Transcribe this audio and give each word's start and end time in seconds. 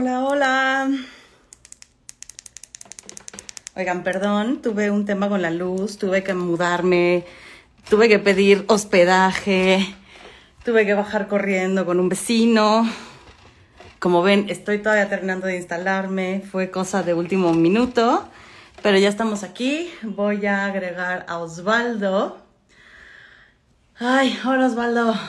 Hola, 0.00 0.22
hola. 0.22 0.90
Oigan, 3.74 4.04
perdón, 4.04 4.62
tuve 4.62 4.92
un 4.92 5.04
tema 5.04 5.28
con 5.28 5.42
la 5.42 5.50
luz, 5.50 5.98
tuve 5.98 6.22
que 6.22 6.34
mudarme, 6.34 7.24
tuve 7.90 8.08
que 8.08 8.20
pedir 8.20 8.64
hospedaje, 8.68 9.84
tuve 10.64 10.86
que 10.86 10.94
bajar 10.94 11.26
corriendo 11.26 11.84
con 11.84 11.98
un 11.98 12.08
vecino. 12.08 12.88
Como 13.98 14.22
ven, 14.22 14.46
estoy 14.48 14.78
todavía 14.78 15.08
terminando 15.08 15.48
de 15.48 15.56
instalarme, 15.56 16.44
fue 16.48 16.70
cosa 16.70 17.02
de 17.02 17.14
último 17.14 17.52
minuto, 17.52 18.28
pero 18.84 18.98
ya 18.98 19.08
estamos 19.08 19.42
aquí. 19.42 19.90
Voy 20.02 20.46
a 20.46 20.66
agregar 20.66 21.26
a 21.28 21.38
Osvaldo. 21.38 22.38
Ay, 23.98 24.38
hola 24.46 24.66
Osvaldo. 24.66 25.14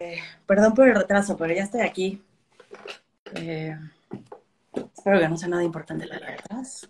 Eh, 0.00 0.18
perdón 0.44 0.74
por 0.74 0.88
el 0.88 0.96
retraso, 0.96 1.36
pero 1.36 1.54
ya 1.54 1.62
estoy 1.62 1.82
aquí. 1.82 2.20
Eh, 3.34 3.76
espero 4.96 5.18
que 5.18 5.28
no 5.28 5.36
sea 5.36 5.48
nada 5.48 5.64
importante 5.64 6.06
la 6.06 6.16
atrás. 6.16 6.88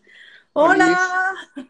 ¡Hola! 0.53 1.35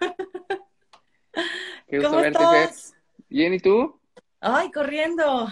Qué 1.88 1.98
gusto 1.98 2.10
¿Cómo 2.10 2.22
verte, 2.22 2.42
estás? 2.42 2.90
Fer. 2.90 2.98
Bien, 3.28 3.54
¿y 3.54 3.60
tú? 3.60 4.00
Ay, 4.40 4.70
corriendo. 4.70 5.48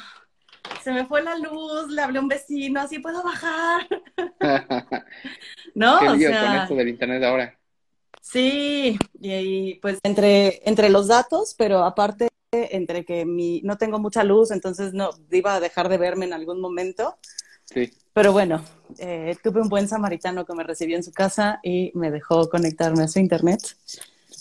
Se 0.82 0.92
me 0.92 1.06
fue 1.06 1.22
la 1.22 1.36
luz, 1.38 1.88
le 1.88 2.02
hablé 2.02 2.18
a 2.18 2.22
un 2.22 2.28
vecino, 2.28 2.80
así 2.80 2.98
puedo 2.98 3.22
bajar. 3.22 3.88
¿No? 5.74 5.98
Qué 6.00 6.08
o 6.08 6.14
lío 6.14 6.28
con 6.28 6.38
sea, 6.38 6.62
esto 6.62 6.74
del 6.74 6.88
internet 6.88 7.22
ahora. 7.24 7.58
sí, 8.20 8.98
y, 9.20 9.32
y, 9.32 9.74
pues 9.76 9.98
entre, 10.02 10.68
entre 10.68 10.90
los 10.90 11.08
datos, 11.08 11.54
pero 11.56 11.84
aparte 11.84 12.28
entre 12.52 13.04
que 13.04 13.24
mi, 13.24 13.62
no 13.62 13.78
tengo 13.78 13.98
mucha 13.98 14.24
luz, 14.24 14.50
entonces 14.50 14.92
no 14.92 15.10
iba 15.30 15.54
a 15.54 15.60
dejar 15.60 15.88
de 15.88 15.96
verme 15.98 16.26
en 16.26 16.34
algún 16.34 16.60
momento. 16.60 17.16
Sí. 17.72 17.92
Pero 18.12 18.32
bueno, 18.32 18.62
eh, 18.98 19.36
tuve 19.42 19.62
un 19.62 19.68
buen 19.68 19.88
samaritano 19.88 20.44
que 20.44 20.54
me 20.54 20.64
recibió 20.64 20.96
en 20.96 21.02
su 21.02 21.12
casa 21.12 21.60
y 21.62 21.90
me 21.94 22.10
dejó 22.10 22.48
conectarme 22.48 23.04
a 23.04 23.08
su 23.08 23.18
internet. 23.18 23.60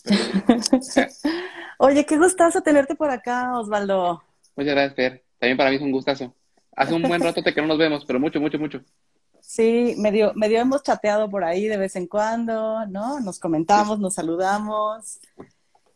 Oye, 1.77 2.05
qué 2.05 2.17
gustazo 2.17 2.61
tenerte 2.61 2.95
por 2.95 3.09
acá, 3.09 3.57
Osvaldo. 3.57 4.21
Muchas 4.55 4.73
gracias, 4.73 4.95
Fer. 4.95 5.23
También 5.39 5.57
para 5.57 5.69
mí 5.69 5.77
es 5.77 5.81
un 5.81 5.91
gustazo. 5.91 6.33
Hace 6.75 6.93
un 6.93 7.01
buen 7.01 7.21
rato 7.21 7.41
que 7.43 7.61
no 7.61 7.67
nos 7.67 7.77
vemos, 7.77 8.05
pero 8.05 8.19
mucho, 8.19 8.39
mucho, 8.39 8.59
mucho. 8.59 8.81
Sí, 9.41 9.95
medio, 9.97 10.33
medio 10.35 10.59
hemos 10.59 10.83
chateado 10.83 11.29
por 11.29 11.43
ahí 11.43 11.67
de 11.67 11.77
vez 11.77 11.95
en 11.95 12.07
cuando, 12.07 12.85
¿no? 12.85 13.19
Nos 13.19 13.39
comentamos, 13.39 13.99
nos 13.99 14.13
saludamos. 14.13 15.19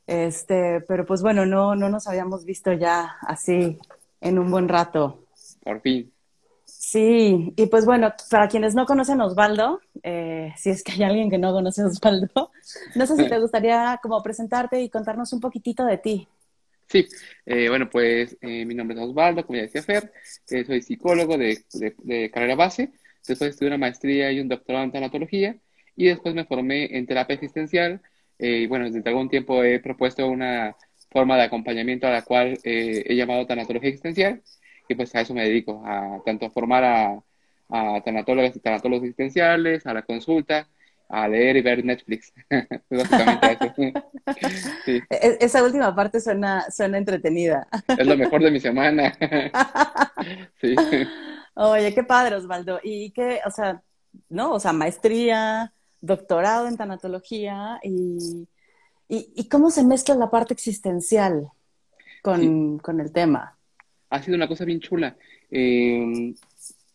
Este, 0.07 0.81
pero 0.87 1.05
pues 1.05 1.21
bueno, 1.21 1.45
no, 1.45 1.75
no 1.75 1.89
nos 1.89 2.07
habíamos 2.07 2.45
visto 2.45 2.73
ya 2.73 3.17
así 3.21 3.77
en 4.21 4.39
un 4.39 4.51
buen 4.51 4.67
rato. 4.67 5.25
Por 5.63 5.81
fin. 5.81 6.11
Sí, 6.95 7.51
y 7.57 7.65
pues 7.65 7.85
bueno, 7.85 8.13
para 8.31 8.47
quienes 8.47 8.73
no 8.73 8.85
conocen 8.85 9.19
Osvaldo, 9.19 9.81
eh, 10.01 10.53
si 10.55 10.69
es 10.69 10.81
que 10.81 10.93
hay 10.93 11.03
alguien 11.03 11.29
que 11.29 11.37
no 11.37 11.51
conoce 11.51 11.81
a 11.81 11.87
Osvaldo, 11.87 12.51
no 12.95 13.05
sé 13.05 13.17
si 13.17 13.27
te 13.27 13.37
gustaría 13.37 13.99
como 14.01 14.23
presentarte 14.23 14.81
y 14.81 14.87
contarnos 14.87 15.33
un 15.33 15.41
poquitito 15.41 15.83
de 15.83 15.97
ti. 15.97 16.27
Sí, 16.87 17.05
eh, 17.45 17.67
bueno, 17.67 17.89
pues 17.89 18.37
eh, 18.39 18.63
mi 18.63 18.75
nombre 18.75 18.95
es 18.95 19.03
Osvaldo, 19.03 19.45
como 19.45 19.57
ya 19.57 19.63
decía 19.63 19.83
Fer, 19.83 20.13
eh, 20.49 20.63
soy 20.63 20.81
psicólogo 20.81 21.37
de, 21.37 21.65
de, 21.73 22.31
carrera 22.31 22.55
base, 22.55 22.93
después 23.27 23.49
estudié 23.49 23.71
una 23.71 23.77
maestría 23.77 24.31
y 24.31 24.39
un 24.39 24.47
doctorado 24.47 24.85
en 24.85 24.93
tanatología 24.93 25.57
y 25.97 26.05
después 26.05 26.33
me 26.33 26.45
formé 26.45 26.97
en 26.97 27.05
terapia 27.07 27.33
existencial 27.33 27.99
eh, 28.39 28.59
y 28.59 28.67
bueno, 28.67 28.89
desde 28.89 29.09
algún 29.09 29.27
tiempo 29.27 29.61
he 29.65 29.81
propuesto 29.81 30.25
una 30.29 30.77
forma 31.09 31.35
de 31.35 31.43
acompañamiento 31.43 32.07
a 32.07 32.11
la 32.11 32.21
cual 32.21 32.57
he 32.63 33.13
llamado 33.15 33.45
tanatología 33.45 33.89
existencial 33.89 34.41
y 34.87 34.95
pues 34.95 35.13
a 35.15 35.21
eso 35.21 35.33
me 35.33 35.43
dedico, 35.43 35.83
a 35.85 36.21
tanto 36.25 36.49
formar 36.51 36.83
a, 36.83 37.23
a 37.69 38.01
tanatólogas 38.03 38.55
y 38.55 38.59
tanatólogos 38.59 39.03
existenciales, 39.05 39.85
a 39.85 39.93
la 39.93 40.03
consulta, 40.03 40.67
a 41.09 41.27
leer 41.27 41.57
y 41.57 41.61
ver 41.61 41.83
Netflix. 41.85 42.33
Básicamente 42.89 43.51
eso. 43.53 43.73
Sí, 44.85 45.01
E- 45.09 45.37
Esa 45.41 45.63
última 45.63 45.95
parte 45.95 46.19
suena, 46.19 46.69
suena 46.71 46.97
entretenida. 46.97 47.67
es 47.97 48.05
lo 48.07 48.17
mejor 48.17 48.43
de 48.43 48.51
mi 48.51 48.59
semana. 48.59 49.13
Sí. 50.61 50.75
Oye, 51.55 51.93
qué 51.93 52.03
padre, 52.03 52.35
Osvaldo. 52.35 52.79
Y 52.83 53.11
qué, 53.11 53.39
o 53.45 53.51
sea, 53.51 53.81
¿no? 54.29 54.53
O 54.53 54.59
sea, 54.59 54.73
maestría, 54.73 55.73
doctorado 56.01 56.67
en 56.67 56.77
tanatología 56.77 57.79
y, 57.83 58.47
y, 59.07 59.31
y 59.35 59.49
cómo 59.49 59.69
se 59.71 59.83
mezcla 59.83 60.15
la 60.15 60.29
parte 60.31 60.53
existencial 60.53 61.49
Sí, 62.21 62.21
con, 62.21 62.79
con 62.79 62.99
el 62.99 63.11
tema. 63.11 63.54
Ha 64.09 64.21
sido 64.21 64.35
una 64.35 64.47
cosa 64.47 64.65
bien 64.65 64.79
chula. 64.79 65.17
Eh, 65.51 66.33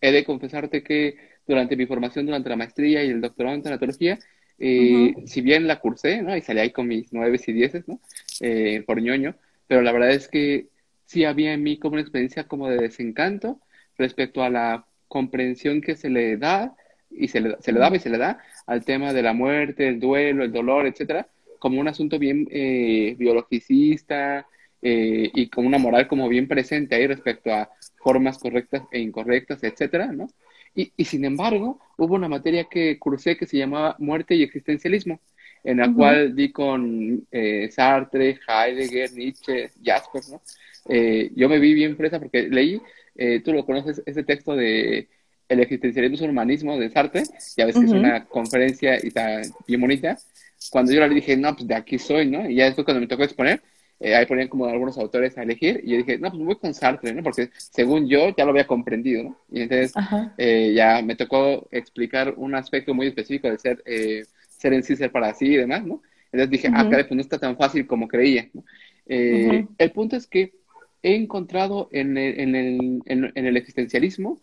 he 0.00 0.12
de 0.12 0.24
confesarte 0.24 0.82
que 0.82 1.16
durante 1.46 1.76
mi 1.76 1.86
formación, 1.86 2.26
durante 2.26 2.48
la 2.48 2.56
maestría 2.56 3.04
y 3.04 3.10
el 3.10 3.20
doctorado 3.20 3.56
en 3.56 3.62
tanatología, 3.62 4.18
eh, 4.58 5.14
si 5.26 5.40
bien 5.40 5.66
la 5.66 5.80
cursé, 5.80 6.22
¿no? 6.22 6.36
Y 6.36 6.42
salí 6.42 6.60
ahí 6.60 6.70
con 6.70 6.86
mis 6.86 7.12
nueves 7.12 7.48
y 7.48 7.52
dieces, 7.52 7.88
¿no? 7.88 8.00
Eh, 8.40 8.82
por 8.86 9.00
ñoño, 9.00 9.34
pero 9.66 9.82
la 9.82 9.92
verdad 9.92 10.10
es 10.12 10.28
que 10.28 10.68
sí 11.06 11.24
había 11.24 11.54
en 11.54 11.62
mí 11.62 11.78
como 11.78 11.94
una 11.94 12.02
experiencia 12.02 12.44
como 12.44 12.68
de 12.68 12.76
desencanto 12.76 13.60
respecto 13.96 14.42
a 14.42 14.50
la 14.50 14.86
comprensión 15.08 15.80
que 15.80 15.96
se 15.96 16.10
le 16.10 16.36
da 16.36 16.74
y 17.10 17.28
se 17.28 17.40
le, 17.40 17.56
se 17.60 17.72
le 17.72 17.80
daba 17.80 17.96
y 17.96 18.00
se 18.00 18.10
le 18.10 18.18
da 18.18 18.38
al 18.66 18.84
tema 18.84 19.12
de 19.12 19.22
la 19.22 19.32
muerte, 19.32 19.88
el 19.88 19.98
duelo, 19.98 20.44
el 20.44 20.52
dolor, 20.52 20.86
etcétera, 20.86 21.26
como 21.58 21.80
un 21.80 21.88
asunto 21.88 22.18
bien 22.18 22.46
eh, 22.50 23.16
biologicista 23.18 24.46
eh, 24.82 25.30
y 25.34 25.48
con 25.50 25.66
una 25.66 25.78
moral 25.78 26.08
como 26.08 26.28
bien 26.28 26.48
presente 26.48 26.94
ahí 26.94 27.06
respecto 27.06 27.52
a 27.52 27.70
formas 28.02 28.38
correctas 28.38 28.82
e 28.90 29.00
incorrectas, 29.00 29.62
etcétera, 29.62 30.12
¿no? 30.12 30.26
Y, 30.74 30.92
y 30.96 31.04
sin 31.04 31.24
embargo, 31.24 31.80
hubo 31.98 32.14
una 32.14 32.28
materia 32.28 32.66
que 32.70 32.98
cursé 32.98 33.36
que 33.36 33.46
se 33.46 33.58
llamaba 33.58 33.96
Muerte 33.98 34.34
y 34.34 34.42
Existencialismo, 34.42 35.20
en 35.64 35.78
la 35.78 35.88
ujú, 35.88 35.92
cual 35.92 36.34
di 36.34 36.52
con 36.52 37.26
eh, 37.30 37.68
Sartre, 37.70 38.38
Heidegger, 38.46 39.12
Nietzsche, 39.12 39.72
Jasper, 39.82 40.22
¿no? 40.28 40.42
Eh, 40.88 41.30
yo 41.34 41.48
me 41.48 41.58
vi 41.58 41.74
bien 41.74 41.96
fresa 41.96 42.18
porque 42.18 42.48
leí, 42.48 42.80
eh, 43.14 43.40
tú 43.44 43.52
lo 43.52 43.64
conoces, 43.66 44.02
ese 44.06 44.22
texto 44.24 44.54
de 44.56 45.08
El 45.48 45.60
existencialismo 45.60 46.14
es 46.16 46.22
un 46.22 46.30
humanismo 46.30 46.78
de 46.78 46.90
Sartre, 46.90 47.30
ya 47.56 47.66
ves 47.66 47.78
que 47.78 47.86
es 47.86 47.92
ujú. 47.92 47.94
una 47.94 48.26
conferencia 48.26 48.96
y 49.02 49.08
está 49.08 49.42
bien 49.66 49.80
bonita. 49.80 50.22
Cuando 50.68 50.92
yo 50.92 51.00
leí 51.06 51.14
dije, 51.16 51.36
no, 51.36 51.54
pues 51.56 51.66
de 51.68 51.74
aquí 51.74 51.98
soy, 51.98 52.26
¿no? 52.30 52.48
Y 52.48 52.56
ya 52.56 52.66
después 52.66 52.84
cuando 52.84 53.00
me 53.00 53.08
tocó 53.08 53.24
exponer, 53.24 53.62
eh, 54.00 54.14
ahí 54.16 54.26
ponían 54.26 54.48
como 54.48 54.66
algunos 54.66 54.98
autores 54.98 55.36
a 55.38 55.42
elegir, 55.42 55.80
y 55.84 55.92
yo 55.92 55.96
dije, 55.98 56.18
no, 56.18 56.30
pues 56.30 56.42
voy 56.42 56.56
con 56.56 56.74
Sartre, 56.74 57.12
¿no? 57.14 57.22
Porque 57.22 57.50
según 57.54 58.08
yo 58.08 58.34
ya 58.36 58.44
lo 58.44 58.50
había 58.50 58.66
comprendido, 58.66 59.22
¿no? 59.24 59.38
Y 59.50 59.62
entonces 59.62 59.98
eh, 60.36 60.72
ya 60.74 61.02
me 61.02 61.16
tocó 61.16 61.68
explicar 61.70 62.34
un 62.36 62.54
aspecto 62.54 62.94
muy 62.94 63.06
específico 63.08 63.48
del 63.48 63.58
ser, 63.58 63.82
eh, 63.86 64.24
ser 64.48 64.72
en 64.72 64.82
sí, 64.82 64.96
ser 64.96 65.12
para 65.12 65.34
sí 65.34 65.46
y 65.46 65.56
demás, 65.56 65.84
¿no? 65.84 66.02
Entonces 66.32 66.50
dije, 66.50 66.70
ah, 66.72 66.86
Ujú, 66.86 66.88
caray, 66.88 67.04
pues 67.04 67.16
no 67.16 67.20
está 67.22 67.38
tan 67.38 67.56
fácil 67.56 67.86
como 67.86 68.08
creía, 68.08 68.48
¿no? 68.54 68.64
Eh, 69.06 69.66
el 69.78 69.92
punto 69.92 70.16
es 70.16 70.26
que 70.26 70.54
he 71.02 71.14
encontrado 71.14 71.88
en 71.92 72.16
el, 72.16 72.40
en 72.40 72.54
el, 72.54 73.02
en, 73.06 73.32
en 73.34 73.46
el 73.46 73.56
existencialismo 73.56 74.40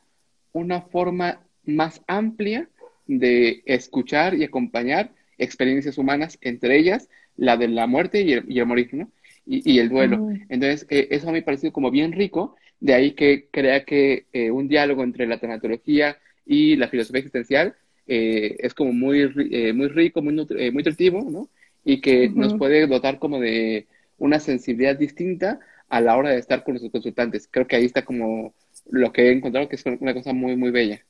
una 0.53 0.81
forma 0.81 1.41
más 1.65 2.01
amplia 2.07 2.69
de 3.05 3.63
escuchar 3.65 4.33
y 4.35 4.43
acompañar 4.43 5.11
experiencias 5.37 5.97
humanas, 5.97 6.37
entre 6.41 6.77
ellas 6.77 7.09
la 7.35 7.57
de 7.57 7.67
la 7.67 7.85
muerte 7.87 8.21
y 8.21 8.33
el, 8.33 8.45
y 8.51 8.59
el 8.59 8.65
morir, 8.65 8.89
¿no? 8.93 9.11
Y, 9.47 9.73
y 9.75 9.79
el 9.79 9.89
duelo. 9.89 10.23
Entonces, 10.49 10.85
eh, 10.89 11.07
eso 11.11 11.31
me 11.31 11.39
ha 11.39 11.45
parecido 11.45 11.73
como 11.73 11.91
bien 11.91 12.11
rico, 12.13 12.55
de 12.79 12.93
ahí 12.93 13.13
que 13.15 13.49
crea 13.51 13.85
que 13.85 14.27
eh, 14.33 14.51
un 14.51 14.67
diálogo 14.67 15.03
entre 15.03 15.27
la 15.27 15.39
tanatología 15.39 16.17
y 16.45 16.75
la 16.75 16.87
filosofía 16.89 17.19
existencial 17.19 17.75
eh, 18.07 18.55
es 18.59 18.73
como 18.73 18.93
muy, 18.93 19.21
eh, 19.51 19.73
muy 19.73 19.87
rico, 19.89 20.21
muy, 20.21 20.33
nutri- 20.33 20.71
muy 20.71 20.83
nutritivo, 20.83 21.23
¿no? 21.29 21.49
Y 21.83 22.01
que 22.01 22.31
nos 22.35 22.53
puede 22.55 22.87
dotar 22.87 23.19
como 23.19 23.39
de 23.39 23.87
una 24.17 24.39
sensibilidad 24.39 24.97
distinta 24.97 25.59
a 25.89 26.01
la 26.01 26.17
hora 26.17 26.31
de 26.31 26.39
estar 26.39 26.63
con 26.63 26.73
nuestros 26.73 26.91
consultantes. 26.91 27.47
Creo 27.51 27.67
que 27.67 27.75
ahí 27.77 27.85
está 27.85 28.03
como 28.05 28.53
lo 28.89 29.11
que 29.13 29.29
he 29.29 29.31
encontrado 29.31 29.69
que 29.69 29.75
es 29.75 29.85
una 29.85 30.13
cosa 30.13 30.33
muy, 30.33 30.55
muy 30.55 30.71
bella. 30.71 31.05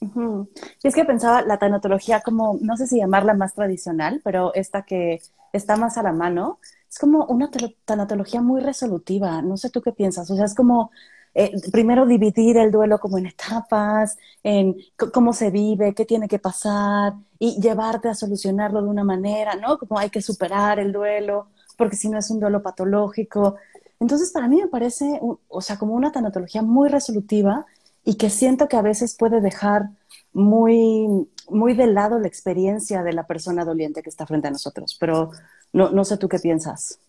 Ujú. 0.00 0.48
Y 0.82 0.88
es 0.88 0.94
que 0.94 1.04
pensaba 1.04 1.42
la 1.42 1.58
tanatología 1.58 2.20
como, 2.20 2.58
no 2.62 2.76
sé 2.76 2.86
si 2.86 2.98
llamarla 2.98 3.34
más 3.34 3.54
tradicional, 3.54 4.20
pero 4.24 4.54
esta 4.54 4.82
que 4.82 5.20
está 5.52 5.76
más 5.76 5.98
a 5.98 6.02
la 6.04 6.12
mano, 6.12 6.60
es 6.88 6.98
como 6.98 7.24
una 7.26 7.50
tanatología 7.84 8.40
muy 8.40 8.60
resolutiva. 8.60 9.42
No 9.42 9.56
sé 9.56 9.70
tú 9.70 9.82
qué 9.82 9.92
piensas. 9.92 10.30
O 10.30 10.36
sea, 10.36 10.44
es 10.44 10.54
como 10.54 10.90
eh, 11.34 11.52
primero 11.72 12.06
dividir 12.06 12.56
el 12.58 12.70
duelo 12.70 12.98
como 13.00 13.18
en 13.18 13.26
etapas, 13.26 14.16
en 14.44 14.76
cómo 15.12 15.32
se 15.32 15.50
vive, 15.50 15.94
qué 15.94 16.04
tiene 16.04 16.28
que 16.28 16.38
pasar 16.38 17.14
y 17.38 17.60
llevarte 17.60 18.08
a 18.08 18.14
solucionarlo 18.14 18.82
de 18.82 18.88
una 18.88 19.04
manera, 19.04 19.54
¿no? 19.56 19.78
Como 19.78 19.98
hay 19.98 20.10
que 20.10 20.22
superar 20.22 20.78
el 20.78 20.92
duelo, 20.92 21.48
porque 21.76 21.96
si 21.96 22.08
no 22.08 22.18
es 22.18 22.30
un 22.30 22.38
duelo 22.40 22.62
patológico. 22.62 23.56
Entonces, 24.00 24.30
para 24.32 24.46
mí 24.48 24.60
me 24.60 24.68
parece, 24.68 25.20
o 25.48 25.60
sea, 25.60 25.76
como 25.78 25.94
una 25.94 26.12
tanatología 26.12 26.62
muy 26.62 26.88
resolutiva 26.88 27.66
y 28.08 28.16
que 28.16 28.30
siento 28.30 28.68
que 28.68 28.76
a 28.76 28.80
veces 28.80 29.14
puede 29.14 29.42
dejar 29.42 29.90
muy, 30.32 31.28
muy 31.50 31.74
de 31.74 31.86
lado 31.88 32.18
la 32.18 32.26
experiencia 32.26 33.02
de 33.02 33.12
la 33.12 33.26
persona 33.26 33.66
doliente 33.66 34.00
que 34.00 34.08
está 34.08 34.26
frente 34.26 34.48
a 34.48 34.50
nosotros. 34.50 34.96
Pero 34.98 35.30
no, 35.74 35.90
no 35.90 36.06
sé 36.06 36.16
tú 36.16 36.26
qué 36.26 36.38
piensas. 36.38 37.00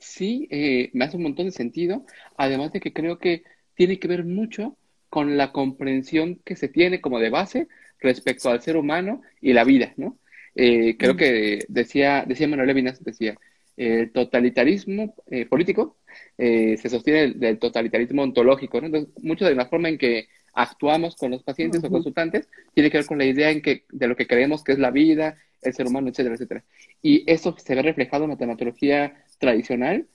Sí, 0.00 0.48
eh, 0.50 0.90
me 0.92 1.04
hace 1.04 1.18
un 1.18 1.22
montón 1.22 1.46
de 1.46 1.52
sentido, 1.52 2.04
además 2.36 2.72
de 2.72 2.80
que 2.80 2.92
creo 2.92 3.20
que 3.20 3.44
tiene 3.76 4.00
que 4.00 4.08
ver 4.08 4.24
mucho 4.24 4.76
con 5.08 5.36
la 5.36 5.52
comprensión 5.52 6.40
que 6.44 6.56
se 6.56 6.66
tiene 6.66 7.00
como 7.00 7.20
de 7.20 7.30
base 7.30 7.68
respecto 8.00 8.50
al 8.50 8.60
ser 8.60 8.76
humano 8.76 9.22
y 9.40 9.52
la 9.52 9.62
vida, 9.62 9.94
¿no? 9.96 10.18
Eh, 10.56 10.96
creo 10.98 11.14
mm. 11.14 11.16
que 11.16 11.58
decía, 11.68 12.24
decía 12.26 12.48
Manuel 12.48 12.66
Levinas, 12.66 13.04
decía, 13.04 13.38
el 13.76 14.10
totalitarismo 14.12 15.14
eh, 15.30 15.46
político 15.46 15.96
eh, 16.36 16.76
se 16.76 16.88
sostiene 16.88 17.32
del, 17.34 17.58
totalitarismo 17.58 18.22
ontológico, 18.22 18.80
¿no? 18.80 18.86
Entonces, 18.86 19.24
mucho 19.24 19.46
de 19.46 19.54
la 19.54 19.66
forma 19.66 19.88
en 19.88 19.96
que 19.96 20.28
actuamos 20.54 21.16
con 21.16 21.30
los 21.30 21.42
pacientes 21.42 21.82
o 21.84 21.90
consultantes 21.90 22.48
tiene 22.74 22.90
que 22.90 22.98
ver 22.98 23.06
con 23.06 23.18
la 23.18 23.24
idea 23.24 23.50
en 23.50 23.62
que, 23.62 23.84
de 23.90 24.08
lo 24.08 24.16
que 24.16 24.26
creemos 24.26 24.64
que 24.64 24.72
es 24.72 24.78
la 24.78 24.90
vida, 24.90 25.36
el 25.62 25.74
ser 25.74 25.86
humano, 25.86 26.08
etcétera, 26.08 26.34
etcétera. 26.34 26.64
Y 27.02 27.30
eso 27.30 27.54
se 27.58 27.74
ve 27.74 27.82
reflejado 27.82 28.24
en 28.24 28.30
la 28.30 28.36
tanatología 28.36 29.24
tradicional 29.38 30.06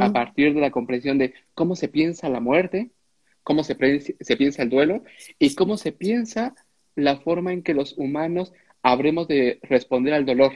a 0.00 0.12
partir 0.12 0.54
de 0.54 0.60
la 0.60 0.70
comprensión 0.70 1.18
de 1.18 1.34
cómo 1.54 1.76
se 1.76 1.88
piensa 1.88 2.28
la 2.28 2.40
muerte, 2.40 2.90
cómo 3.42 3.64
se, 3.64 3.76
se 4.20 4.36
piensa 4.36 4.62
el 4.62 4.70
duelo 4.70 5.02
y 5.38 5.54
cómo 5.54 5.76
se 5.76 5.92
piensa 5.92 6.54
la 6.94 7.16
forma 7.18 7.52
en 7.52 7.62
que 7.62 7.74
los 7.74 7.96
humanos 7.98 8.52
habremos 8.82 9.28
de 9.28 9.58
responder 9.62 10.14
al 10.14 10.26
dolor. 10.26 10.52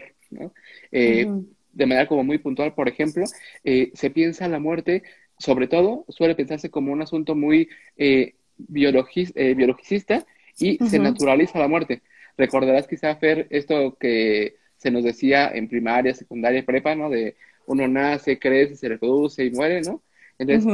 Eh, 0.92 1.26
de 1.72 1.86
manera 1.86 2.08
como 2.08 2.24
muy 2.24 2.38
puntual, 2.38 2.74
por 2.74 2.88
ejemplo, 2.88 3.24
eh, 3.64 3.90
se 3.94 4.10
piensa 4.10 4.48
la 4.48 4.58
muerte, 4.58 5.02
sobre 5.38 5.68
todo, 5.68 6.04
suele 6.08 6.34
pensarse 6.34 6.70
como 6.70 6.92
un 6.92 7.02
asunto 7.02 7.34
muy 7.34 7.68
eh, 7.96 8.34
biologicista 8.58 10.26
y 10.58 10.78
se 10.78 10.98
naturaliza 10.98 11.58
la 11.58 11.68
muerte. 11.68 12.02
Recordarás 12.36 12.86
quizá, 12.86 13.14
Fer, 13.16 13.46
esto 13.50 13.96
que 13.98 14.56
se 14.76 14.90
nos 14.90 15.04
decía 15.04 15.48
en 15.48 15.68
primaria, 15.68 16.14
secundaria, 16.14 16.64
prepa, 16.64 16.94
¿no? 16.94 17.10
De 17.10 17.36
uno 17.66 17.88
nace, 17.88 18.38
crece, 18.38 18.76
se 18.76 18.88
reproduce 18.88 19.44
y 19.44 19.50
muere, 19.50 19.80
¿no? 19.82 20.02
Entonces, 20.38 20.72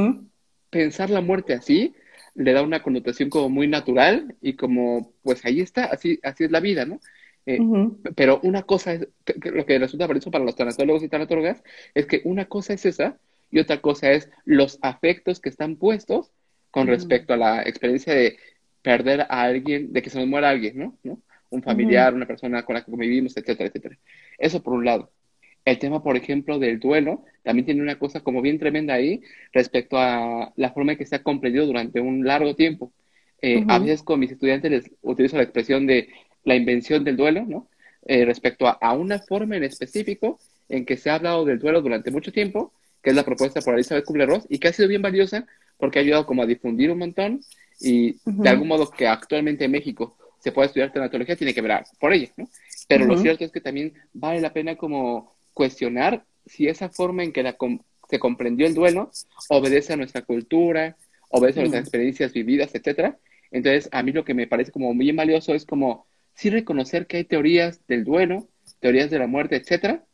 pensar 0.70 1.10
la 1.10 1.20
muerte 1.20 1.54
así 1.54 1.94
le 2.34 2.52
da 2.52 2.62
una 2.62 2.82
connotación 2.82 3.28
como 3.28 3.48
muy 3.48 3.68
natural 3.68 4.36
y 4.40 4.54
como, 4.54 5.12
pues 5.22 5.44
ahí 5.44 5.60
está, 5.60 5.84
así, 5.84 6.18
así 6.22 6.44
es 6.44 6.50
la 6.50 6.60
vida, 6.60 6.84
¿no? 6.84 7.00
Eh, 7.44 7.58
pero 8.14 8.40
una 8.44 8.62
cosa 8.62 8.94
es, 8.94 9.08
lo 9.52 9.66
que 9.66 9.78
resulta 9.78 10.06
eso 10.12 10.30
para 10.30 10.44
los 10.44 10.54
tanatólogos 10.54 11.02
y 11.02 11.08
tanatólogas, 11.08 11.62
es 11.94 12.06
que 12.06 12.22
una 12.24 12.46
cosa 12.46 12.74
es 12.74 12.86
esa 12.86 13.18
y 13.50 13.58
otra 13.58 13.80
cosa 13.80 14.12
es 14.12 14.30
los 14.44 14.78
afectos 14.82 15.40
que 15.40 15.48
están 15.48 15.76
puestos 15.76 16.32
con 16.72 16.88
respecto 16.88 17.34
a 17.34 17.36
la 17.36 17.62
experiencia 17.62 18.12
de 18.12 18.36
perder 18.82 19.20
a 19.20 19.42
alguien, 19.42 19.92
de 19.92 20.02
que 20.02 20.10
se 20.10 20.18
nos 20.18 20.26
muera 20.26 20.48
alguien, 20.48 20.76
¿no? 20.76 20.98
¿No? 21.04 21.20
Un 21.50 21.62
familiar, 21.62 22.14
una 22.14 22.26
persona 22.26 22.64
con 22.64 22.74
la 22.74 22.82
que 22.82 22.90
convivimos, 22.90 23.36
etcétera, 23.36 23.68
etcétera. 23.68 23.96
Eso 24.38 24.62
por 24.62 24.72
un 24.72 24.84
lado. 24.84 25.12
El 25.64 25.78
tema, 25.78 26.02
por 26.02 26.16
ejemplo, 26.16 26.58
del 26.58 26.80
duelo, 26.80 27.24
también 27.44 27.66
tiene 27.66 27.82
una 27.82 27.98
cosa 27.98 28.20
como 28.20 28.42
bien 28.42 28.58
tremenda 28.58 28.94
ahí 28.94 29.20
respecto 29.52 29.98
a 29.98 30.52
la 30.56 30.72
forma 30.72 30.92
en 30.92 30.98
que 30.98 31.06
se 31.06 31.14
ha 31.14 31.22
comprendido 31.22 31.66
durante 31.66 32.00
un 32.00 32.24
largo 32.24 32.56
tiempo. 32.56 32.92
Eh, 33.42 33.64
a 33.68 33.78
veces 33.78 34.02
con 34.02 34.18
mis 34.18 34.32
estudiantes 34.32 34.70
les 34.70 34.90
utilizo 35.02 35.36
la 35.36 35.42
expresión 35.42 35.86
de 35.86 36.08
la 36.44 36.56
invención 36.56 37.04
del 37.04 37.16
duelo, 37.16 37.44
¿no? 37.46 37.68
Eh, 38.06 38.24
respecto 38.24 38.66
a, 38.66 38.92
una 38.94 39.20
forma 39.20 39.56
en 39.56 39.62
específico 39.62 40.40
en 40.68 40.84
que 40.84 40.96
se 40.96 41.10
ha 41.10 41.16
hablado 41.16 41.44
del 41.44 41.60
duelo 41.60 41.82
durante 41.82 42.10
mucho 42.10 42.32
tiempo, 42.32 42.72
que 43.02 43.10
es 43.10 43.16
la 43.16 43.24
propuesta 43.24 43.60
por 43.60 43.74
Elizabeth 43.74 44.04
Kubler-Ross, 44.04 44.46
y 44.48 44.58
que 44.58 44.68
ha 44.68 44.72
sido 44.72 44.88
bien 44.88 45.02
valiosa 45.02 45.46
porque 45.82 45.98
ha 45.98 46.02
ayudado 46.02 46.26
como 46.26 46.44
a 46.44 46.46
difundir 46.46 46.92
un 46.92 46.98
montón 46.98 47.40
y 47.80 48.14
de 48.24 48.48
algún 48.48 48.68
modo 48.68 48.88
que 48.88 49.08
actualmente 49.08 49.64
en 49.64 49.72
México 49.72 50.16
se 50.38 50.52
pueda 50.52 50.66
estudiar 50.66 50.92
tanatología 50.92 51.34
tiene 51.34 51.52
que 51.52 51.60
ver 51.60 51.82
por 51.98 52.12
ella, 52.12 52.28
¿no? 52.36 52.48
Pero 52.86 53.04
lo 53.04 53.18
cierto 53.18 53.44
es 53.44 53.50
que 53.50 53.60
también 53.60 53.92
vale 54.12 54.40
la 54.40 54.52
pena 54.52 54.76
como 54.76 55.34
cuestionar 55.52 56.22
si 56.46 56.68
esa 56.68 56.88
forma 56.88 57.24
en 57.24 57.32
que 57.32 57.42
la 57.42 57.56
se 58.08 58.20
comprendió 58.20 58.64
el 58.64 58.74
duelo 58.74 59.10
obedece 59.48 59.92
a 59.92 59.96
nuestra 59.96 60.22
cultura, 60.22 60.96
obedece 61.30 61.58
a 61.58 61.62
nuestras 61.62 61.82
experiencias 61.82 62.32
vividas, 62.32 62.72
etcétera. 62.76 63.18
Entonces, 63.50 63.88
a 63.90 64.04
mí 64.04 64.12
lo 64.12 64.24
que 64.24 64.34
me 64.34 64.46
parece 64.46 64.70
como 64.70 64.94
muy 64.94 65.10
valioso 65.10 65.52
es 65.52 65.66
como 65.66 66.06
sí 66.32 66.48
reconocer 66.48 67.08
que 67.08 67.16
hay 67.16 67.24
teorías 67.24 67.84
del 67.88 68.04
duelo, 68.04 68.46
teorías 68.78 69.10
de 69.10 69.18
la 69.18 69.26
muerte, 69.26 69.56
etcétera, 69.56 70.04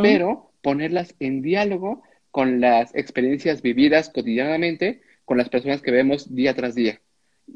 pero 0.00 0.52
ponerlas 0.62 1.14
en 1.20 1.42
diálogo 1.42 2.02
con 2.36 2.60
las 2.60 2.94
experiencias 2.94 3.62
vividas 3.62 4.10
cotidianamente 4.10 5.00
con 5.24 5.38
las 5.38 5.48
personas 5.48 5.80
que 5.80 5.90
vemos 5.90 6.34
día 6.34 6.54
tras 6.54 6.74
día. 6.74 7.00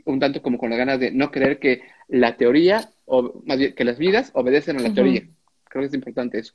Un 0.07 0.19
tanto 0.19 0.41
como 0.41 0.57
con 0.57 0.71
las 0.71 0.79
ganas 0.79 0.99
de 0.99 1.11
no 1.11 1.31
creer 1.31 1.59
que 1.59 1.83
la 2.09 2.39
teoría, 2.39 2.89
o 3.05 3.43
más 3.45 3.59
bien 3.59 3.75
que 3.75 3.85
las 3.85 3.99
vidas 3.99 4.31
obedecen 4.33 4.79
a 4.79 4.81
la 4.81 4.95
teoría. 4.95 5.29
Creo 5.69 5.83
que 5.83 5.89
es 5.89 5.93
importante 5.93 6.39
eso. 6.39 6.55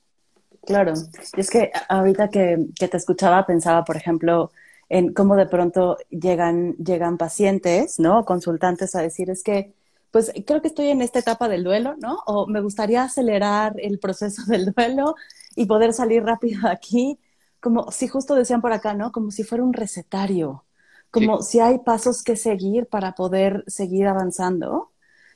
Claro, 0.65 0.93
y 1.37 1.39
es 1.39 1.51
que 1.51 1.69
ahorita 1.87 2.29
que, 2.31 2.65
que, 2.79 2.87
te 2.87 2.97
escuchaba 2.97 3.45
pensaba, 3.45 3.85
por 3.85 3.95
ejemplo, 3.95 4.51
en 4.89 5.13
cómo 5.13 5.35
de 5.35 5.45
pronto 5.45 5.99
llegan, 6.09 6.73
llegan 6.77 7.19
pacientes, 7.19 7.99
¿no? 7.99 8.25
Consultantes 8.25 8.95
a 8.95 9.03
decir, 9.03 9.29
es 9.29 9.43
que, 9.43 9.75
pues 10.09 10.31
creo 10.47 10.63
que 10.63 10.69
estoy 10.69 10.87
en 10.87 11.03
esta 11.03 11.19
etapa 11.19 11.47
del 11.47 11.63
duelo, 11.63 11.93
¿no? 11.99 12.23
O 12.25 12.47
me 12.47 12.61
gustaría 12.61 13.03
acelerar 13.03 13.75
el 13.77 13.99
proceso 13.99 14.41
del 14.47 14.73
duelo 14.73 15.13
y 15.55 15.67
poder 15.67 15.93
salir 15.93 16.23
rápido 16.23 16.61
de 16.61 16.71
aquí, 16.71 17.19
como 17.65 17.91
si 17.91 18.07
justo 18.07 18.35
decían 18.35 18.61
por 18.61 18.73
acá, 18.73 18.93
¿no? 18.93 19.11
Como 19.11 19.31
si 19.31 19.43
fuera 19.43 19.63
un 19.63 19.73
recetario, 19.73 20.65
como 21.09 21.41
si 21.41 21.59
hay 21.59 21.79
pasos 21.79 22.21
que 22.21 22.35
seguir 22.35 22.85
para 22.85 23.15
poder 23.15 23.63
seguir 23.65 24.05
avanzando. 24.05 24.91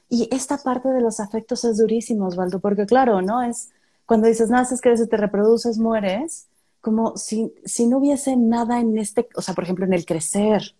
Y 0.09 0.29
esta 0.31 0.59
parte 0.59 0.89
de 0.89 1.01
los 1.01 1.19
afectos 1.19 1.65
es 1.65 1.79
durísimo, 1.79 2.27
Osvaldo, 2.27 2.59
porque 2.59 2.85
claro, 2.85 3.23
¿no? 3.23 3.41
Es 3.41 3.71
cuando 4.05 4.27
dices, 4.27 4.51
naces, 4.51 4.79
creces, 4.79 5.09
te 5.09 5.17
reproduces, 5.17 5.79
mueres, 5.79 6.45
como 6.81 7.17
si, 7.17 7.51
si 7.65 7.87
no 7.87 7.97
hubiese 7.97 8.35
nada 8.35 8.79
en 8.79 8.99
este, 8.99 9.27
o 9.33 9.41
sea, 9.41 9.55
por 9.55 9.63
ejemplo, 9.63 9.85
en 9.85 9.93
el 9.93 10.05
crecer, 10.05 10.75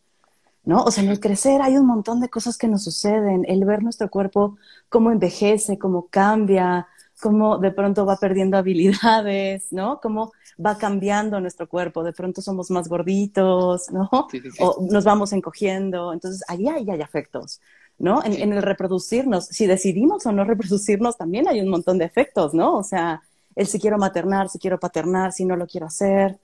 ¿no? 0.66 0.84
O 0.84 0.92
sea, 0.92 1.04
en 1.04 1.10
el 1.10 1.20
crecer 1.20 1.64
hay 1.64 1.78
un 1.78 1.88
montón 1.88 2.20
de 2.20 2.30
cosas 2.30 2.60
que 2.60 2.68
nos 2.68 2.84
suceden, 2.84 3.44
el 3.48 3.66
ver 3.66 3.82
nuestro 3.82 4.08
cuerpo 4.12 4.56
cómo 4.88 5.10
envejece, 5.10 5.80
cómo 5.80 6.10
cambia, 6.12 6.88
cómo 7.20 7.58
de 7.58 7.72
pronto 7.72 8.06
va 8.06 8.18
perdiendo 8.18 8.58
habilidades, 8.58 9.72
¿no? 9.72 10.00
Cómo 10.02 10.32
va 10.64 10.78
cambiando 10.78 11.40
nuestro 11.40 11.68
cuerpo, 11.68 12.04
de 12.04 12.14
pronto 12.14 12.42
somos 12.42 12.72
más 12.72 12.88
gorditos, 12.88 13.90
¿no? 13.92 14.10
O 14.60 14.88
nos 14.90 15.04
vamos 15.04 15.34
encogiendo, 15.34 16.14
entonces 16.14 16.44
ahí 16.48 16.68
hay, 16.68 16.90
hay 16.90 17.02
afectos. 17.02 17.60
¿no? 18.00 18.24
En, 18.24 18.54
el 18.54 18.62
reproducirnos. 18.62 19.48
Si 19.48 19.68
decidimos 19.68 20.26
o 20.26 20.32
no 20.32 20.46
reproducirnos, 20.46 21.18
también 21.18 21.50
hay 21.50 21.60
un 21.60 21.68
montón 21.68 21.98
de 21.98 22.06
efectos, 22.06 22.54
¿no? 22.54 22.78
O 22.78 22.84
sea, 22.84 23.22
el 23.56 23.68
si 23.68 23.78
quiero 23.78 23.98
maternar, 23.98 24.48
si 24.48 24.58
quiero 24.58 24.80
paternar, 24.80 25.34
si 25.34 25.44
no 25.44 25.58
lo 25.58 25.68
quiero 25.68 25.88
hacer. 25.88 26.40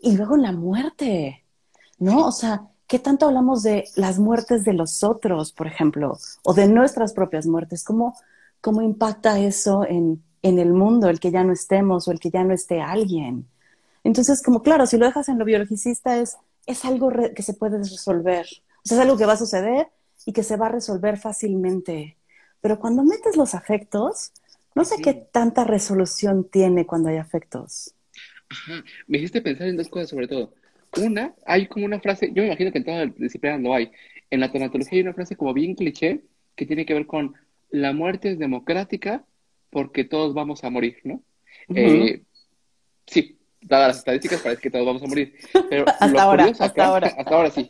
Y 0.00 0.16
luego 0.16 0.38
la 0.38 0.52
muerte, 0.52 1.44
¿no? 1.98 2.26
O 2.26 2.32
sea, 2.32 2.62
¿qué 2.86 2.98
tanto 2.98 3.26
hablamos 3.26 3.62
de 3.62 3.84
las 3.94 4.18
muertes 4.18 4.64
de 4.64 4.72
los 4.72 5.04
otros, 5.04 5.52
por 5.52 5.66
ejemplo, 5.66 6.18
o 6.42 6.54
de 6.54 6.66
nuestras 6.66 7.12
propias 7.12 7.46
muertes? 7.46 7.84
¿Cómo, 7.84 8.16
cómo 8.60 8.82
impacta 8.82 9.38
eso 9.38 9.84
en, 9.88 10.22
en 10.42 10.58
el 10.58 10.72
mundo, 10.72 11.08
el 11.08 11.20
que 11.20 11.30
ya 11.30 11.44
no 11.44 11.52
estemos 11.52 12.08
o 12.08 12.12
el 12.12 12.20
que 12.20 12.30
ya 12.30 12.44
no 12.44 12.54
esté 12.54 12.80
alguien? 12.80 13.46
Entonces, 14.04 14.42
como 14.42 14.62
claro, 14.62 14.86
si 14.86 14.98
lo 14.98 15.06
dejas 15.06 15.28
en 15.28 15.38
lo 15.38 15.44
biologicista, 15.44 16.18
es, 16.18 16.36
es 16.66 16.84
algo 16.84 17.10
que 17.34 17.42
se 17.42 17.54
puede 17.54 17.78
resolver. 17.78 18.46
O 18.84 18.88
sea, 18.88 18.98
es 18.98 19.02
algo 19.02 19.16
que 19.16 19.26
va 19.26 19.32
a 19.32 19.36
suceder 19.36 19.88
y 20.24 20.32
que 20.32 20.42
se 20.42 20.56
va 20.56 20.66
a 20.66 20.70
resolver 20.70 21.18
fácilmente. 21.18 22.16
Pero 22.60 22.78
cuando 22.78 23.02
metes 23.04 23.36
los 23.36 23.54
afectos, 23.54 24.32
no 24.74 24.84
sé 24.84 24.96
qué 25.02 25.14
tanta 25.14 25.64
resolución 25.64 26.48
tiene 26.48 26.86
cuando 26.86 27.08
hay 27.08 27.16
afectos. 27.16 27.94
Ajá. 28.48 28.84
Me 29.06 29.18
hiciste 29.18 29.42
pensar 29.42 29.68
en 29.68 29.76
dos 29.76 29.88
cosas 29.88 30.10
sobre 30.10 30.28
todo. 30.28 30.52
Una, 30.96 31.34
hay 31.44 31.66
como 31.66 31.86
una 31.86 32.00
frase, 32.00 32.28
yo 32.32 32.42
me 32.42 32.48
imagino 32.48 32.72
que 32.72 32.78
en 32.78 32.84
toda 32.84 33.04
la 33.06 33.12
disciplina 33.16 33.58
lo 33.58 33.74
hay. 33.74 33.90
En 34.30 34.40
la 34.40 34.50
tanatología 34.52 34.98
hay 34.98 35.02
una 35.02 35.14
frase 35.14 35.36
como 35.36 35.52
bien 35.52 35.74
cliché 35.74 36.22
que 36.54 36.66
tiene 36.66 36.86
que 36.86 36.94
ver 36.94 37.06
con 37.06 37.34
la 37.70 37.92
muerte 37.92 38.30
es 38.30 38.38
democrática 38.38 39.24
porque 39.70 40.04
todos 40.04 40.34
vamos 40.34 40.64
a 40.64 40.70
morir, 40.70 40.98
¿no? 41.04 41.22
Eh, 41.74 42.22
sí, 43.06 43.38
dadas 43.60 43.88
las 43.88 43.98
estadísticas 43.98 44.40
parece 44.40 44.62
que 44.62 44.70
todos 44.70 44.86
vamos 44.86 45.02
a 45.02 45.06
morir. 45.06 45.34
Pero 45.68 45.84
hasta 45.88 46.06
lo 46.08 46.20
ahora, 46.20 46.44
curioso 46.44 46.64
acá, 46.64 46.70
hasta 46.70 46.86
ahora. 46.86 47.06
Hasta 47.18 47.34
ahora 47.34 47.50
sí. 47.50 47.68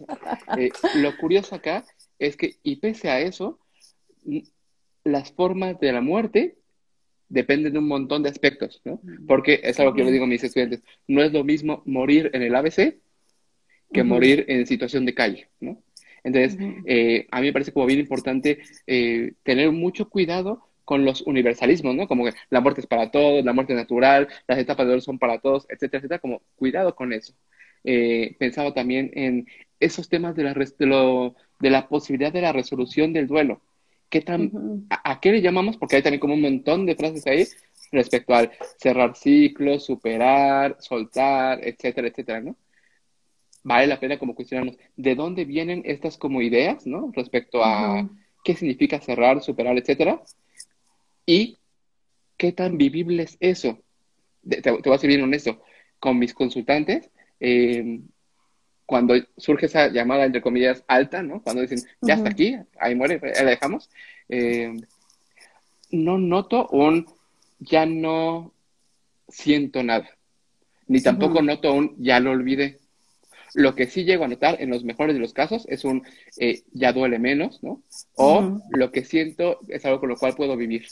Eh, 0.58 0.70
lo 0.96 1.16
curioso 1.16 1.54
acá 1.54 1.84
es 2.18 2.36
que, 2.36 2.56
y 2.62 2.76
pese 2.76 3.08
a 3.08 3.20
eso, 3.20 3.58
las 5.04 5.32
formas 5.32 5.78
de 5.80 5.92
la 5.92 6.00
muerte 6.00 6.56
dependen 7.28 7.72
de 7.72 7.78
un 7.78 7.88
montón 7.88 8.22
de 8.22 8.28
aspectos, 8.28 8.80
¿no? 8.84 9.00
Porque 9.26 9.60
es 9.64 9.80
algo 9.80 9.94
que 9.94 10.00
yo 10.00 10.04
le 10.04 10.12
digo 10.12 10.24
a 10.24 10.28
mis 10.28 10.44
estudiantes, 10.44 10.82
no 11.08 11.22
es 11.22 11.32
lo 11.32 11.42
mismo 11.44 11.82
morir 11.86 12.30
en 12.34 12.42
el 12.42 12.54
ABC 12.54 12.98
que 13.92 14.02
morir 14.02 14.44
en 14.48 14.66
situación 14.66 15.06
de 15.06 15.14
calle, 15.14 15.48
¿no? 15.60 15.80
Entonces, 16.26 16.58
eh, 16.86 17.26
a 17.30 17.40
mí 17.40 17.46
me 17.46 17.52
parece 17.52 17.72
como 17.72 17.86
bien 17.86 18.00
importante 18.00 18.58
eh, 18.86 19.34
tener 19.44 19.70
mucho 19.70 20.08
cuidado 20.08 20.68
con 20.84 21.04
los 21.04 21.22
universalismos, 21.22 21.94
¿no? 21.94 22.08
Como 22.08 22.24
que 22.24 22.32
la 22.50 22.60
muerte 22.60 22.80
es 22.80 22.86
para 22.88 23.10
todos, 23.12 23.44
la 23.44 23.52
muerte 23.52 23.74
es 23.74 23.78
natural, 23.78 24.28
las 24.48 24.58
etapas 24.58 24.86
de 24.86 24.92
oro 24.94 25.00
son 25.00 25.18
para 25.20 25.38
todos, 25.38 25.66
etcétera, 25.68 25.98
etcétera, 26.00 26.18
como 26.18 26.42
cuidado 26.56 26.96
con 26.96 27.12
eso. 27.12 27.32
Eh, 27.84 28.34
pensado 28.40 28.72
también 28.74 29.10
en 29.14 29.46
esos 29.78 30.08
temas 30.08 30.34
de, 30.34 30.42
la, 30.44 30.54
de, 30.54 30.86
lo, 30.86 31.36
de 31.60 31.70
la 31.70 31.88
posibilidad 31.88 32.32
de 32.32 32.40
la 32.40 32.52
resolución 32.52 33.12
del 33.12 33.28
duelo. 33.28 33.60
¿Qué 34.08 34.20
tan, 34.20 34.50
a, 34.90 35.20
qué 35.20 35.30
le 35.32 35.42
llamamos? 35.42 35.76
Porque 35.76 35.96
hay 35.96 36.02
también 36.02 36.20
como 36.20 36.34
un 36.34 36.40
montón 36.42 36.86
de 36.86 36.96
frases 36.96 37.26
ahí 37.26 37.46
respecto 37.92 38.34
al 38.34 38.50
cerrar 38.78 39.16
ciclos, 39.16 39.84
superar, 39.84 40.76
soltar, 40.80 41.60
etcétera, 41.62 42.08
etcétera, 42.08 42.40
¿no? 42.40 42.56
Vale 43.66 43.88
la 43.88 43.98
pena 43.98 44.16
como 44.16 44.36
cuestionarnos 44.36 44.76
de 44.96 45.16
dónde 45.16 45.44
vienen 45.44 45.82
estas 45.86 46.16
como 46.16 46.40
ideas, 46.40 46.86
¿no? 46.86 47.10
Respecto 47.12 47.64
a 47.64 48.08
qué 48.44 48.54
significa 48.54 49.00
cerrar, 49.00 49.42
superar, 49.42 49.76
etcétera, 49.76 50.22
y 51.26 51.58
qué 52.36 52.52
tan 52.52 52.78
vivible 52.78 53.24
es 53.24 53.36
eso. 53.40 53.82
Te, 54.48 54.62
te 54.62 54.70
voy 54.70 54.94
a 54.94 54.98
ser 54.98 55.08
bien 55.08 55.24
honesto, 55.24 55.60
con 55.98 56.16
mis 56.16 56.32
consultantes, 56.32 57.10
eh, 57.40 58.02
cuando 58.86 59.14
surge 59.36 59.66
esa 59.66 59.88
llamada, 59.88 60.26
entre 60.26 60.42
comillas, 60.42 60.84
alta, 60.86 61.24
¿no? 61.24 61.42
Cuando 61.42 61.62
dicen, 61.62 61.80
ya 62.00 62.14
está 62.14 62.28
aquí, 62.28 62.56
ahí 62.78 62.94
muere, 62.94 63.20
ya 63.34 63.42
la 63.42 63.50
dejamos, 63.50 63.90
eh, 64.28 64.76
no 65.90 66.18
noto 66.18 66.68
un, 66.68 67.04
ya 67.58 67.84
no 67.84 68.52
siento 69.26 69.82
nada, 69.82 70.08
ni 70.86 71.00
tampoco 71.00 71.42
noto 71.42 71.72
un, 71.72 71.96
ya 71.98 72.20
lo 72.20 72.30
olvidé. 72.30 72.78
Lo 73.56 73.74
que 73.74 73.86
sí 73.86 74.04
llego 74.04 74.24
a 74.24 74.28
notar 74.28 74.60
en 74.60 74.70
los 74.70 74.84
mejores 74.84 75.14
de 75.14 75.20
los 75.20 75.32
casos 75.32 75.66
es 75.68 75.84
un, 75.84 76.02
eh, 76.38 76.62
ya 76.72 76.92
duele 76.92 77.18
menos, 77.18 77.62
¿no? 77.62 77.82
O 78.14 78.60
lo 78.70 78.92
que 78.92 79.04
siento 79.04 79.60
es 79.68 79.84
algo 79.84 80.00
con 80.00 80.10
lo 80.10 80.16
cual 80.16 80.34
puedo 80.34 80.56
vivir. 80.56 80.86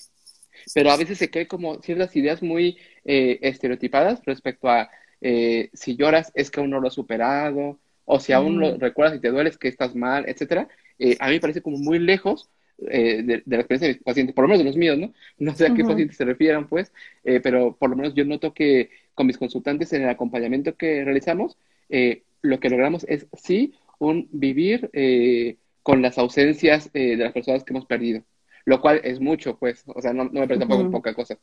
Pero 0.72 0.90
a 0.90 0.96
veces 0.96 1.18
se 1.18 1.30
cree 1.30 1.46
como 1.46 1.82
ciertas 1.82 2.14
ideas 2.16 2.42
muy 2.42 2.78
eh, 3.04 3.38
estereotipadas 3.42 4.24
respecto 4.24 4.68
a 4.68 4.90
si 5.72 5.96
lloras 5.96 6.30
es 6.34 6.50
que 6.50 6.60
aún 6.60 6.68
no 6.68 6.80
lo 6.80 6.88
has 6.88 6.94
superado, 6.94 7.78
o 8.04 8.20
si 8.20 8.32
aún 8.32 8.60
lo 8.60 8.76
recuerdas 8.76 9.16
y 9.16 9.20
te 9.20 9.30
dueles 9.30 9.56
que 9.56 9.68
estás 9.68 9.94
mal, 9.94 10.24
etcétera, 10.28 10.68
eh, 10.98 11.16
a 11.20 11.28
mí 11.28 11.34
me 11.34 11.40
parece 11.40 11.62
como 11.62 11.78
muy 11.78 11.98
lejos 11.98 12.50
eh, 12.88 13.22
de, 13.22 13.42
la 13.46 13.56
experiencia 13.56 13.88
de 13.88 13.94
mis 13.94 14.02
pacientes, 14.02 14.34
por 14.34 14.44
lo 14.44 14.48
menos 14.48 14.58
de 14.60 14.64
los 14.64 14.76
míos, 14.76 14.98
¿no? 14.98 15.12
No 15.38 15.54
sé 15.54 15.66
a 15.66 15.74
qué 15.74 15.84
pacientes 15.84 16.16
se 16.16 16.24
refieran, 16.24 16.68
pues, 16.68 16.92
eh, 17.24 17.40
pero 17.40 17.76
por 17.76 17.90
lo 17.90 17.96
menos 17.96 18.14
yo 18.14 18.24
noto 18.24 18.52
que 18.52 18.90
con 19.14 19.26
mis 19.26 19.38
consultantes 19.38 19.92
en 19.92 20.02
el 20.02 20.08
acompañamiento 20.08 20.76
que 20.76 21.04
realizamos, 21.04 21.56
lo 22.44 22.60
que 22.60 22.70
logramos 22.70 23.04
es 23.08 23.26
sí 23.32 23.74
un 23.98 24.28
vivir 24.30 24.90
con 25.82 26.02
las 26.02 26.18
ausencias 26.18 26.92
de 26.92 27.16
las 27.16 27.32
personas 27.32 27.64
que 27.64 27.72
hemos 27.72 27.86
perdido, 27.86 28.22
lo 28.64 28.80
cual 28.80 29.00
es 29.02 29.20
mucho, 29.20 29.56
pues, 29.56 29.82
o 29.86 30.00
sea, 30.00 30.12
no, 30.12 30.24
me 30.24 30.46
parece 30.46 30.66
tampoco 30.66 30.90
poca 30.90 31.14
cosa. 31.14 31.38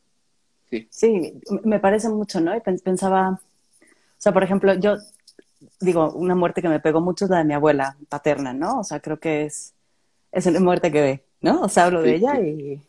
Sí. 0.70 0.88
sí, 0.90 1.34
me 1.64 1.78
parece 1.80 2.08
mucho, 2.08 2.40
¿no? 2.40 2.56
Y 2.56 2.60
pensaba, 2.60 3.30
o 3.30 3.38
sea, 4.16 4.32
por 4.32 4.42
ejemplo, 4.42 4.72
yo 4.74 4.96
digo, 5.80 6.12
una 6.12 6.34
muerte 6.34 6.62
que 6.62 6.68
me 6.68 6.80
pegó 6.80 7.00
mucho 7.00 7.26
es 7.26 7.30
la 7.30 7.38
de 7.38 7.44
mi 7.44 7.54
abuela 7.54 7.96
paterna, 8.08 8.52
¿no? 8.52 8.80
O 8.80 8.84
sea, 8.84 9.00
creo 9.00 9.18
que 9.20 9.44
es, 9.44 9.74
es 10.30 10.46
una 10.46 10.60
muerte 10.60 10.90
que 10.90 11.00
ve, 11.02 11.24
¿no? 11.40 11.62
O 11.62 11.68
sea, 11.68 11.84
hablo 11.84 12.02
de 12.02 12.14
ella 12.14 12.40
y... 12.40 12.80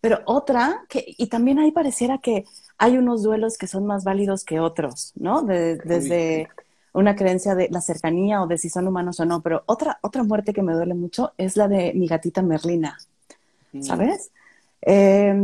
Pero 0.00 0.20
otra, 0.24 0.84
que, 0.88 1.04
y 1.06 1.28
también 1.28 1.60
ahí 1.60 1.70
pareciera 1.70 2.18
que 2.18 2.44
hay 2.76 2.98
unos 2.98 3.22
duelos 3.22 3.56
que 3.56 3.68
son 3.68 3.86
más 3.86 4.02
válidos 4.02 4.44
que 4.44 4.58
otros, 4.58 5.12
¿no? 5.14 5.42
desde 5.42 6.48
una 6.92 7.16
creencia 7.16 7.54
de 7.54 7.68
la 7.70 7.80
cercanía 7.80 8.42
o 8.42 8.46
de 8.46 8.58
si 8.58 8.68
son 8.68 8.86
humanos 8.86 9.20
o 9.20 9.24
no, 9.24 9.40
pero 9.40 9.62
otra, 9.66 9.98
otra 10.02 10.22
muerte 10.22 10.52
que 10.52 10.62
me 10.62 10.74
duele 10.74 10.94
mucho 10.94 11.32
es 11.38 11.56
la 11.56 11.68
de 11.68 11.92
mi 11.94 12.06
gatita 12.06 12.42
Merlina, 12.42 12.98
mm. 13.72 13.82
¿sabes? 13.82 14.30
Eh, 14.82 15.34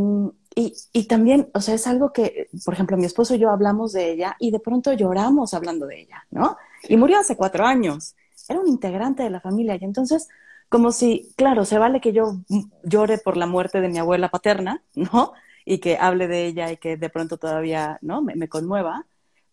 y, 0.54 0.74
y, 0.92 1.04
también, 1.04 1.48
o 1.54 1.60
sea, 1.60 1.74
es 1.74 1.86
algo 1.86 2.12
que, 2.12 2.48
por 2.64 2.74
ejemplo, 2.74 2.96
mi 2.96 3.06
esposo 3.06 3.34
y 3.34 3.38
yo 3.38 3.50
hablamos 3.50 3.92
de 3.92 4.10
ella 4.10 4.36
y 4.40 4.50
de 4.50 4.58
pronto 4.58 4.92
lloramos 4.92 5.54
hablando 5.54 5.86
de 5.86 6.00
ella, 6.00 6.26
¿no? 6.30 6.56
Y 6.88 6.96
murió 6.96 7.20
hace 7.20 7.36
cuatro 7.36 7.64
años. 7.64 8.16
Era 8.48 8.58
un 8.58 8.66
integrante 8.66 9.22
de 9.22 9.30
la 9.30 9.40
familia 9.40 9.76
y 9.76 9.84
entonces, 9.84 10.28
como 10.68 10.90
si, 10.90 11.32
claro, 11.36 11.64
se 11.64 11.78
vale 11.78 12.00
que 12.00 12.12
yo 12.12 12.38
llore 12.82 13.18
por 13.18 13.36
la 13.36 13.46
muerte 13.46 13.80
de 13.80 13.88
mi 13.88 13.98
abuela 13.98 14.30
paterna, 14.30 14.82
¿no? 14.96 15.32
Y 15.64 15.78
que 15.78 15.96
hable 15.96 16.26
de 16.26 16.46
ella 16.46 16.72
y 16.72 16.76
que 16.76 16.96
de 16.96 17.08
pronto 17.08 17.36
todavía, 17.36 17.98
¿no? 18.02 18.20
Me, 18.20 18.34
me 18.34 18.48
conmueva, 18.48 19.06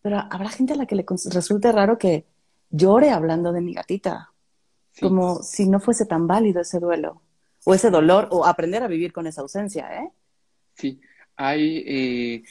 pero 0.05 0.17
habrá 0.29 0.49
gente 0.49 0.73
a 0.73 0.75
la 0.75 0.85
que 0.85 0.95
le 0.95 1.03
resulte 1.33 1.71
raro 1.71 1.97
que 1.97 2.25
llore 2.69 3.09
hablando 3.09 3.51
de 3.51 3.61
mi 3.61 3.73
gatita, 3.73 4.31
como 5.01 5.41
si 5.41 5.67
no 5.67 5.79
fuese 5.79 6.05
tan 6.05 6.27
válido 6.27 6.61
ese 6.61 6.79
duelo 6.79 7.23
o 7.63 7.73
ese 7.73 7.89
dolor 7.89 8.27
o 8.29 8.45
aprender 8.45 8.83
a 8.83 8.87
vivir 8.87 9.11
con 9.11 9.25
esa 9.25 9.41
ausencia, 9.41 9.89
¿eh? 9.99 10.11
Sí, 10.75 11.01
hay 11.35 11.83
eh, 11.87 12.43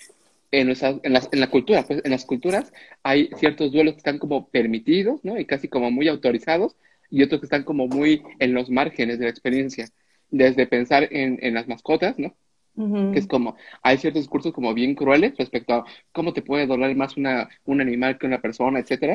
en, 0.50 0.68
en, 1.04 1.40
la 1.40 1.48
cultura, 1.48 1.84
pues 1.86 2.00
en 2.04 2.10
las 2.10 2.24
culturas 2.24 2.72
hay 3.04 3.30
ciertos 3.36 3.70
duelos 3.70 3.94
que 3.94 3.98
están 3.98 4.18
como 4.18 4.48
permitidos, 4.48 5.24
¿no? 5.24 5.38
Y 5.38 5.44
casi 5.44 5.68
como 5.68 5.92
muy 5.92 6.08
autorizados, 6.08 6.74
y 7.08 7.22
otros 7.22 7.40
que 7.40 7.46
están 7.46 7.62
como 7.62 7.86
muy 7.86 8.24
en 8.40 8.52
los 8.52 8.68
márgenes 8.68 9.20
de 9.20 9.26
la 9.26 9.30
experiencia. 9.30 9.88
Desde 10.28 10.66
pensar 10.66 11.06
en, 11.12 11.38
en 11.40 11.54
las 11.54 11.68
mascotas, 11.68 12.18
¿no? 12.18 12.34
Que 12.76 13.20
es 13.20 13.28
como, 13.28 13.56
hay 13.82 13.98
ciertos 13.98 14.22
discursos 14.22 14.52
como 14.52 14.74
bien 14.74 14.96
crueles 14.96 15.36
respecto 15.36 15.74
a 15.74 15.84
cómo 16.10 16.32
te 16.32 16.42
puede 16.42 16.66
doler 16.66 16.96
más 16.96 17.16
una, 17.16 17.48
un 17.66 17.80
animal 17.80 18.18
que 18.18 18.26
una 18.26 18.40
persona, 18.40 18.80
etcétera. 18.80 19.14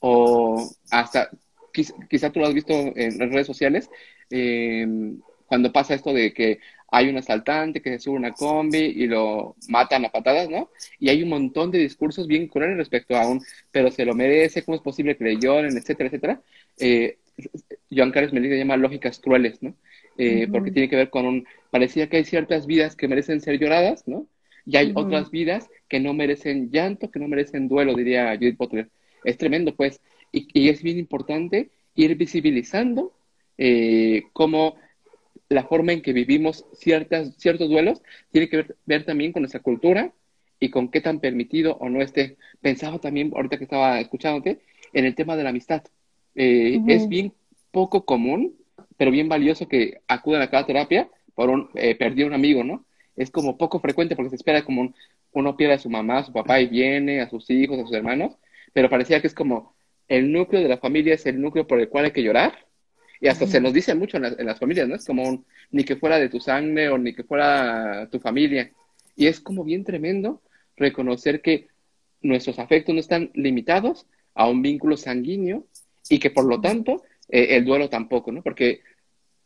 O 0.00 0.62
hasta, 0.90 1.30
quizá, 1.72 2.30
tú 2.30 2.40
lo 2.40 2.46
has 2.46 2.54
visto 2.54 2.74
en, 2.74 3.18
redes 3.18 3.46
sociales, 3.46 3.88
eh, 4.30 4.86
cuando 5.46 5.72
pasa 5.72 5.94
esto 5.94 6.12
de 6.12 6.34
que 6.34 6.58
hay 6.90 7.08
un 7.08 7.18
asaltante 7.18 7.82
que 7.82 7.90
se 7.90 7.98
sube 7.98 8.16
a 8.16 8.18
una 8.18 8.32
combi 8.32 8.78
y 8.78 9.06
lo 9.06 9.56
matan 9.68 10.04
a 10.04 10.10
patadas, 10.10 10.48
¿no? 10.48 10.70
Y 10.98 11.10
hay 11.10 11.22
un 11.22 11.28
montón 11.28 11.70
de 11.70 11.78
discursos 11.78 12.26
bien 12.26 12.48
crueles 12.48 12.76
respecto 12.76 13.16
a 13.16 13.26
un, 13.26 13.42
pero 13.70 13.90
se 13.90 14.04
lo 14.04 14.14
merece, 14.14 14.62
¿cómo 14.62 14.76
es 14.76 14.82
posible 14.82 15.16
que 15.16 15.24
le 15.24 15.36
lloren, 15.38 15.76
etcétera, 15.76 16.08
etcétera? 16.08 16.42
Eh, 16.78 17.18
Joan 17.90 18.10
Carlos 18.10 18.32
Melilla 18.32 18.56
llama 18.56 18.76
lógicas 18.76 19.18
crueles, 19.18 19.62
¿no? 19.62 19.74
Eh, 20.16 20.48
porque 20.50 20.72
tiene 20.72 20.88
que 20.88 20.96
ver 20.96 21.10
con 21.10 21.26
un, 21.26 21.46
parecía 21.70 22.08
que 22.08 22.18
hay 22.18 22.24
ciertas 22.24 22.66
vidas 22.66 22.96
que 22.96 23.08
merecen 23.08 23.40
ser 23.40 23.58
lloradas, 23.58 24.06
¿no? 24.06 24.26
Y 24.64 24.76
hay 24.76 24.92
otras 24.94 25.30
vidas 25.30 25.68
que 25.88 25.98
no 25.98 26.12
merecen 26.12 26.70
llanto, 26.70 27.10
que 27.10 27.18
no 27.18 27.26
merecen 27.26 27.68
duelo, 27.68 27.94
diría 27.94 28.36
Judith 28.36 28.58
Butler. 28.58 28.90
Es 29.24 29.38
tremendo, 29.38 29.74
pues, 29.74 30.00
y, 30.30 30.68
es 30.68 30.82
bien 30.82 30.98
importante 30.98 31.70
ir 31.94 32.14
visibilizando 32.16 33.14
eh, 33.56 34.24
cómo 34.34 34.76
la 35.48 35.64
forma 35.64 35.92
en 35.92 36.02
que 36.02 36.12
vivimos 36.12 36.66
ciertas, 36.74 37.34
ciertos 37.38 37.70
duelos 37.70 38.02
tiene 38.30 38.50
que 38.50 38.66
ver, 38.84 39.04
también 39.04 39.32
con 39.32 39.40
nuestra 39.40 39.60
cultura 39.60 40.12
y 40.60 40.68
con 40.68 40.90
qué 40.90 41.00
tan 41.00 41.20
permitido 41.20 41.76
o 41.80 41.88
no 41.88 42.02
esté. 42.02 42.36
Pensaba 42.60 42.98
también, 42.98 43.32
ahorita 43.34 43.56
que 43.56 43.64
estaba 43.64 44.00
escuchándote, 44.00 44.60
en 44.92 45.06
el 45.06 45.14
tema 45.14 45.36
de 45.36 45.44
la 45.44 45.50
amistad. 45.50 45.82
Eh, 46.34 46.80
es 46.88 47.08
bien 47.08 47.32
poco 47.70 48.04
común, 48.04 48.54
pero 48.98 49.10
bien 49.10 49.30
valioso 49.30 49.66
que 49.66 50.02
acudan 50.08 50.42
a 50.42 50.50
cada 50.50 50.66
terapia 50.66 51.08
por 51.38 51.50
un, 51.50 51.70
eh, 51.74 51.94
perder 51.94 52.26
un 52.26 52.34
amigo, 52.34 52.64
¿no? 52.64 52.84
Es 53.14 53.30
como 53.30 53.56
poco 53.56 53.78
frecuente 53.78 54.16
porque 54.16 54.30
se 54.30 54.34
espera 54.34 54.64
como 54.64 54.92
uno 55.30 55.56
pierde 55.56 55.74
a 55.74 55.78
su 55.78 55.88
mamá, 55.88 56.18
a 56.18 56.24
su 56.24 56.32
papá 56.32 56.60
y 56.60 56.66
viene, 56.66 57.20
a 57.20 57.30
sus 57.30 57.48
hijos, 57.48 57.78
a 57.78 57.82
sus 57.82 57.92
hermanos, 57.92 58.36
pero 58.72 58.90
parecía 58.90 59.20
que 59.20 59.28
es 59.28 59.34
como 59.34 59.72
el 60.08 60.32
núcleo 60.32 60.60
de 60.60 60.68
la 60.68 60.78
familia 60.78 61.14
es 61.14 61.26
el 61.26 61.40
núcleo 61.40 61.64
por 61.64 61.78
el 61.78 61.88
cual 61.88 62.06
hay 62.06 62.10
que 62.10 62.24
llorar 62.24 62.66
y 63.20 63.28
hasta 63.28 63.46
se 63.46 63.60
nos 63.60 63.72
dice 63.72 63.94
mucho 63.94 64.16
en, 64.16 64.44
las 64.44 64.58
familias, 64.58 64.88
¿no? 64.88 64.96
Es 64.96 65.06
como 65.06 65.44
ni 65.70 65.84
que 65.84 65.94
fuera 65.94 66.18
de 66.18 66.28
tu 66.28 66.40
sangre 66.40 66.88
o 66.88 66.98
ni 66.98 67.14
que 67.14 67.22
fuera 67.22 68.08
tu 68.10 68.18
familia. 68.18 68.72
Y 69.14 69.28
es 69.28 69.38
como 69.38 69.62
bien 69.62 69.84
tremendo 69.84 70.42
reconocer 70.76 71.40
que 71.40 71.68
nuestros 72.20 72.58
afectos 72.58 72.96
no 72.96 73.00
están 73.00 73.30
limitados 73.34 74.06
a 74.34 74.48
un 74.48 74.60
vínculo 74.60 74.96
sanguíneo 74.96 75.68
y 76.10 76.18
que 76.18 76.30
por 76.30 76.46
lo 76.46 76.60
tanto 76.60 77.04
eh, 77.28 77.56
el 77.56 77.64
duelo 77.64 77.88
tampoco, 77.88 78.32
¿no? 78.32 78.42
Porque 78.42 78.80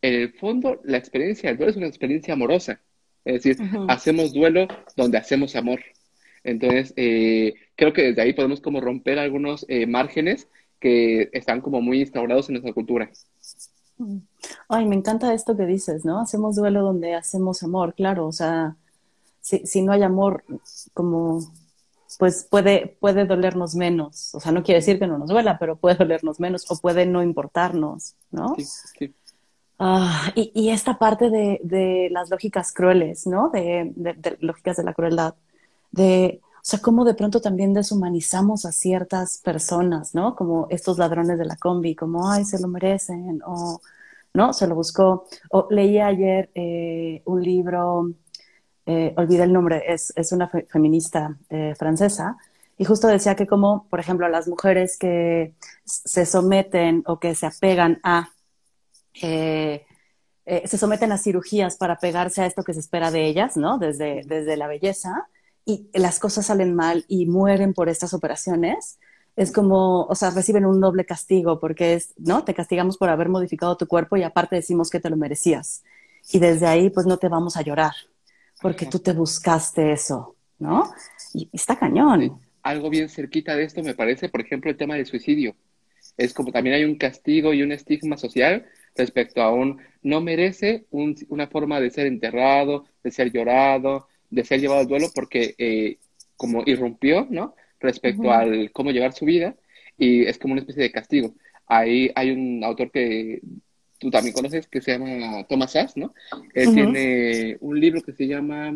en 0.03 0.13
el 0.13 0.33
fondo 0.33 0.81
la 0.83 0.97
experiencia 0.97 1.49
del 1.49 1.57
duelo 1.57 1.71
es 1.71 1.77
una 1.77 1.87
experiencia 1.87 2.33
amorosa. 2.33 2.81
Es 3.23 3.41
decir, 3.41 3.57
hacemos 3.87 4.33
duelo 4.33 4.67
donde 4.97 5.17
hacemos 5.17 5.55
amor. 5.55 5.79
Entonces, 6.43 6.93
eh, 6.97 7.53
creo 7.75 7.93
que 7.93 8.03
desde 8.03 8.21
ahí 8.21 8.33
podemos 8.33 8.59
como 8.59 8.81
romper 8.81 9.17
algunos 9.17 9.65
eh, 9.69 9.87
márgenes 9.87 10.49
que 10.81 11.29
están 11.31 11.61
como 11.61 11.79
muy 11.81 12.01
instaurados 12.01 12.49
en 12.49 12.55
nuestra 12.55 12.73
cultura. 12.73 13.09
Ay, 14.67 14.85
me 14.85 14.97
encanta 14.97 15.33
esto 15.33 15.55
que 15.55 15.65
dices, 15.65 16.03
¿no? 16.03 16.19
Hacemos 16.19 16.57
duelo 16.57 16.81
donde 16.81 17.13
hacemos 17.13 17.63
amor, 17.63 17.93
claro, 17.95 18.27
o 18.27 18.33
sea, 18.33 18.75
si, 19.39 19.65
si 19.65 19.81
no 19.83 19.93
hay 19.93 20.03
amor, 20.03 20.43
como, 20.93 21.39
pues 22.19 22.45
puede, 22.49 22.97
puede 22.99 23.25
dolernos 23.25 23.75
menos, 23.75 24.35
o 24.35 24.41
sea, 24.41 24.51
no 24.51 24.63
quiere 24.63 24.79
decir 24.79 24.99
que 24.99 25.07
no 25.07 25.17
nos 25.17 25.29
duela, 25.29 25.57
pero 25.57 25.77
puede 25.77 25.95
dolernos 25.95 26.41
menos 26.41 26.69
o 26.69 26.77
puede 26.77 27.05
no 27.05 27.23
importarnos, 27.23 28.15
¿no? 28.31 28.55
Sí, 28.57 28.65
sí. 28.99 29.13
Y, 30.35 30.51
y, 30.53 30.69
esta 30.69 30.97
parte 30.97 31.29
de, 31.29 31.59
de, 31.63 32.07
las 32.11 32.29
lógicas 32.29 32.71
crueles, 32.73 33.27
¿no? 33.27 33.49
De, 33.49 33.91
de, 33.95 34.37
lógicas 34.39 34.77
de 34.77 34.83
la 34.83 34.93
crueldad, 34.93 35.35
de, 35.91 36.41
o 36.43 36.59
sea, 36.61 36.79
cómo 36.79 37.03
de 37.03 37.13
pronto 37.15 37.41
también 37.41 37.73
deshumanizamos 37.73 38.65
a 38.65 38.71
ciertas 38.71 39.39
personas, 39.39 40.15
¿no? 40.15 40.35
Como 40.35 40.67
estos 40.69 40.97
ladrones 40.97 41.37
de 41.37 41.45
la 41.45 41.57
combi, 41.57 41.95
como, 41.95 42.31
ay, 42.31 42.45
se 42.45 42.61
lo 42.61 42.69
merecen, 42.69 43.41
o, 43.45 43.81
¿no? 44.33 44.53
Se 44.53 44.67
lo 44.67 44.75
buscó. 44.75 45.27
O 45.51 45.67
leí 45.69 45.99
ayer 45.99 46.49
eh, 46.55 47.21
un 47.25 47.43
libro, 47.43 48.11
eh, 48.85 49.13
olvidé 49.17 49.43
el 49.43 49.53
nombre, 49.53 49.83
es, 49.87 50.13
es 50.15 50.31
una 50.31 50.47
feminista 50.47 51.37
eh, 51.49 51.73
francesa, 51.77 52.37
y 52.77 52.85
justo 52.85 53.07
decía 53.07 53.35
que 53.35 53.47
como, 53.47 53.87
por 53.89 53.99
ejemplo, 53.99 54.27
las 54.29 54.47
mujeres 54.47 54.97
que 54.97 55.53
se 55.83 56.25
someten 56.25 57.03
o 57.05 57.19
que 57.19 57.35
se 57.35 57.45
apegan 57.45 57.99
a... 58.03 58.29
se 59.13 60.77
someten 60.77 61.11
a 61.11 61.17
cirugías 61.17 61.77
para 61.77 61.97
pegarse 61.97 62.41
a 62.41 62.45
esto 62.45 62.63
que 62.63 62.73
se 62.73 62.79
espera 62.79 63.11
de 63.11 63.25
ellas, 63.27 63.57
¿no? 63.57 63.77
Desde, 63.77 64.23
desde 64.25 64.57
la 64.57 64.67
belleza, 64.67 65.27
y 65.65 65.89
las 65.93 66.19
cosas 66.19 66.47
salen 66.47 66.75
mal 66.75 67.05
y 67.07 67.25
mueren 67.25 67.73
por 67.73 67.89
estas 67.89 68.13
operaciones, 68.13 68.99
es 69.35 69.51
como, 69.51 70.03
o 70.03 70.15
sea, 70.15 70.29
reciben 70.29 70.65
un 70.65 70.79
doble 70.79 71.05
castigo 71.05 71.59
porque 71.59 71.95
es, 71.95 72.13
¿no? 72.17 72.43
Te 72.43 72.53
castigamos 72.53 72.97
por 72.97 73.09
haber 73.09 73.29
modificado 73.29 73.77
tu 73.77 73.87
cuerpo 73.87 74.17
y 74.17 74.23
aparte 74.23 74.55
decimos 74.55 74.89
que 74.89 74.99
te 74.99 75.09
lo 75.09 75.17
merecías. 75.17 75.83
Y 76.31 76.39
desde 76.39 76.67
ahí, 76.67 76.89
pues 76.89 77.05
no 77.05 77.17
te 77.17 77.29
vamos 77.29 77.57
a 77.57 77.61
llorar 77.61 77.93
porque 78.61 78.85
tú 78.85 78.99
te 78.99 79.13
buscaste 79.13 79.91
eso, 79.91 80.35
¿no? 80.59 80.93
Y 81.33 81.49
está 81.51 81.77
cañón. 81.77 82.39
Algo 82.61 82.89
bien 82.89 83.09
cerquita 83.09 83.55
de 83.55 83.63
esto 83.63 83.81
me 83.81 83.95
parece, 83.95 84.29
por 84.29 84.41
ejemplo, 84.41 84.69
el 84.69 84.77
tema 84.77 84.95
del 84.95 85.05
suicidio. 85.05 85.55
Es 86.15 86.33
como 86.33 86.51
también 86.51 86.75
hay 86.75 86.85
un 86.85 86.95
castigo 86.95 87.53
y 87.53 87.63
un 87.63 87.71
estigma 87.71 88.17
social 88.17 88.65
respecto 88.95 89.41
a 89.41 89.51
un 89.51 89.79
no 90.01 90.21
merece 90.21 90.85
una 90.91 91.47
forma 91.47 91.79
de 91.79 91.89
ser 91.89 92.07
enterrado, 92.07 92.85
de 93.03 93.11
ser 93.11 93.31
llorado, 93.31 94.07
de 94.29 94.43
ser 94.43 94.59
llevado 94.59 94.81
al 94.81 94.87
duelo 94.87 95.07
porque 95.13 95.55
eh, 95.57 95.97
como 96.35 96.63
irrumpió, 96.65 97.27
¿no? 97.29 97.55
Respecto 97.79 98.31
al 98.31 98.71
cómo 98.71 98.91
llevar 98.91 99.13
su 99.13 99.25
vida 99.25 99.55
y 99.97 100.23
es 100.23 100.37
como 100.37 100.53
una 100.53 100.61
especie 100.61 100.83
de 100.83 100.91
castigo. 100.91 101.35
Ahí 101.67 102.11
hay 102.15 102.31
un 102.31 102.63
autor 102.63 102.91
que 102.91 103.41
tú 103.97 104.09
también 104.09 104.33
conoces 104.33 104.67
que 104.67 104.81
se 104.81 104.91
llama 104.91 105.45
Thomas 105.47 105.71
Sass, 105.71 105.95
¿no? 105.95 106.13
Él 106.53 106.73
tiene 106.73 107.57
un 107.61 107.79
libro 107.79 108.01
que 108.01 108.11
se 108.11 108.27
llama 108.27 108.75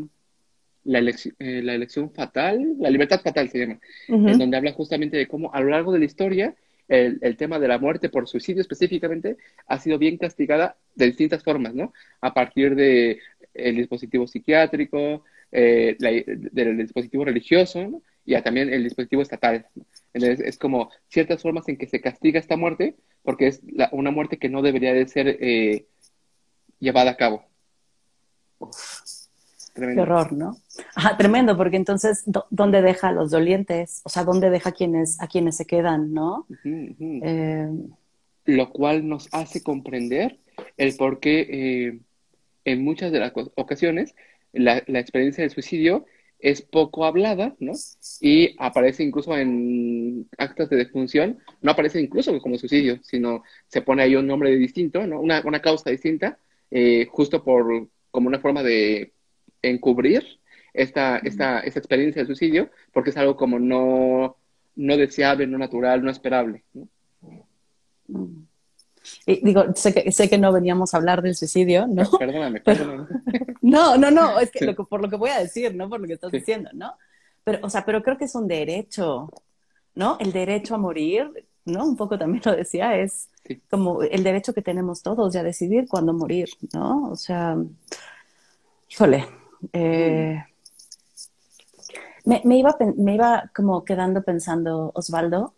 la, 0.83 0.99
eh, 0.99 1.61
la 1.61 1.73
elección 1.73 2.11
fatal, 2.11 2.75
la 2.79 2.89
libertad 2.89 3.21
fatal 3.21 3.49
se 3.49 3.59
llama, 3.59 3.79
en 4.07 4.37
donde 4.37 4.55
habla 4.55 4.71
justamente 4.71 5.17
de 5.17 5.27
cómo 5.27 5.53
a 5.53 5.59
lo 5.59 5.69
largo 5.69 5.91
de 5.91 5.99
la 5.99 6.05
historia 6.05 6.55
el, 6.87 7.19
el, 7.21 7.37
tema 7.37 7.59
de 7.59 7.67
la 7.67 7.79
muerte 7.79 8.09
por 8.09 8.27
suicidio 8.27 8.61
específicamente 8.61 9.37
ha 9.67 9.79
sido 9.79 9.97
bien 9.97 10.17
castigada 10.17 10.77
de 10.95 11.07
distintas 11.07 11.43
formas, 11.43 11.73
¿no? 11.73 11.93
A 12.21 12.33
partir 12.33 12.75
de 12.75 13.19
dispositivo 13.53 14.27
psiquiátrico, 14.27 15.23
eh, 15.49 15.95
del 15.97 16.77
dispositivo 16.77 17.23
religioso 17.23 18.01
y 18.25 18.39
también 18.41 18.71
el 18.73 18.83
dispositivo 18.83 19.21
estatal. 19.21 19.65
Entonces, 20.13 20.45
es 20.45 20.57
como 20.57 20.91
ciertas 21.07 21.41
formas 21.41 21.69
en 21.69 21.77
que 21.77 21.87
se 21.87 22.01
castiga 22.01 22.37
esta 22.37 22.57
muerte 22.57 22.95
porque 23.23 23.47
es 23.47 23.61
una 23.93 24.11
muerte 24.11 24.39
que 24.39 24.49
no 24.49 24.61
debería 24.61 24.93
de 24.93 25.07
ser 25.07 25.37
eh, 25.39 25.85
llevada 26.79 27.11
a 27.11 27.17
cabo. 27.17 27.45
Tremendo. 29.77 30.03
Qué 30.03 30.09
horror, 30.09 30.33
¿no? 30.33 30.57
Ajá, 30.95 31.17
tremendo, 31.17 31.55
porque 31.55 31.77
entonces, 31.77 32.23
¿dónde 32.49 32.81
deja 32.81 33.09
a 33.09 33.11
los 33.11 33.29
dolientes? 33.29 34.01
O 34.05 34.09
sea, 34.09 34.23
¿dónde 34.23 34.49
deja 34.49 34.69
a 34.69 34.73
quienes, 34.73 35.21
a 35.21 35.27
quienes 35.27 35.55
se 35.55 35.67
quedan, 35.67 36.13
no? 36.13 36.47
Eh, 36.65 37.69
Lo 38.45 38.69
cual 38.71 39.07
nos 39.07 39.29
hace 39.31 39.61
comprender 39.61 40.39
el 40.77 40.95
por 40.95 41.19
qué 41.19 42.01
en 42.65 42.83
muchas 42.83 43.11
de 43.11 43.19
las 43.19 43.33
ocasiones 43.55 44.15
la, 44.51 44.77
experiencia 44.79 45.43
del 45.43 45.51
suicidio 45.51 46.05
es 46.39 46.63
poco 46.63 47.05
hablada, 47.05 47.55
¿no? 47.59 47.73
Y 48.19 48.55
aparece 48.57 49.03
incluso 49.03 49.37
en 49.37 50.27
actas 50.39 50.71
de 50.71 50.77
defunción, 50.77 51.37
no 51.61 51.71
aparece 51.71 52.01
incluso 52.01 52.39
como 52.39 52.57
suicidio, 52.57 52.99
sino 53.03 53.43
se 53.67 53.83
pone 53.83 54.01
ahí 54.01 54.15
un 54.15 54.25
nombre 54.25 54.55
distinto, 54.55 55.05
¿no? 55.05 55.21
Una, 55.21 55.43
una 55.45 55.61
causa 55.61 55.91
distinta, 55.91 56.39
eh, 56.71 57.07
justo 57.11 57.43
por, 57.43 57.89
como 58.09 58.27
una 58.27 58.39
forma 58.39 58.63
de 58.63 59.13
encubrir 59.61 60.39
esta, 60.73 61.17
esta, 61.19 61.59
esta 61.61 61.79
experiencia 61.79 62.21
de 62.21 62.27
suicidio, 62.27 62.69
porque 62.91 63.09
es 63.09 63.17
algo 63.17 63.35
como 63.35 63.59
no, 63.59 64.37
no 64.75 64.97
deseable, 64.97 65.47
no 65.47 65.57
natural, 65.57 66.03
no 66.03 66.11
esperable, 66.11 66.63
¿no? 66.73 66.87
Mm 68.07 68.47
digo, 69.25 69.63
sé 69.75 69.93
que, 69.93 70.11
sé 70.11 70.29
que 70.29 70.37
no 70.37 70.51
veníamos 70.51 70.93
a 70.93 70.97
hablar 70.97 71.21
del 71.21 71.35
suicidio, 71.35 71.87
¿no? 71.87 72.09
Perdóname, 72.19 72.61
perdóname. 72.61 73.07
no, 73.61 73.97
no, 73.97 74.11
no, 74.11 74.39
es 74.39 74.51
que 74.51 74.65
lo 74.65 74.75
por 74.75 75.01
lo 75.01 75.09
que 75.09 75.15
voy 75.15 75.29
a 75.29 75.39
decir, 75.39 75.75
¿no? 75.75 75.89
Por 75.89 75.99
lo 75.99 76.07
que 76.07 76.13
estás 76.13 76.31
diciendo, 76.31 76.69
¿no? 76.73 76.93
Pero, 77.43 77.59
o 77.61 77.69
sea, 77.69 77.85
pero 77.85 78.03
creo 78.03 78.17
que 78.17 78.25
es 78.25 78.35
un 78.35 78.47
derecho, 78.47 79.31
¿no? 79.95 80.17
El 80.19 80.31
derecho 80.31 80.75
a 80.75 80.77
morir, 80.77 81.47
¿no? 81.65 81.85
Un 81.85 81.95
poco 81.95 82.17
también 82.17 82.41
lo 82.45 82.55
decía, 82.55 82.97
es 82.97 83.29
como 83.69 84.03
el 84.03 84.23
derecho 84.23 84.53
que 84.53 84.61
tenemos 84.61 85.01
todos 85.01 85.33
de 85.33 85.39
a 85.39 85.43
decidir 85.43 85.87
cuándo 85.87 86.13
morir, 86.13 86.49
¿no? 86.73 87.09
O 87.09 87.15
sea, 87.15 87.57
híjole, 88.89 89.25
eh, 89.73 90.43
me, 92.25 92.41
me, 92.43 92.57
iba, 92.57 92.75
me 92.97 93.15
iba 93.15 93.51
como 93.55 93.83
quedando 93.83 94.23
pensando, 94.23 94.91
Osvaldo, 94.93 95.53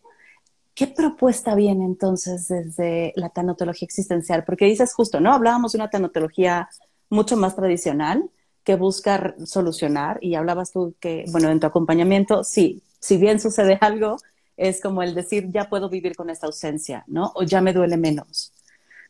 ¿Qué 0.80 0.88
propuesta 0.88 1.56
viene 1.56 1.84
entonces 1.84 2.48
desde 2.48 3.12
la 3.18 3.28
tanatología 3.28 3.86
existencial? 3.86 4.46
Porque 4.46 4.64
dices 4.64 4.94
justo, 4.94 5.20
¿no? 5.20 5.34
Hablábamos 5.34 5.74
de 5.74 5.78
una 5.80 5.90
tanatología 5.90 6.70
mucho 7.10 7.36
más 7.36 7.54
tradicional 7.58 8.30
que 8.64 8.78
busca 8.78 9.36
solucionar 9.44 10.20
y 10.22 10.36
hablabas 10.36 10.72
tú 10.72 10.96
que, 11.02 11.26
bueno, 11.34 11.50
en 11.50 11.60
tu 11.60 11.68
acompañamiento, 11.68 12.46
sí, 12.46 12.82
si 12.98 13.18
bien 13.18 13.42
sucede 13.42 13.78
algo, 13.82 14.20
es 14.56 14.80
como 14.80 15.04
el 15.04 15.14
decir, 15.16 15.50
ya 15.52 15.68
puedo 15.68 15.90
vivir 15.90 16.16
con 16.16 16.30
esta 16.30 16.48
ausencia, 16.48 17.04
¿no? 17.08 17.34
O 17.36 17.44
ya 17.44 17.60
me 17.60 17.74
duele 17.74 17.98
menos. 17.98 18.54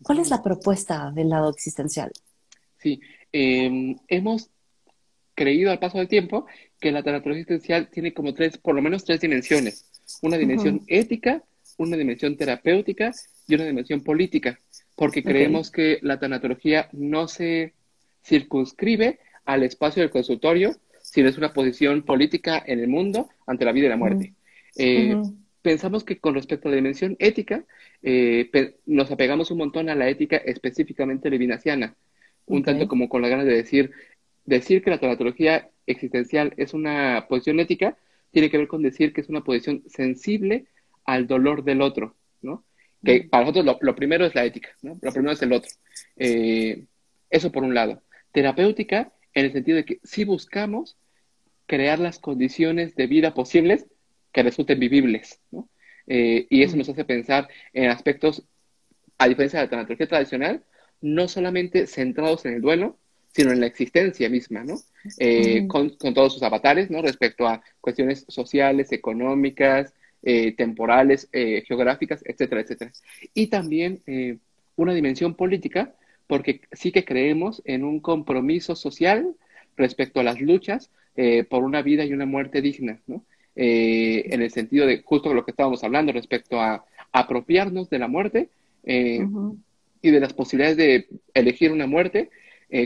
¿Cuál 0.02 0.18
es 0.18 0.32
la 0.32 0.42
propuesta 0.42 1.12
del 1.12 1.30
lado 1.30 1.52
existencial? 1.52 2.12
Sí, 2.80 3.00
em, 3.32 3.96
hemos 4.08 4.50
creído 5.40 5.72
al 5.72 5.80
paso 5.80 6.00
del 6.00 6.10
tiempo 6.10 6.48
que 6.82 6.92
la 6.92 7.02
tanatología 7.02 7.44
existencial 7.44 7.88
tiene 7.90 8.14
como 8.14 8.34
tres, 8.34 8.58
por 8.58 8.76
lo 8.76 8.82
menos 8.82 9.06
tres 9.06 9.22
dimensiones. 9.22 9.90
Una 10.22 10.38
dimensión 10.38 10.82
ética, 10.88 11.42
una 11.78 11.96
dimensión 11.96 12.36
terapéutica 12.36 13.14
y 13.48 13.56
una 13.56 13.64
dimensión 13.64 14.02
política, 14.04 14.60
porque 14.98 15.24
creemos 15.24 15.72
que 15.72 16.00
la 16.02 16.20
tanatología 16.20 16.90
no 16.92 17.30
se 17.30 17.74
circunscribe 18.22 19.20
al 19.46 19.64
espacio 19.64 20.02
del 20.02 20.12
consultorio, 20.12 20.76
sino 21.02 21.30
es 21.30 21.38
una 21.38 21.54
posición 21.54 22.02
política 22.02 22.62
en 22.66 22.82
el 22.82 22.90
mundo 22.90 23.30
ante 23.48 23.64
la 23.64 23.72
vida 23.72 23.86
y 23.86 23.90
la 23.90 23.96
muerte. 23.96 24.34
Eh, 24.76 25.16
pensamos 25.62 26.04
que 26.04 26.20
con 26.20 26.34
respecto 26.36 26.68
a 26.68 26.72
la 26.72 26.76
dimensión 26.76 27.16
ética, 27.18 27.64
eh, 28.04 28.52
nos 28.86 29.10
apegamos 29.10 29.52
un 29.52 29.60
montón 29.60 29.88
a 29.88 29.96
la 29.96 30.10
ética 30.10 30.36
específicamente 30.36 31.30
levinaciana, 31.30 31.96
un 32.46 32.62
tanto 32.64 32.90
como 32.90 33.08
con 33.08 33.22
la 33.22 33.30
ganas 33.30 33.46
de 33.46 33.56
decir, 33.56 33.92
decir 34.50 34.84
que 34.84 34.90
la 34.90 35.00
tanatología 35.00 35.70
existencial 35.86 36.54
es 36.58 36.74
una 36.74 37.28
posición 37.30 37.60
ética, 37.60 37.98
tiene 38.32 38.50
que 38.50 38.58
ver 38.58 38.68
con 38.68 38.82
decir 38.82 39.14
que 39.14 39.22
es 39.22 39.30
una 39.30 39.44
posición 39.44 39.84
sensible 39.88 40.66
al 41.06 41.28
dolor 41.28 41.64
del 41.64 41.82
otro, 41.82 42.16
¿no? 42.42 42.66
Que 43.04 43.24
para 43.24 43.46
nosotros 43.46 43.78
lo, 43.80 43.96
primero 43.96 44.26
es 44.26 44.36
la 44.36 44.44
ética, 44.44 44.70
¿no? 44.82 45.00
Lo 45.02 45.12
primero 45.12 45.32
es 45.32 45.42
el 45.42 45.54
otro. 45.54 45.72
Eh, 46.18 46.86
eso 47.30 47.52
por 47.52 47.64
un 47.64 47.74
lado. 47.74 48.04
Terapéutica 48.32 49.14
en 49.34 49.46
el 49.46 49.54
sentido 49.54 49.78
de 49.78 49.86
que 49.86 50.00
si 50.04 50.26
buscamos 50.26 50.98
crear 51.66 52.00
las 52.00 52.20
condiciones 52.20 52.96
de 52.96 53.08
vida 53.08 53.34
posibles 53.34 53.88
que 54.34 54.44
resulten 54.44 54.80
vivibles, 54.80 55.40
¿no? 55.52 55.70
Eh, 56.08 56.48
y 56.50 56.64
eso 56.64 56.76
nos 56.76 56.90
hace 56.90 57.06
pensar 57.06 57.48
en 57.72 57.90
aspectos, 57.90 58.44
a 59.20 59.28
diferencia 59.28 59.60
de 59.60 59.66
la 59.66 59.70
tanatología 59.70 60.08
tradicional, 60.08 60.64
no 61.02 61.28
solamente 61.28 61.88
centrados 61.88 62.46
en 62.46 62.54
el 62.54 62.62
duelo, 62.62 62.99
sino 63.32 63.52
en 63.52 63.60
la 63.60 63.68
existencia 63.68 64.30
misma, 64.30 64.64
¿no? 64.64 64.76
Eh, 65.18 65.68
con, 65.68 65.90
con, 65.92 66.14
todos 66.14 66.34
sus 66.34 66.44
avatares, 66.44 66.90
¿no? 66.90 67.02
Respecto 67.02 67.48
a 67.48 67.62
cuestiones 67.82 68.26
sociales, 68.28 68.92
económicas, 68.92 69.94
eh, 70.22 70.52
temporales, 70.52 71.30
eh, 71.32 71.64
geográficas, 71.66 72.22
etcétera, 72.26 72.60
etcétera. 72.60 72.92
Y 73.34 73.48
también 73.48 74.02
eh, 74.06 74.38
una 74.76 74.94
dimensión 74.94 75.34
política, 75.34 75.94
porque 76.28 76.60
sí 76.74 76.92
que 76.92 77.06
creemos 77.06 77.62
en 77.64 77.86
un 77.86 78.02
compromiso 78.02 78.76
social 78.76 79.34
respecto 79.78 80.20
a 80.20 80.24
las 80.24 80.42
luchas 80.42 80.90
por 81.50 81.64
una 81.66 81.82
vida 81.82 82.06
y 82.06 82.14
una 82.14 82.26
muerte 82.26 82.62
digna, 82.62 83.02
¿no? 83.06 83.24
en 83.56 84.42
el 84.42 84.52
sentido 84.52 84.88
de 84.88 85.02
justo 85.02 85.34
lo 85.34 85.44
que 85.44 85.52
estábamos 85.52 85.84
hablando 85.84 86.14
respecto 86.14 86.62
a 86.62 86.86
apropiarnos 87.12 87.90
de 87.90 88.00
la 88.00 88.08
muerte 88.08 88.48
y 88.86 90.12
de 90.12 90.20
las 90.22 90.32
posibilidades 90.32 90.78
de 90.78 91.08
elegir 91.34 91.74
una 91.74 91.88
muerte 91.88 92.30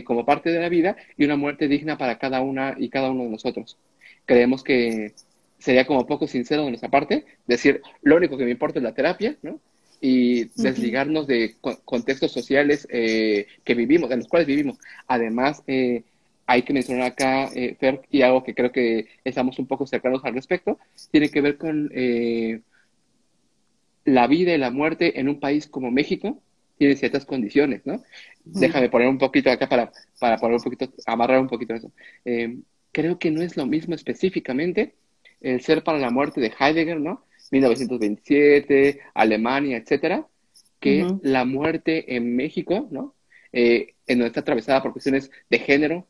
como 0.04 0.24
parte 0.24 0.50
de 0.50 0.60
la 0.60 0.68
vida 0.68 0.96
y 1.16 1.24
una 1.24 1.36
muerte 1.36 1.68
digna 1.68 1.98
para 1.98 2.18
cada 2.18 2.40
una 2.40 2.74
y 2.78 2.88
cada 2.88 3.10
uno 3.10 3.24
de 3.24 3.30
nosotros. 3.30 3.76
Creemos 4.24 4.62
que 4.64 5.12
sería 5.64 5.86
como 5.86 6.06
poco 6.06 6.26
sincero 6.26 6.64
de 6.64 6.68
nuestra 6.68 6.90
parte 6.90 7.24
decir, 7.46 7.80
lo 8.02 8.16
único 8.16 8.36
que 8.36 8.44
me 8.44 8.50
importa 8.50 8.78
es 8.78 8.82
la 8.82 8.94
terapia, 8.94 9.36
¿no? 9.42 9.60
Y 9.98 10.44
desligarnos 10.60 11.26
de 11.26 11.54
contextos 11.86 12.30
sociales 12.32 12.86
eh, 12.90 13.46
que 13.64 13.74
vivimos, 13.74 14.10
en 14.10 14.18
los 14.18 14.28
cuales 14.28 14.46
vivimos. 14.46 14.76
Además, 15.06 15.62
eh, 15.66 16.02
hay 16.44 16.62
que 16.62 16.74
mencionar 16.74 17.12
acá, 17.12 17.48
eh, 17.54 17.74
Fer, 17.80 18.02
y 18.10 18.20
algo 18.20 18.44
que 18.44 18.54
creo 18.54 18.70
que 18.70 19.06
estamos 19.24 19.58
un 19.58 19.66
poco 19.66 19.86
cercanos 19.86 20.22
al 20.24 20.34
respecto, 20.34 20.78
tiene 21.10 21.30
que 21.30 21.40
ver 21.40 21.56
con 21.56 21.90
la 24.04 24.26
vida 24.26 24.54
y 24.54 24.58
la 24.58 24.70
muerte 24.70 25.18
en 25.18 25.30
un 25.30 25.40
país 25.40 25.66
como 25.66 25.90
México, 25.90 26.38
tiene 26.76 26.96
ciertas 26.96 27.24
condiciones, 27.24 27.82
¿no? 27.84 28.02
Déjame 28.44 28.88
poner 28.88 29.08
un 29.08 29.18
poquito 29.18 29.50
acá 29.50 29.68
para, 29.68 29.92
para 30.18 30.36
poner 30.36 30.56
un 30.56 30.62
poquito, 30.62 30.92
amarrar 31.06 31.40
un 31.40 31.48
poquito 31.48 31.74
eso. 31.74 31.92
creo 32.92 33.18
que 33.18 33.30
no 33.30 33.42
es 33.42 33.56
lo 33.56 33.66
mismo 33.66 33.94
específicamente 33.94 34.94
el 35.40 35.60
ser 35.60 35.84
para 35.84 35.98
la 35.98 36.10
muerte 36.10 36.40
de 36.40 36.52
Heidegger, 36.58 37.00
¿no? 37.00 37.24
1927, 37.50 39.00
Alemania, 39.14 39.76
etcétera, 39.76 40.26
que 40.80 41.06
la 41.22 41.44
muerte 41.44 42.16
en 42.16 42.34
México, 42.34 42.88
¿no? 42.90 43.14
Eh, 43.52 43.94
en 44.06 44.18
donde 44.18 44.28
está 44.28 44.40
atravesada 44.40 44.82
por 44.82 44.92
cuestiones 44.92 45.30
de 45.48 45.58
género, 45.58 46.06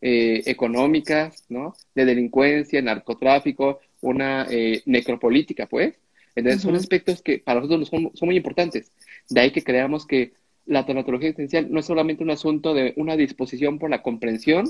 eh, 0.00 0.42
económicas, 0.46 1.44
¿no? 1.48 1.74
De 1.94 2.04
delincuencia, 2.04 2.82
narcotráfico, 2.82 3.80
una 4.00 4.46
eh, 4.50 4.82
necropolítica, 4.86 5.66
pues, 5.66 5.94
Entonces, 6.34 6.62
son 6.62 6.74
aspectos 6.74 7.22
que 7.22 7.38
para 7.38 7.60
nosotros 7.60 7.88
son, 7.88 8.10
son, 8.14 8.26
muy 8.26 8.36
importantes. 8.36 8.90
De 9.28 9.40
ahí 9.40 9.50
que 9.50 9.64
creamos 9.64 10.06
que 10.06 10.34
la 10.66 10.86
tanatología 10.86 11.30
existencial 11.30 11.70
no 11.70 11.80
es 11.80 11.86
solamente 11.86 12.22
un 12.22 12.30
asunto 12.30 12.74
de 12.74 12.94
una 12.96 13.16
disposición 13.16 13.78
por 13.78 13.90
la 13.90 14.02
comprensión, 14.02 14.66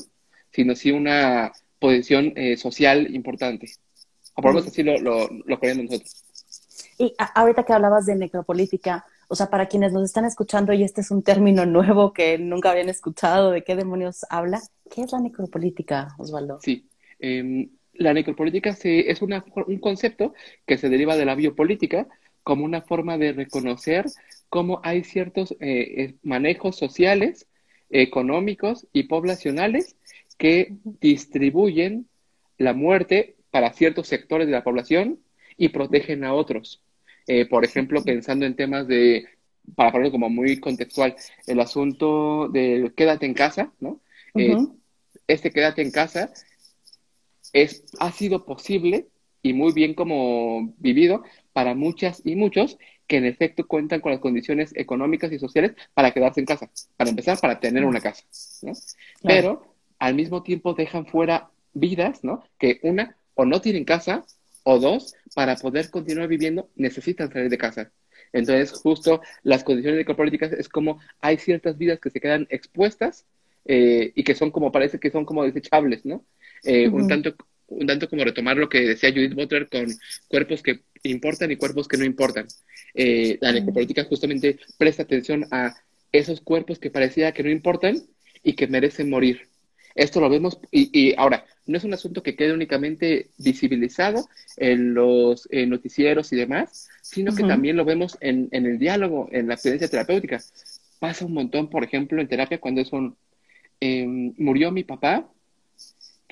sino 0.50 0.74
sí 0.74 0.90
una 0.90 1.52
posición 1.78 2.32
eh, 2.36 2.56
social 2.56 3.14
importante. 3.14 3.70
O 4.34 4.42
por 4.42 4.52
lo 4.52 4.60
menos 4.60 4.68
así 4.68 4.82
lo, 4.82 4.98
lo, 4.98 5.28
lo 5.28 5.58
creemos 5.58 5.84
nosotros. 5.84 6.24
Y 6.98 7.14
ahorita 7.34 7.64
que 7.64 7.72
hablabas 7.72 8.06
de 8.06 8.14
necropolítica, 8.14 9.04
o 9.28 9.34
sea, 9.34 9.48
para 9.48 9.66
quienes 9.66 9.92
nos 9.92 10.04
están 10.04 10.24
escuchando 10.24 10.72
y 10.72 10.84
este 10.84 11.00
es 11.00 11.10
un 11.10 11.22
término 11.22 11.66
nuevo 11.66 12.12
que 12.12 12.38
nunca 12.38 12.70
habían 12.70 12.88
escuchado, 12.88 13.50
¿de 13.50 13.62
qué 13.64 13.76
demonios 13.76 14.24
habla? 14.30 14.60
¿Qué 14.90 15.02
es 15.02 15.12
la 15.12 15.20
necropolítica, 15.20 16.14
Osvaldo? 16.18 16.58
Sí, 16.62 16.88
eh, 17.18 17.68
la 17.94 18.14
necropolítica 18.14 18.74
se, 18.74 19.10
es 19.10 19.22
una, 19.22 19.44
un 19.66 19.78
concepto 19.78 20.34
que 20.66 20.78
se 20.78 20.88
deriva 20.88 21.16
de 21.16 21.24
la 21.24 21.34
biopolítica 21.34 22.06
como 22.42 22.64
una 22.64 22.82
forma 22.82 23.18
de 23.18 23.32
reconocer 23.32 24.06
cómo 24.52 24.82
hay 24.84 25.02
ciertos 25.02 25.56
eh, 25.60 26.16
manejos 26.22 26.76
sociales, 26.76 27.48
económicos 27.88 28.86
y 28.92 29.04
poblacionales 29.04 29.96
que 30.36 30.74
distribuyen 31.00 32.06
la 32.58 32.74
muerte 32.74 33.36
para 33.50 33.72
ciertos 33.72 34.08
sectores 34.08 34.46
de 34.46 34.52
la 34.52 34.62
población 34.62 35.20
y 35.56 35.70
protegen 35.70 36.22
a 36.22 36.34
otros. 36.34 36.82
Eh, 37.26 37.46
por 37.46 37.64
ejemplo, 37.64 38.04
pensando 38.04 38.44
en 38.44 38.54
temas 38.54 38.86
de, 38.86 39.24
para 39.74 39.90
ponerlo 39.90 40.12
como 40.12 40.28
muy 40.28 40.60
contextual, 40.60 41.16
el 41.46 41.58
asunto 41.58 42.46
del 42.48 42.92
quédate 42.92 43.24
en 43.24 43.32
casa, 43.32 43.72
¿no? 43.80 44.02
Eh, 44.34 44.54
este 45.28 45.50
quédate 45.50 45.80
en 45.80 45.92
casa 45.92 46.30
es, 47.54 47.84
ha 48.00 48.12
sido 48.12 48.44
posible 48.44 49.06
y 49.42 49.54
muy 49.54 49.72
bien 49.72 49.94
como 49.94 50.74
vivido 50.76 51.22
para 51.54 51.74
muchas 51.74 52.20
y 52.22 52.36
muchos 52.36 52.76
que 53.06 53.16
en 53.16 53.26
efecto 53.26 53.66
cuentan 53.66 54.00
con 54.00 54.12
las 54.12 54.20
condiciones 54.20 54.72
económicas 54.76 55.32
y 55.32 55.38
sociales 55.38 55.72
para 55.94 56.12
quedarse 56.12 56.40
en 56.40 56.46
casa, 56.46 56.70
para 56.96 57.10
empezar, 57.10 57.38
para 57.40 57.60
tener 57.60 57.84
una 57.84 58.00
casa, 58.00 58.24
¿no? 58.62 58.72
Pero 59.22 59.74
al 59.98 60.14
mismo 60.14 60.42
tiempo 60.42 60.74
dejan 60.74 61.06
fuera 61.06 61.50
vidas, 61.72 62.24
¿no? 62.24 62.44
Que 62.58 62.80
una, 62.82 63.16
o 63.34 63.44
no 63.44 63.60
tienen 63.60 63.84
casa, 63.84 64.24
o 64.64 64.78
dos, 64.78 65.14
para 65.34 65.56
poder 65.56 65.90
continuar 65.90 66.28
viviendo 66.28 66.68
necesitan 66.76 67.32
salir 67.32 67.50
de 67.50 67.58
casa. 67.58 67.90
Entonces, 68.32 68.72
justo 68.72 69.20
las 69.42 69.64
condiciones 69.64 69.98
necropolíticas 69.98 70.52
es 70.52 70.68
como 70.68 71.00
hay 71.20 71.36
ciertas 71.36 71.76
vidas 71.76 72.00
que 72.00 72.10
se 72.10 72.20
quedan 72.20 72.46
expuestas 72.50 73.26
eh, 73.64 74.12
y 74.14 74.24
que 74.24 74.34
son 74.34 74.50
como, 74.50 74.72
parece 74.72 74.98
que 74.98 75.10
son 75.10 75.24
como 75.24 75.44
desechables, 75.44 76.04
¿no? 76.04 76.24
Eh, 76.64 76.88
un, 76.88 77.08
tanto, 77.08 77.34
un 77.78 77.86
tanto 77.86 78.08
como 78.08 78.24
retomar 78.24 78.56
lo 78.56 78.68
que 78.68 78.80
decía 78.80 79.12
Judith 79.12 79.34
Butler 79.34 79.68
con 79.68 79.86
cuerpos 80.28 80.62
que 80.62 80.80
importan 81.02 81.50
y 81.50 81.56
cuerpos 81.56 81.88
que 81.88 81.96
no 81.96 82.04
importan. 82.04 82.46
Eh, 82.94 83.38
la 83.40 83.52
necropolítica 83.52 84.04
justamente 84.04 84.58
presta 84.78 85.02
atención 85.02 85.46
a 85.50 85.74
esos 86.12 86.40
cuerpos 86.40 86.78
que 86.78 86.90
parecía 86.90 87.32
que 87.32 87.42
no 87.42 87.50
importan 87.50 88.02
y 88.42 88.54
que 88.54 88.66
merecen 88.66 89.10
morir. 89.10 89.48
Esto 89.94 90.20
lo 90.20 90.30
vemos, 90.30 90.58
y, 90.70 91.14
ahora, 91.18 91.44
no 91.66 91.76
es 91.76 91.84
un 91.84 91.92
asunto 91.92 92.22
que 92.22 92.34
quede 92.34 92.54
únicamente 92.54 93.28
visibilizado 93.38 94.26
en 94.56 94.94
los 94.94 95.48
noticieros 95.52 96.32
y 96.32 96.36
demás, 96.36 96.88
sino 97.02 97.34
que 97.34 97.42
también 97.42 97.76
lo 97.76 97.84
vemos 97.84 98.16
en, 98.20 98.48
el 98.52 98.78
diálogo, 98.78 99.28
en 99.32 99.48
la 99.48 99.54
experiencia 99.54 99.88
terapéutica. 99.88 100.40
Pasa 100.98 101.26
un 101.26 101.34
montón, 101.34 101.68
por 101.68 101.84
ejemplo, 101.84 102.20
en 102.20 102.28
terapia 102.28 102.58
cuando 102.58 102.80
es 102.80 102.90
un, 102.92 103.16
em, 103.80 104.32
murió 104.38 104.70
mi 104.70 104.84
papá, 104.84 105.28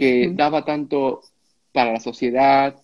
que 0.00 0.30
daba 0.32 0.64
tanto 0.64 1.20
para 1.72 1.92
la 1.92 2.00
sociedad, 2.00 2.74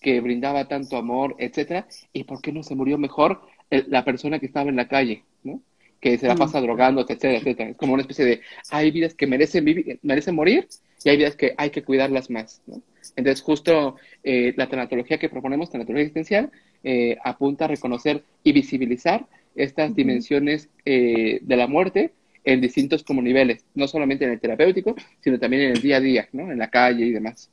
que 0.00 0.20
brindaba 0.20 0.68
tanto 0.68 0.96
amor, 0.96 1.34
etcétera, 1.40 1.88
y 2.12 2.22
por 2.22 2.40
qué 2.40 2.52
no 2.52 2.62
se 2.62 2.76
murió 2.76 2.96
mejor 2.96 3.40
la 3.70 4.04
persona 4.04 4.38
que 4.38 4.46
estaba 4.46 4.70
en 4.70 4.76
la 4.76 4.86
calle, 4.86 5.24
¿no? 5.42 5.60
que 6.00 6.16
se 6.16 6.28
la 6.28 6.36
pasa 6.36 6.60
drogando, 6.60 7.00
etcétera, 7.00 7.38
etcétera. 7.38 7.70
Es 7.70 7.76
como 7.76 7.94
una 7.94 8.02
especie 8.02 8.24
de, 8.24 8.40
hay 8.70 8.92
vidas 8.92 9.14
que 9.14 9.26
merecen, 9.26 9.64
vivir, 9.64 9.98
merecen 10.02 10.36
morir 10.36 10.68
y 11.04 11.08
hay 11.08 11.16
vidas 11.16 11.34
que 11.34 11.54
hay 11.58 11.70
que 11.70 11.82
cuidarlas 11.82 12.30
más. 12.30 12.62
¿no? 12.68 12.80
Entonces, 13.16 13.42
justo 13.42 13.96
eh, 14.22 14.54
la 14.56 14.68
tanatología 14.68 15.18
que 15.18 15.28
proponemos, 15.28 15.70
tanatología 15.70 16.04
existencial, 16.04 16.52
eh, 16.84 17.18
apunta 17.24 17.64
a 17.64 17.68
reconocer 17.68 18.22
y 18.44 18.52
visibilizar 18.52 19.26
estas 19.56 19.92
dimensiones 19.96 20.68
eh, 20.84 21.40
de 21.42 21.56
la 21.56 21.66
muerte 21.66 22.12
en 22.44 22.60
distintos 22.60 23.02
como 23.02 23.22
niveles, 23.22 23.64
no 23.74 23.86
solamente 23.86 24.24
en 24.24 24.32
el 24.32 24.40
terapéutico, 24.40 24.94
sino 25.20 25.38
también 25.38 25.62
en 25.64 25.72
el 25.72 25.82
día 25.82 25.96
a 25.96 26.00
día, 26.00 26.28
¿no? 26.32 26.50
en 26.50 26.58
la 26.58 26.70
calle 26.70 27.06
y 27.06 27.12
demás. 27.12 27.50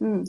Mm. 0.00 0.22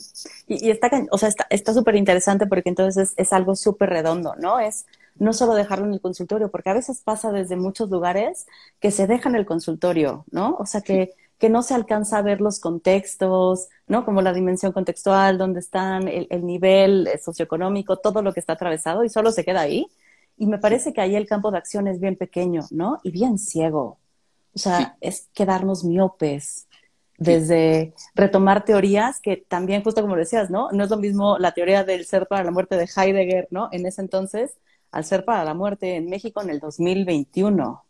Y, 0.48 0.70
está, 0.70 0.90
o 1.10 1.18
sea, 1.18 1.30
está 1.48 1.74
súper 1.74 1.96
interesante 1.96 2.46
porque 2.46 2.68
entonces 2.68 3.14
es, 3.16 3.32
algo 3.32 3.56
súper 3.56 3.88
redondo, 3.88 4.34
¿no? 4.38 4.60
Es 4.60 4.86
no 5.16 5.32
solo 5.32 5.54
dejarlo 5.54 5.86
en 5.86 5.94
el 5.94 6.00
consultorio, 6.00 6.50
porque 6.50 6.70
a 6.70 6.74
veces 6.74 7.00
pasa 7.02 7.32
desde 7.32 7.56
muchos 7.56 7.90
lugares 7.90 8.46
que 8.80 8.90
se 8.90 9.06
deja 9.06 9.28
en 9.28 9.34
el 9.34 9.46
consultorio, 9.46 10.24
¿no? 10.30 10.56
O 10.58 10.66
sea, 10.66 10.82
que, 10.82 11.14
que 11.38 11.48
no 11.48 11.62
se 11.62 11.74
alcanza 11.74 12.18
a 12.18 12.22
ver 12.22 12.40
los 12.40 12.60
contextos, 12.60 13.68
¿no? 13.88 14.04
Como 14.04 14.22
la 14.22 14.32
dimensión 14.32 14.72
contextual, 14.72 15.38
dónde 15.38 15.60
están, 15.60 16.06
el, 16.06 16.46
nivel 16.46 17.08
socioeconómico, 17.22 17.96
todo 17.96 18.22
lo 18.22 18.32
que 18.32 18.40
está 18.40 18.52
atravesado 18.52 19.04
y 19.04 19.08
solo 19.08 19.32
se 19.32 19.44
queda 19.44 19.62
ahí. 19.62 19.86
Y 20.36 20.46
me 20.46 20.58
parece 20.58 20.92
que 20.92 21.00
ahí 21.00 21.14
el 21.14 21.26
campo 21.26 21.50
de 21.50 21.58
acción 21.58 21.86
es 21.86 22.00
bien 22.00 22.16
pequeño, 22.16 22.62
¿no? 22.70 23.00
Y 23.02 23.10
bien 23.10 23.38
ciego. 23.38 23.98
O 24.54 24.58
sea, 24.58 24.96
es 25.00 25.28
quedarnos 25.32 25.84
miopes 25.84 26.66
desde 27.22 27.94
retomar 28.14 28.64
teorías 28.64 29.20
que 29.20 29.36
también, 29.36 29.82
justo 29.82 30.02
como 30.02 30.16
decías, 30.16 30.50
¿no? 30.50 30.70
No 30.72 30.84
es 30.84 30.90
lo 30.90 30.96
mismo 30.96 31.38
la 31.38 31.52
teoría 31.52 31.84
del 31.84 32.04
ser 32.04 32.26
para 32.26 32.44
la 32.44 32.50
muerte 32.50 32.76
de 32.76 32.88
Heidegger, 32.94 33.48
¿no? 33.50 33.68
En 33.72 33.86
ese 33.86 34.02
entonces, 34.02 34.56
al 34.90 35.04
ser 35.04 35.24
para 35.24 35.44
la 35.44 35.54
muerte 35.54 35.96
en 35.96 36.08
México 36.10 36.42
en 36.42 36.50
el 36.50 36.60
2021. 36.60 37.82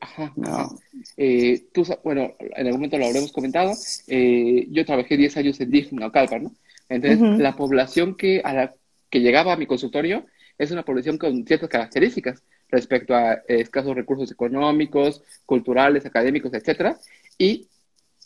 Ajá, 0.00 0.32
no. 0.36 0.68
Eh, 1.16 1.66
tú, 1.72 1.84
bueno, 2.02 2.32
en 2.38 2.66
algún 2.66 2.80
momento 2.80 2.98
lo 2.98 3.06
habremos 3.06 3.32
comentado, 3.32 3.72
eh, 4.08 4.66
yo 4.70 4.84
trabajé 4.84 5.16
10 5.16 5.36
años 5.36 5.60
en 5.60 5.70
DIF, 5.70 5.92
Naucalpan, 5.92 6.44
¿no? 6.44 6.52
Entonces, 6.88 7.20
la 7.38 7.56
población 7.56 8.16
que, 8.16 8.42
a 8.44 8.52
la 8.52 8.74
que 9.08 9.20
llegaba 9.20 9.52
a 9.54 9.56
mi 9.56 9.66
consultorio 9.66 10.26
es 10.62 10.70
una 10.70 10.84
población 10.84 11.18
con 11.18 11.44
ciertas 11.46 11.68
características 11.68 12.42
respecto 12.68 13.14
a 13.14 13.42
escasos 13.48 13.94
recursos 13.94 14.30
económicos, 14.30 15.22
culturales, 15.44 16.06
académicos, 16.06 16.54
etcétera, 16.54 16.98
y 17.36 17.68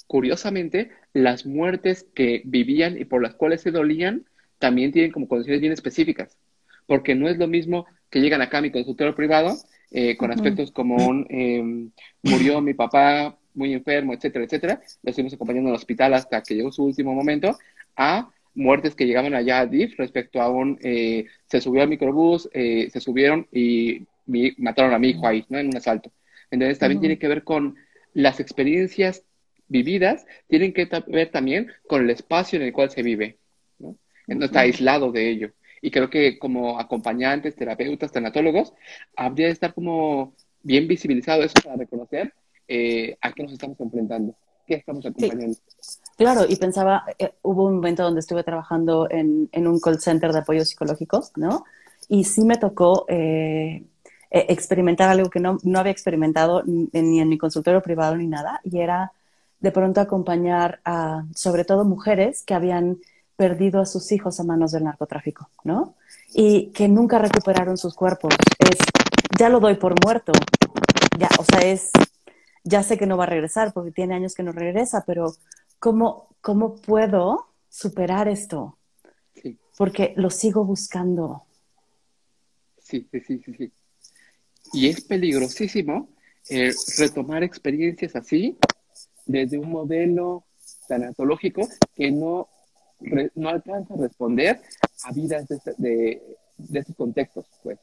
curiosamente, 0.07 0.91
las 1.13 1.47
muertes 1.47 2.07
que 2.15 2.43
vivían 2.45 2.99
y 2.99 3.05
por 3.05 3.23
las 3.23 3.35
cuales 3.35 3.63
se 3.63 3.71
dolían 3.71 4.25
también 4.59 4.93
tienen 4.93 5.13
como 5.13 5.29
condiciones 5.29 5.61
bien 5.61 5.73
específicas, 5.73 6.37
porque 6.87 7.15
no 7.15 7.29
es 7.29 7.39
lo 7.39 7.49
mismo 7.49 7.87
que 8.11 8.21
llegan 8.21 8.43
acá 8.43 8.59
a 8.59 8.63
mi 8.63 8.71
consultorio 8.71 9.15
privado 9.15 9.57
eh, 9.91 10.17
con 10.17 10.31
aspectos 10.31 10.71
como 10.71 10.97
un 10.97 11.27
em, 11.29 11.91
murió 12.23 12.61
mi 12.61 12.75
papá 12.75 13.37
muy 13.55 13.73
enfermo, 13.73 14.13
etcétera, 14.13 14.45
etcétera. 14.45 14.81
Lo 15.03 15.11
estuvimos 15.11 15.35
acompañando 15.35 15.71
al 15.71 15.77
hospital 15.77 16.15
hasta 16.15 16.43
que 16.43 16.55
llegó 16.55 16.71
su 16.71 16.85
último 16.85 17.15
momento, 17.15 17.57
a 17.97 18.31
muertes 18.57 18.95
que 18.97 19.07
llegaban 19.07 19.35
allá 19.35 19.61
a 19.61 19.67
DIF 19.67 19.97
respecto 19.99 20.41
a 20.41 20.49
un 20.49 20.79
eh, 20.83 21.27
se 21.47 21.61
subió 21.61 21.83
al 21.83 21.89
microbús, 21.89 22.49
eh, 22.53 22.89
se 22.91 23.01
subieron 23.01 23.47
y 23.53 24.07
mataron 24.59 24.93
a 24.93 24.99
mi 24.99 25.11
hijo 25.11 25.27
ahí, 25.27 25.45
¿no? 25.49 25.59
En 25.59 25.69
un 25.69 25.77
asalto. 25.77 26.11
Entonces 26.51 26.79
también 26.79 27.01
tiene 27.01 27.19
que 27.19 27.29
ver 27.29 27.45
con 27.45 27.77
las 28.15 28.41
experiencias 28.41 29.23
vividas, 29.69 30.27
tienen 30.49 30.73
que 30.73 30.89
ver 31.07 31.31
también 31.31 31.71
con 31.87 32.03
el 32.03 32.11
espacio 32.11 32.59
en 32.59 32.67
el 32.67 32.73
cual 32.73 32.91
se 32.91 33.03
vive, 33.03 33.39
¿no? 33.79 33.97
No 34.27 34.45
está 34.45 34.61
aislado 34.61 35.13
de 35.13 35.29
ello. 35.29 35.53
Y 35.83 35.91
creo 35.91 36.09
que 36.11 36.39
como 36.39 36.81
acompañantes, 36.81 37.55
terapeutas, 37.55 38.11
tanatólogos, 38.11 38.73
habría 39.15 39.47
de 39.47 39.53
estar 39.53 39.75
como 39.75 40.35
bien 40.63 40.89
visibilizado 40.89 41.45
eso 41.45 41.55
para 41.63 41.77
reconocer 41.77 42.33
eh, 42.67 43.17
a 43.21 43.33
qué 43.33 43.43
nos 43.43 43.53
estamos 43.53 43.79
enfrentando, 43.79 44.37
estamos 44.75 45.05
acompañando. 45.05 45.57
Claro, 46.17 46.45
y 46.49 46.57
pensaba, 46.57 47.05
eh, 47.19 47.35
hubo 47.43 47.65
un 47.65 47.77
momento 47.77 48.03
donde 48.03 48.21
estuve 48.21 48.43
trabajando 48.43 49.09
en, 49.11 49.49
en, 49.53 49.67
un 49.67 49.79
call 49.81 50.01
center 50.01 50.33
de 50.33 50.39
apoyo 50.39 50.65
psicológico, 50.65 51.25
¿no? 51.37 51.65
Y 52.09 52.25
sí 52.25 52.45
me 52.45 52.57
tocó 52.57 53.05
eh, 53.09 53.85
experimentar 54.31 55.11
algo 55.11 55.29
que 55.29 55.41
no, 55.41 55.59
no 55.63 55.79
había 55.79 55.93
experimentado 55.93 56.63
ni 56.65 57.21
en 57.21 57.29
mi 57.29 57.39
consultorio 57.39 57.83
privado 57.83 58.17
ni 58.17 58.27
nada, 58.27 58.61
y 58.65 58.79
era 58.79 59.13
de 59.61 59.73
pronto 59.73 60.01
acompañar 60.01 60.81
a, 60.85 61.25
sobre 61.35 61.65
todo 61.65 61.85
mujeres 61.85 62.43
que 62.43 62.55
habían 62.55 62.99
perdido 63.37 63.81
a 63.81 63.87
sus 63.87 64.13
hijos 64.13 64.41
a 64.41 64.45
manos 64.45 64.73
del 64.73 64.85
narcotráfico, 64.85 65.51
¿no? 65.65 65.95
Y 66.35 66.69
que 66.69 66.89
nunca 66.89 67.19
recuperaron 67.19 67.77
sus 67.77 67.95
cuerpos. 67.95 68.35
Es, 68.59 68.79
ya 69.39 69.49
lo 69.49 69.61
doy 69.61 69.75
por 69.75 69.95
muerto. 70.05 70.33
Ya, 71.19 71.29
o 71.39 71.45
sea, 71.45 71.61
es, 71.61 71.91
ya 72.67 72.83
sé 72.83 72.99
que 72.99 73.07
no 73.07 73.17
va 73.17 73.25
a 73.25 73.29
regresar 73.29 73.73
porque 73.73 73.93
tiene 73.93 74.15
años 74.15 74.35
que 74.35 74.43
no 74.43 74.53
regresa, 74.53 75.05
pero 75.07 75.33
¿cómo, 75.79 76.37
cómo 76.41 76.77
puedo 76.77 77.47
superar 77.69 78.29
esto? 78.29 78.77
Porque 79.79 80.15
lo 80.17 80.31
sigo 80.31 80.65
buscando. 80.65 81.45
Sí, 82.79 83.07
sí, 83.11 83.21
sí, 83.21 83.43
sí. 83.57 83.73
Y 84.73 84.89
es 84.89 85.03
peligrosísimo 85.03 86.09
eh, 86.49 86.73
retomar 86.99 87.43
experiencias 87.45 88.17
así 88.17 88.57
desde 89.27 89.59
un 89.59 89.71
modelo 89.71 90.45
tanatológico 90.89 91.69
que 91.95 92.11
no 92.11 92.49
no 93.35 93.49
alcanza 93.51 93.95
a 93.95 93.99
responder 93.99 94.61
a 95.05 95.13
vidas 95.13 95.47
de, 95.77 96.23
de 96.57 96.79
estos 96.79 96.97
contextos, 96.97 97.45
pues. 97.63 97.79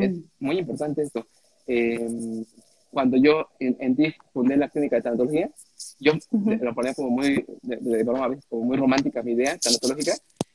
Es 0.00 0.18
muy 0.38 0.58
importante 0.58 1.02
esto. 1.02 1.26
Em, 1.66 2.44
cuando 2.92 3.16
yo 3.16 3.48
en, 3.58 3.76
en 3.80 3.94
DIF 3.96 4.14
fundé 4.32 4.56
la 4.56 4.68
clínica 4.68 4.96
de 4.96 5.02
tanatología, 5.02 5.50
yo 5.98 6.12
lo 6.30 6.74
ponía 6.74 6.94
como 6.94 7.10
muy, 7.10 7.44
de, 7.62 8.04
como 8.48 8.64
muy 8.64 8.76
romántica 8.76 9.22
mi 9.22 9.32
idea 9.32 9.56
tanatológica, 9.58 10.12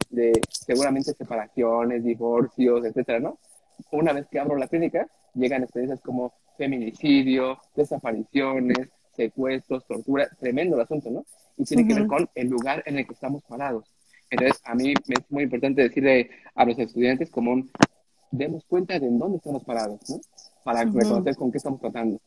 de 0.09 0.39
seguramente 0.51 1.13
separaciones, 1.13 2.03
divorcios, 2.03 2.85
etcétera, 2.85 3.19
¿no? 3.19 3.39
Una 3.91 4.13
vez 4.13 4.27
que 4.27 4.39
abro 4.39 4.55
la 4.55 4.67
clínica, 4.67 5.07
llegan 5.33 5.63
experiencias 5.63 5.99
como 6.01 6.33
feminicidio, 6.57 7.59
desapariciones, 7.75 8.89
secuestros, 9.15 9.85
tortura, 9.87 10.29
tremendo 10.39 10.75
el 10.75 10.83
asunto, 10.83 11.09
¿no? 11.09 11.25
Y 11.57 11.65
tiene 11.65 11.87
que 11.87 11.95
ver 11.95 12.07
con 12.07 12.29
el 12.35 12.47
lugar 12.47 12.83
en 12.85 12.99
el 12.99 13.07
que 13.07 13.13
estamos 13.13 13.43
parados. 13.43 13.91
Entonces, 14.29 14.61
a 14.63 14.75
mí 14.75 14.93
me 15.07 15.15
es 15.15 15.31
muy 15.31 15.43
importante 15.43 15.81
decirle 15.81 16.29
a 16.53 16.65
los 16.65 16.77
estudiantes 16.77 17.29
como 17.29 17.53
un, 17.53 17.71
demos 18.31 18.63
cuenta 18.65 18.99
de 18.99 19.07
en 19.07 19.17
dónde 19.17 19.37
estamos 19.37 19.63
parados, 19.63 19.99
¿no? 20.09 20.19
Para 20.67 20.83
reconocer 20.83 21.37
con 21.37 21.49
qué 21.49 21.59
estamos 21.59 21.79
tratando. 21.79 22.19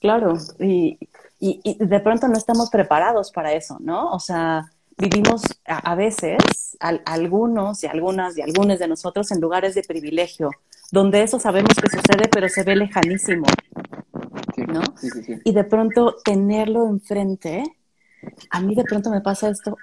Claro, 0.00 0.34
y, 0.58 0.98
y, 1.38 1.76
de 1.78 2.00
pronto 2.00 2.26
no 2.26 2.36
estamos 2.36 2.68
preparados 2.68 3.30
para 3.30 3.52
eso, 3.52 3.76
¿no? 3.78 4.10
O 4.10 4.18
sea, 4.18 4.72
vivimos 4.98 5.42
a, 5.64 5.94
veces, 5.94 6.36
algunos 6.80 7.84
y 7.84 7.86
algunas 7.86 8.36
y 8.36 8.42
algunos 8.42 8.80
de 8.80 8.88
nosotros 8.88 9.30
en 9.30 9.40
lugares 9.40 9.76
de 9.76 9.84
privilegio, 9.84 10.50
donde 10.90 11.22
eso 11.22 11.38
sabemos 11.38 11.74
que 11.74 11.88
sucede, 11.88 12.28
pero 12.28 12.48
se 12.48 12.64
ve 12.64 12.74
lejanísimo, 12.74 13.46
¿no? 14.66 14.82
y 15.44 15.52
de 15.52 15.62
pronto 15.62 16.16
tenerlo 16.24 16.88
enfrente, 16.88 17.62
a 18.50 18.60
mí 18.60 18.74
de 18.74 18.82
pronto 18.82 19.10
me 19.10 19.20
pasa 19.20 19.48
esto, 19.48 19.76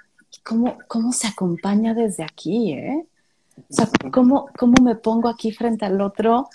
¿cómo, 0.44 0.76
cómo 0.88 1.10
se 1.10 1.26
acompaña 1.26 1.94
desde 1.94 2.22
aquí, 2.22 2.74
eh? 2.74 3.06
O 3.56 3.72
sea, 3.72 3.88
¿cómo, 4.12 4.46
¿cómo 4.56 4.82
me 4.82 4.96
pongo 4.96 5.28
aquí 5.28 5.52
frente 5.52 5.84
al 5.84 6.00
otro 6.00 6.48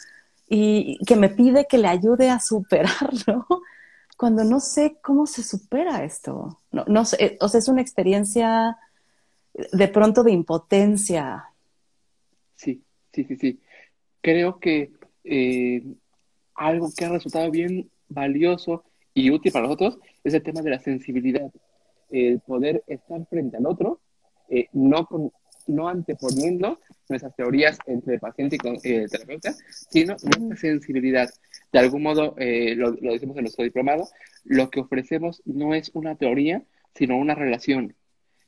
y 0.48 0.98
que 1.06 1.16
me 1.16 1.30
pide 1.30 1.68
que 1.68 1.78
le 1.78 1.88
ayude 1.88 2.30
a 2.30 2.40
superarlo? 2.40 3.46
cuando 4.20 4.44
no 4.44 4.60
sé 4.60 4.98
cómo 5.02 5.26
se 5.26 5.44
supera 5.44 6.04
esto. 6.04 6.60
No, 6.74 6.84
no 6.88 7.06
sé, 7.06 7.38
o 7.40 7.48
sea, 7.48 7.60
es 7.60 7.70
una 7.70 7.82
experiencia 7.82 8.78
de 9.72 9.88
pronto 9.88 10.24
de 10.24 10.34
impotencia. 10.34 11.46
Sí, 12.54 12.84
sí, 13.14 13.24
sí, 13.24 13.38
sí. 13.38 13.60
Creo 14.20 14.60
que 14.60 14.92
eh, 15.24 15.86
algo 16.54 16.90
que 16.96 17.06
ha 17.06 17.10
resultado 17.10 17.50
bien 17.50 17.90
valioso 18.10 18.84
y 19.14 19.32
útil 19.32 19.54
para 19.54 19.68
nosotros 19.68 19.98
es 20.22 20.34
el 20.34 20.44
tema 20.44 20.62
de 20.64 20.72
la 20.72 20.80
sensibilidad. 20.80 21.50
El 22.10 22.42
poder 22.42 22.84
estar 22.88 23.26
frente 23.28 23.56
al 23.56 23.68
otro, 23.68 24.02
eh, 24.50 24.68
no, 24.74 25.06
con, 25.06 25.32
no 25.70 25.88
anteponiendo 25.88 26.80
nuestras 27.08 27.36
teorías 27.36 27.78
entre 27.86 28.20
paciente 28.20 28.58
y 28.62 28.90
eh, 28.90 29.08
terapeuta, 29.10 29.54
sino 29.90 30.16
nuestra 30.22 30.56
sensibilidad 30.58 31.30
de 31.72 31.80
algún 31.80 32.04
modo, 32.04 32.36
eh, 32.38 32.76
lo, 32.76 32.92
decimos 32.92 33.38
en 33.38 33.44
nuestro 33.44 33.64
diplomado, 33.64 34.08
lo 34.44 34.70
que 34.70 34.80
ofrecemos 34.80 35.42
no 35.46 35.74
es 35.74 35.92
una 35.94 36.16
teoría, 36.16 36.64
sino 36.96 37.18
una 37.18 37.36
relación. 37.36 37.96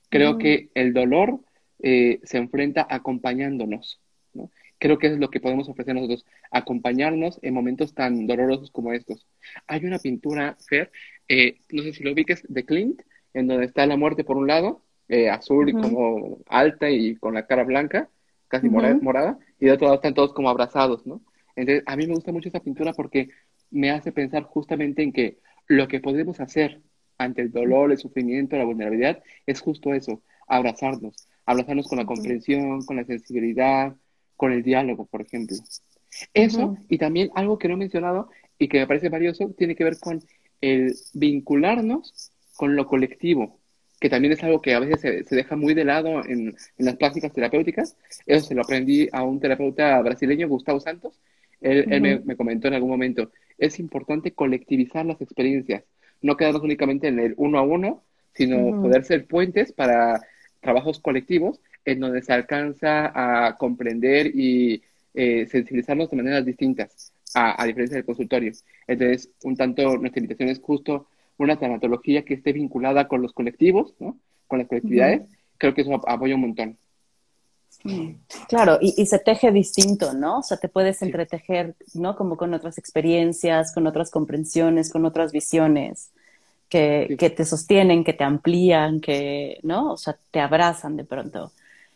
Creo 0.09 0.33
mm. 0.33 0.37
que 0.39 0.69
el 0.73 0.93
dolor 0.93 1.39
eh, 1.79 2.19
se 2.23 2.37
enfrenta 2.37 2.85
acompañándonos. 2.89 3.99
Creo 4.79 4.97
que 4.97 5.07
es 5.07 5.19
lo 5.19 5.29
que 5.29 5.39
podemos 5.39 5.69
ofrecer 5.69 5.93
nosotros, 5.93 6.25
acompañarnos 6.49 7.37
en 7.43 7.53
momentos 7.53 7.93
tan 7.93 8.25
dolorosos 8.25 8.71
como 8.71 8.93
estos. 8.93 9.27
Hay 9.67 9.85
una 9.85 9.99
pintura, 9.99 10.57
Fer, 10.67 10.91
eh, 11.27 11.59
no 11.69 11.83
sé 11.83 11.93
si 11.93 12.03
lo 12.03 12.13
ubiques, 12.13 12.43
de 12.49 12.65
Clint, 12.65 13.03
en 13.35 13.45
donde 13.45 13.65
está 13.65 13.85
la 13.85 13.95
muerte 13.95 14.23
por 14.23 14.37
un 14.37 14.47
lado, 14.47 14.83
azul 15.31 15.69
y 15.69 15.73
como 15.73 16.39
alta 16.47 16.89
y 16.89 17.15
con 17.15 17.33
la 17.33 17.45
cara 17.45 17.63
blanca, 17.63 18.09
casi 18.47 18.69
morada, 18.69 19.37
y 19.59 19.65
de 19.65 19.71
otro 19.71 19.85
lado 19.85 19.95
están 19.95 20.13
todos 20.13 20.33
como 20.33 20.49
abrazados, 20.49 21.05
¿no? 21.05 21.21
Entonces, 21.55 21.83
a 21.85 21.95
mí 21.95 22.07
me 22.07 22.15
gusta 22.15 22.31
mucho 22.31 22.49
esta 22.49 22.61
pintura 22.61 22.93
porque 22.93 23.29
me 23.69 23.91
hace 23.91 24.11
pensar 24.11 24.43
justamente 24.43 25.03
en 25.03 25.11
que 25.11 25.37
lo 25.67 25.87
que 25.87 25.99
podemos 25.99 26.39
hacer 26.39 26.81
ante 27.17 27.41
el 27.41 27.51
dolor, 27.51 27.91
el 27.91 27.97
sufrimiento, 27.97 28.57
la 28.57 28.65
vulnerabilidad, 28.65 29.23
es 29.45 29.61
justo 29.61 29.93
eso, 29.93 30.21
abrazarnos, 30.47 31.27
abrazarnos 31.45 31.87
con 31.87 31.99
la 31.99 32.05
comprensión, 32.05 32.85
con 32.85 32.97
la 32.97 33.05
sensibilidad, 33.05 33.95
con 34.35 34.51
el 34.51 34.63
diálogo, 34.63 35.05
por 35.05 35.21
ejemplo. 35.21 35.57
Eso, 36.33 36.77
y 36.89 36.97
también 36.97 37.29
algo 37.35 37.57
que 37.57 37.67
no 37.67 37.75
he 37.75 37.77
mencionado 37.77 38.29
y 38.57 38.67
que 38.67 38.79
me 38.79 38.87
parece 38.87 39.09
valioso, 39.09 39.53
tiene 39.57 39.75
que 39.75 39.83
ver 39.83 39.97
con 39.99 40.21
el 40.59 40.93
vincularnos 41.13 42.31
con 42.57 42.75
lo 42.75 42.85
colectivo, 42.87 43.60
que 44.01 44.09
también 44.09 44.33
es 44.33 44.43
algo 44.43 44.61
que 44.61 44.73
a 44.73 44.79
veces 44.79 45.25
se, 45.27 45.35
deja 45.35 45.55
muy 45.55 45.73
de 45.73 45.85
lado 45.85 46.25
en, 46.25 46.49
en, 46.49 46.85
las 46.85 46.97
prácticas 46.97 47.31
terapéuticas. 47.31 47.95
Eso 48.25 48.47
se 48.47 48.55
lo 48.55 48.63
aprendí 48.63 49.07
a 49.13 49.23
un 49.23 49.39
terapeuta 49.39 50.01
brasileño, 50.01 50.49
Gustavo 50.49 50.81
Santos, 50.81 51.21
él, 51.61 52.23
me, 52.25 52.35
comentó 52.35 52.67
en 52.67 52.73
algún 52.73 52.89
momento, 52.89 53.31
es 53.57 53.79
importante 53.79 54.31
colectivizar 54.31 55.05
las 55.05 55.21
experiencias, 55.21 55.83
no 56.21 56.35
quedarnos 56.35 56.63
únicamente 56.63 57.07
en 57.07 57.19
el 57.19 57.33
uno 57.37 57.59
a 57.59 57.61
uno, 57.61 58.03
sino 58.33 58.81
poder 58.81 59.03
ser 59.03 59.27
puentes 59.27 59.71
para 59.71 60.21
trabajos 60.59 60.99
colectivos 60.99 61.59
en 61.85 61.99
donde 61.99 62.21
se 62.21 62.33
alcanza 62.33 63.11
a 63.13 63.57
comprender 63.57 64.27
y 64.27 64.81
eh, 65.13 65.45
sensibilizarnos 65.47 66.09
de 66.09 66.17
maneras 66.17 66.45
distintas, 66.45 67.13
a, 67.35 67.63
diferencia 67.65 67.97
del 67.97 68.05
consultorio. 68.05 68.51
Entonces, 68.87 69.29
un 69.43 69.55
tanto, 69.55 69.97
nuestra 69.97 70.19
invitación 70.19 70.49
es 70.49 70.59
justo 70.59 71.07
una 71.43 71.57
tanatología 71.57 72.23
que 72.23 72.35
esté 72.35 72.53
vinculada 72.53 73.07
con 73.07 73.21
los 73.21 73.33
colectivos, 73.33 73.93
¿no? 73.99 74.17
con 74.47 74.59
las 74.59 74.67
colectividades. 74.67 75.23
Creo 75.57 75.73
que 75.73 75.81
eso 75.81 75.93
apoya 76.07 76.35
un 76.35 76.41
montón. 76.41 76.77
Claro, 78.47 78.77
y, 78.81 79.05
se 79.05 79.17
teje 79.19 79.51
distinto, 79.51 80.13
¿no? 80.13 80.39
O 80.39 80.43
sea, 80.43 80.57
te 80.57 80.67
puedes 80.67 81.01
entretejer, 81.01 81.75
¿no? 81.93 82.15
Como 82.15 82.37
con 82.37 82.53
otras 82.53 82.77
experiencias, 82.77 83.73
con 83.73 83.87
otras 83.87 84.11
comprensiones, 84.11 84.91
con 84.91 85.05
otras 85.05 85.31
visiones 85.31 86.11
que, 86.69 87.33
te 87.35 87.45
sostienen, 87.45 88.03
que 88.03 88.13
te 88.13 88.23
amplían, 88.23 89.01
que, 89.01 89.59
¿no? 89.63 89.93
O 89.93 89.97
sea, 89.97 90.17
te 90.31 90.39
abrazan 90.39 90.95
de 90.95 91.05
pronto. 91.05 91.51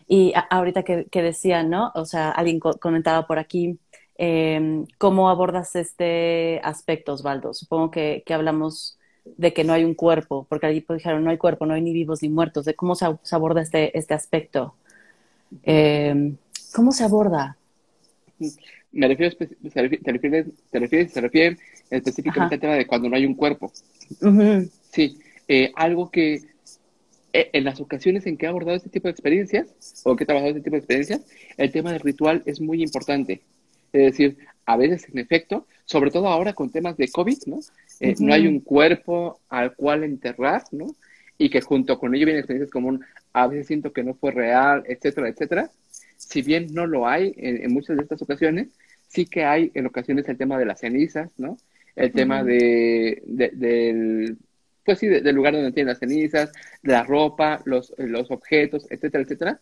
Y 0.08 0.34
ahorita 0.50 0.84
que, 0.84 1.22
decía, 1.22 1.64
¿no? 1.64 1.92
O 1.96 2.06
sea, 2.06 2.32
alguien 2.32 2.60
comentaba 2.60 3.28
por 3.28 3.40
aquí, 3.40 3.80
em, 4.18 4.86
¿cómo 4.98 5.30
abordas 5.30 5.76
este 5.76 6.60
aspecto, 6.64 7.14
Osvaldo? 7.14 7.54
Supongo 7.54 7.92
que, 7.92 8.24
hablamos 8.30 8.98
de 9.26 9.54
que 9.54 9.64
no 9.64 9.74
hay 9.74 9.84
un 9.84 9.96
cuerpo, 9.96 10.46
porque 10.48 10.68
ahí 10.68 10.86
dijeron, 10.88 11.24
no 11.24 11.32
hay 11.32 11.38
cuerpo, 11.38 11.66
no 11.66 11.74
hay 11.74 11.82
ni 11.82 11.94
vivos 11.94 12.22
ni 12.22 12.30
muertos, 12.30 12.66
de 12.66 12.76
cómo 12.76 12.96
se, 12.96 13.06
aborda 13.32 13.62
este, 13.62 13.98
este 13.98 14.14
aspecto. 14.14 14.76
Eh, 15.64 16.34
¿Cómo 16.74 16.92
se 16.92 17.04
aborda? 17.04 17.58
Me 18.92 19.08
refiero, 19.08 19.36
te 19.36 20.12
refieres, 20.12 20.48
te 20.70 20.80
refieres, 20.80 21.12
se 21.12 21.22
refiere 21.22 21.58
específicamente 21.90 22.56
al 22.56 22.62
tema 22.62 22.74
de 22.76 22.88
cuando 22.88 23.10
no 23.10 23.16
hay 23.16 23.26
un 23.26 23.36
cuerpo. 23.36 23.72
Sí, 24.92 25.20
eh, 25.48 25.72
algo 25.76 26.10
que 26.10 26.42
eh, 27.34 27.50
en 27.52 27.66
las 27.66 27.82
ocasiones 27.82 28.26
en 28.26 28.38
que 28.38 28.46
he 28.46 28.50
abordado 28.50 28.78
este 28.78 28.90
tipo 28.90 29.08
de 29.08 29.12
experiencias, 29.12 30.02
o 30.06 30.16
que 30.16 30.24
he 30.24 30.28
trabajado 30.28 30.52
este 30.52 30.62
tipo 30.62 30.76
de 30.76 30.80
experiencias, 30.80 31.22
el 31.58 31.72
tema 31.72 31.92
del 31.92 32.00
ritual 32.00 32.44
es 32.46 32.62
muy 32.62 32.82
importante. 32.82 33.42
Es 33.94 34.12
decir, 34.12 34.38
a 34.66 34.78
veces, 34.78 35.08
en 35.12 35.20
efecto, 35.20 35.68
sobre 35.86 36.12
todo 36.12 36.28
ahora 36.28 36.54
con 36.54 36.72
temas 36.72 36.98
de 36.98 37.10
COVID, 37.10 37.38
¿no? 37.46 37.60
Eh, 38.00 38.16
no 38.20 38.34
hay 38.34 38.48
un 38.48 38.60
cuerpo 38.60 39.40
al 39.50 39.76
cual 39.76 40.04
enterrar, 40.04 40.64
¿no? 40.72 40.96
Y 41.38 41.50
que 41.50 41.62
junto 41.62 42.00
con 42.00 42.16
ello 42.16 42.26
vienen 42.26 42.40
experiencias 42.40 42.72
como 42.72 42.90
un, 42.90 43.06
a 43.34 43.48
veces 43.48 43.68
siento 43.68 43.94
que 43.94 44.04
no 44.04 44.16
fue 44.16 44.32
real, 44.32 44.84
etcétera, 44.88 45.30
etcétera. 45.30 45.70
Si 46.18 46.42
bien 46.42 46.68
no 46.74 46.88
lo 46.88 47.08
hay 47.08 47.34
en, 47.38 47.72
muchas 47.72 47.98
de 47.98 48.04
estas 48.04 48.22
ocasiones, 48.22 48.70
sí 49.08 49.26
que 49.26 49.44
hay 49.44 49.72
en 49.76 49.86
ocasiones 49.86 50.28
el 50.28 50.38
tema 50.38 50.58
de 50.58 50.66
las 50.66 50.80
cenizas, 50.80 51.32
¿no? 51.38 51.58
El 51.96 52.12
tema 52.12 52.44
de, 52.44 53.22
del, 53.26 54.38
pues 54.84 55.00
sí, 55.00 55.08
del 55.08 55.36
lugar 55.36 55.54
donde 55.54 55.72
tienen 55.72 55.90
las 55.90 56.00
cenizas, 56.00 56.52
la 56.82 57.04
ropa, 57.04 57.62
los, 57.66 57.94
los 57.98 58.32
objetos, 58.32 58.88
etcétera, 58.90 59.24
etcétera. 59.24 59.60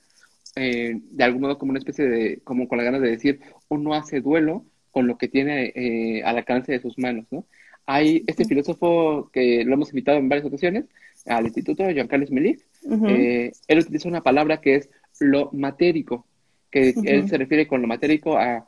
Eh, 0.55 0.99
de 1.01 1.23
algún 1.23 1.41
modo 1.41 1.57
como 1.57 1.71
una 1.71 1.79
especie 1.79 2.05
de, 2.05 2.39
como 2.43 2.67
con 2.67 2.77
la 2.77 2.83
ganas 2.83 3.01
de 3.01 3.09
decir, 3.09 3.39
uno 3.69 3.93
hace 3.95 4.21
duelo 4.21 4.65
con 4.91 5.07
lo 5.07 5.17
que 5.17 5.27
tiene 5.27 5.73
eh, 5.75 6.21
al 6.23 6.37
alcance 6.37 6.71
de 6.71 6.79
sus 6.79 6.99
manos, 6.99 7.25
¿no? 7.31 7.45
Hay 7.85 8.23
este 8.27 8.45
filósofo 8.45 9.29
que 9.33 9.65
lo 9.65 9.73
hemos 9.73 9.89
invitado 9.89 10.19
en 10.19 10.29
varias 10.29 10.47
ocasiones 10.47 10.85
al 11.25 11.45
instituto, 11.45 11.83
Joan 11.83 12.07
Carlos 12.07 12.31
Melich, 12.31 12.61
eh, 13.07 13.51
él 13.67 13.79
utiliza 13.79 14.07
una 14.07 14.21
palabra 14.21 14.61
que 14.61 14.75
es 14.75 14.89
lo 15.19 15.49
matérico, 15.53 16.25
que 16.69 16.93
él 17.03 17.27
se 17.27 17.37
refiere 17.37 17.67
con 17.67 17.81
lo 17.81 17.87
matérico 17.87 18.37
a, 18.37 18.67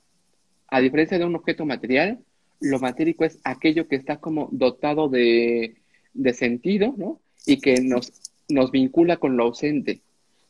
a 0.68 0.82
diferencia 0.82 1.18
de 1.20 1.26
un 1.26 1.36
objeto 1.36 1.66
material, 1.66 2.20
lo 2.60 2.80
matérico 2.80 3.26
es 3.26 3.40
aquello 3.44 3.88
que 3.88 3.96
está 3.96 4.18
como 4.18 4.50
dotado 4.52 5.08
de, 5.08 5.76
de 6.14 6.34
sentido, 6.34 6.94
¿no? 6.98 7.20
Y 7.46 7.60
que 7.60 7.82
nos, 7.82 8.12
nos 8.50 8.72
vincula 8.72 9.18
con 9.18 9.38
lo 9.38 9.44
ausente. 9.44 10.02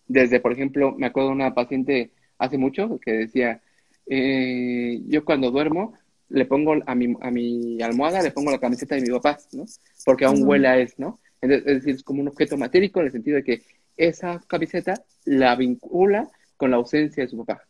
Desde, 0.08 0.40
por 0.40 0.54
ejemplo, 0.54 0.94
me 0.98 1.08
acuerdo 1.08 1.30
de 1.30 1.36
una 1.36 1.54
paciente 1.54 2.12
hace 2.38 2.58
mucho 2.58 3.00
que 3.00 3.12
decía, 3.12 3.62
eh, 4.08 5.02
yo 5.08 5.26
cuando 5.26 5.52
duermo 5.52 5.94
le 6.30 6.46
pongo 6.46 6.76
a 6.86 6.96
mi, 6.96 7.16
a 7.22 7.32
mi 7.32 7.82
almohada, 7.82 8.22
le 8.22 8.32
pongo 8.32 8.52
la 8.52 8.60
camiseta 8.60 8.96
de 8.96 9.02
mi 9.02 9.10
papá, 9.10 9.38
¿no? 9.54 9.66
Porque 10.04 10.26
aún 10.26 10.48
huele 10.48 10.68
a 10.68 10.78
él, 10.78 10.92
¿no? 10.98 11.20
Es 11.42 11.64
decir, 11.64 11.96
es 11.96 12.04
como 12.04 12.22
un 12.22 12.28
objeto 12.28 12.58
matérico 12.58 13.00
en 13.00 13.08
el 13.08 13.12
sentido 13.12 13.38
de 13.38 13.44
que 13.44 13.62
esa 13.98 14.42
camiseta 14.48 15.04
la 15.26 15.56
vincula 15.56 16.30
con 16.58 16.72
la 16.72 16.78
ausencia 16.78 17.24
de 17.24 17.30
su 17.30 17.38
papá. 17.38 17.64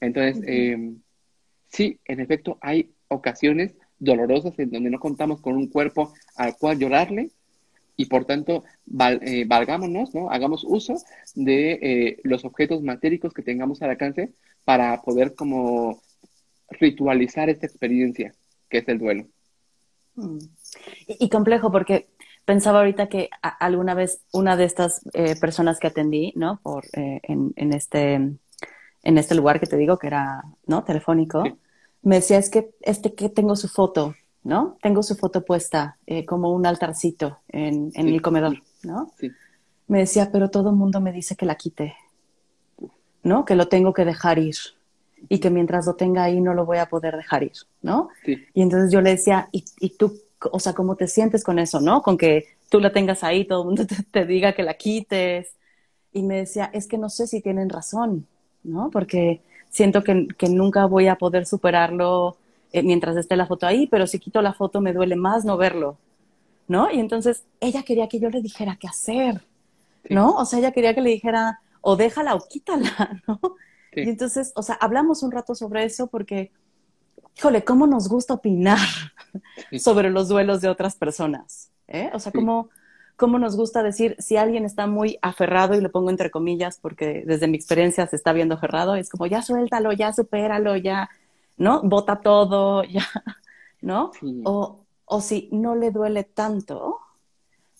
Entonces, 0.00 0.42
eh, 0.46 0.92
sí, 1.68 2.00
en 2.04 2.20
efecto, 2.20 2.58
hay 2.60 2.92
ocasiones 3.08 3.76
dolorosas 3.98 4.58
en 4.58 4.70
donde 4.70 4.90
no 4.90 4.98
contamos 4.98 5.40
con 5.40 5.56
un 5.56 5.68
cuerpo 5.68 6.12
al 6.36 6.56
cual 6.56 6.78
llorarle 6.78 7.30
y 7.96 8.06
por 8.06 8.24
tanto 8.24 8.64
eh, 8.98 9.44
valgámonos, 9.46 10.14
¿no? 10.14 10.30
Hagamos 10.30 10.64
uso 10.64 10.94
de 11.34 11.72
eh, 11.72 12.20
los 12.24 12.44
objetos 12.44 12.82
matéricos 12.82 13.32
que 13.32 13.42
tengamos 13.42 13.82
al 13.82 13.90
alcance 13.90 14.32
para 14.64 15.02
poder 15.02 15.34
como 15.34 16.00
ritualizar 16.70 17.50
esta 17.50 17.66
experiencia 17.66 18.34
que 18.68 18.78
es 18.78 18.88
el 18.88 18.98
duelo. 18.98 19.26
Mm. 20.14 20.38
Y, 21.06 21.28
complejo 21.28 21.70
porque 21.70 22.08
pensaba 22.44 22.78
ahorita 22.78 23.08
que 23.08 23.28
alguna 23.42 23.94
vez 23.94 24.22
una 24.32 24.56
de 24.56 24.64
estas 24.64 25.02
eh, 25.12 25.36
personas 25.36 25.78
que 25.78 25.88
atendí, 25.88 26.32
¿no? 26.36 26.60
Por, 26.62 26.84
en, 26.92 27.52
en, 27.56 27.72
este, 27.72 28.14
en 28.14 29.18
este 29.18 29.34
lugar 29.34 29.60
que 29.60 29.66
te 29.66 29.76
digo 29.76 29.98
que 29.98 30.06
era, 30.06 30.42
¿no? 30.66 30.84
Telefónico, 30.84 31.44
me 32.02 32.16
decía, 32.16 32.38
es 32.38 32.50
que 32.50 32.70
este 32.80 33.14
que 33.14 33.28
tengo 33.28 33.56
su 33.56 33.68
foto, 33.68 34.14
¿no? 34.44 34.76
Tengo 34.82 35.02
su 35.02 35.14
foto 35.14 35.44
puesta 35.44 35.98
eh, 36.06 36.24
como 36.24 36.52
un 36.52 36.66
altarcito 36.66 37.38
en, 37.48 37.92
en 37.94 38.08
el 38.08 38.20
comedor, 38.22 38.62
¿no? 38.82 39.10
Sí. 39.18 39.30
Me 39.86 40.00
decía, 40.00 40.30
pero 40.32 40.50
todo 40.50 40.70
el 40.70 40.76
mundo 40.76 41.00
me 41.00 41.12
dice 41.12 41.36
que 41.36 41.46
la 41.46 41.56
quite, 41.56 41.94
¿no? 43.22 43.44
Que 43.44 43.54
lo 43.54 43.68
tengo 43.68 43.92
que 43.92 44.04
dejar 44.04 44.38
ir 44.38 44.56
y 45.28 45.38
que 45.38 45.50
mientras 45.50 45.86
lo 45.86 45.94
tenga 45.94 46.24
ahí 46.24 46.40
no 46.40 46.54
lo 46.54 46.64
voy 46.64 46.78
a 46.78 46.86
poder 46.86 47.16
dejar 47.16 47.42
ir, 47.44 47.52
¿no? 47.82 48.08
Sí. 48.24 48.44
Y 48.54 48.62
entonces 48.62 48.90
yo 48.90 49.00
le 49.00 49.10
decía, 49.10 49.48
¿y, 49.52 49.64
y 49.78 49.90
tú, 49.90 50.18
o 50.50 50.58
sea, 50.58 50.72
cómo 50.72 50.96
te 50.96 51.06
sientes 51.06 51.44
con 51.44 51.58
eso, 51.58 51.80
¿no? 51.80 52.02
Con 52.02 52.16
que 52.16 52.46
tú 52.68 52.80
la 52.80 52.92
tengas 52.92 53.22
ahí, 53.22 53.44
todo 53.44 53.62
el 53.62 53.66
mundo 53.66 53.86
te, 53.86 54.02
te 54.02 54.24
diga 54.24 54.54
que 54.54 54.62
la 54.62 54.74
quites. 54.74 55.54
Y 56.12 56.22
me 56.22 56.38
decía, 56.38 56.70
es 56.72 56.88
que 56.88 56.98
no 56.98 57.08
sé 57.08 57.26
si 57.26 57.40
tienen 57.40 57.68
razón, 57.68 58.26
¿no? 58.64 58.90
Porque 58.90 59.40
siento 59.70 60.02
que, 60.02 60.26
que 60.36 60.48
nunca 60.48 60.86
voy 60.86 61.08
a 61.08 61.16
poder 61.16 61.46
superarlo 61.46 62.36
eh, 62.72 62.82
mientras 62.82 63.16
esté 63.16 63.36
la 63.36 63.46
foto 63.46 63.66
ahí, 63.66 63.86
pero 63.86 64.06
si 64.06 64.18
quito 64.18 64.40
la 64.42 64.54
foto 64.54 64.80
me 64.80 64.92
duele 64.92 65.16
más 65.16 65.44
no 65.44 65.56
verlo, 65.56 65.98
¿no? 66.68 66.90
Y 66.90 67.00
entonces 67.00 67.44
ella 67.60 67.82
quería 67.82 68.08
que 68.08 68.18
yo 68.18 68.30
le 68.30 68.40
dijera 68.40 68.76
qué 68.80 68.88
hacer, 68.88 69.42
¿no? 70.08 70.36
O 70.36 70.44
sea, 70.44 70.58
ella 70.58 70.72
quería 70.72 70.94
que 70.94 71.02
le 71.02 71.10
dijera, 71.10 71.60
o 71.82 71.96
déjala 71.96 72.34
o 72.34 72.40
quítala, 72.48 73.22
¿no? 73.28 73.40
Y 73.94 74.08
entonces, 74.08 74.52
o 74.56 74.62
sea, 74.62 74.76
hablamos 74.76 75.22
un 75.22 75.32
rato 75.32 75.54
sobre 75.54 75.84
eso 75.84 76.06
porque, 76.06 76.50
híjole, 77.36 77.62
¿cómo 77.62 77.86
nos 77.86 78.08
gusta 78.08 78.34
opinar 78.34 78.78
sobre 79.78 80.10
los 80.10 80.28
duelos 80.28 80.62
de 80.62 80.70
otras 80.70 80.96
personas? 80.96 81.70
¿eh? 81.88 82.10
O 82.14 82.18
sea, 82.18 82.32
¿cómo, 82.32 82.70
¿cómo 83.16 83.38
nos 83.38 83.54
gusta 83.54 83.82
decir 83.82 84.16
si 84.18 84.38
alguien 84.38 84.64
está 84.64 84.86
muy 84.86 85.18
aferrado, 85.20 85.74
y 85.74 85.82
lo 85.82 85.90
pongo 85.90 86.08
entre 86.08 86.30
comillas 86.30 86.78
porque 86.80 87.22
desde 87.26 87.48
mi 87.48 87.56
experiencia 87.56 88.06
se 88.06 88.16
está 88.16 88.32
viendo 88.32 88.54
aferrado, 88.54 88.94
es 88.94 89.10
como 89.10 89.26
ya 89.26 89.42
suéltalo, 89.42 89.92
ya 89.92 90.14
supéralo, 90.14 90.76
ya, 90.76 91.10
¿no? 91.62 91.80
Bota 91.82 92.20
todo, 92.20 92.82
ya, 92.96 93.06
¿no? 93.80 94.10
O, 94.44 94.84
o 95.04 95.20
si 95.20 95.48
no 95.52 95.74
le 95.74 95.90
duele 95.90 96.24
tanto, 96.24 96.98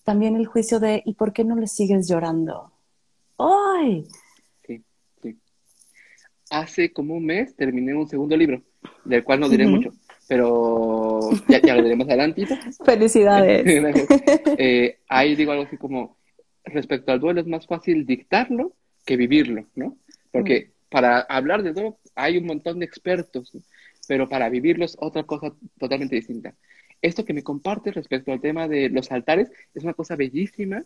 también 0.04 0.36
el 0.36 0.46
juicio 0.46 0.80
de 0.80 1.02
¿y 1.04 1.14
por 1.14 1.32
qué 1.32 1.44
no 1.44 1.56
le 1.56 1.66
sigues 1.66 2.08
llorando? 2.08 2.70
¡Ay! 3.38 4.06
Sí, 4.66 4.82
sí. 5.20 5.36
Hace 6.50 6.92
como 6.92 7.14
un 7.14 7.26
mes 7.26 7.56
terminé 7.56 7.94
un 7.94 8.08
segundo 8.08 8.36
libro, 8.36 8.62
del 9.04 9.24
cual 9.24 9.40
no 9.40 9.48
diré 9.48 9.66
mucho, 9.66 9.90
pero 10.28 11.20
ya, 11.48 11.60
ya 11.60 11.74
lo 11.74 11.82
diremos 11.82 12.08
adelante. 12.08 12.46
Felicidades. 12.84 13.64
eh, 14.58 14.98
ahí 15.08 15.34
digo 15.34 15.52
algo 15.52 15.64
así 15.64 15.76
como, 15.76 16.16
respecto 16.64 17.10
al 17.10 17.20
duelo 17.20 17.40
es 17.40 17.46
más 17.48 17.66
fácil 17.66 18.06
dictarlo 18.06 18.72
que 19.04 19.16
vivirlo, 19.16 19.66
¿no? 19.74 19.96
Porque. 20.30 20.70
Para 20.92 21.20
hablar 21.20 21.62
de 21.62 21.72
duelo 21.72 21.98
hay 22.14 22.37
un 22.37 22.46
montón 22.46 22.78
de 22.78 22.85
expertos, 22.85 23.52
pero 24.07 24.28
para 24.28 24.48
vivirlo 24.48 24.85
es 24.85 24.96
otra 25.00 25.24
cosa 25.24 25.52
totalmente 25.78 26.16
distinta. 26.16 26.55
Esto 27.00 27.24
que 27.24 27.33
me 27.33 27.42
comparte 27.42 27.90
respecto 27.90 28.31
al 28.31 28.40
tema 28.40 28.68
de 28.68 28.88
los 28.90 29.11
altares 29.11 29.50
es 29.74 29.83
una 29.83 29.94
cosa 29.94 30.14
bellísima 30.14 30.85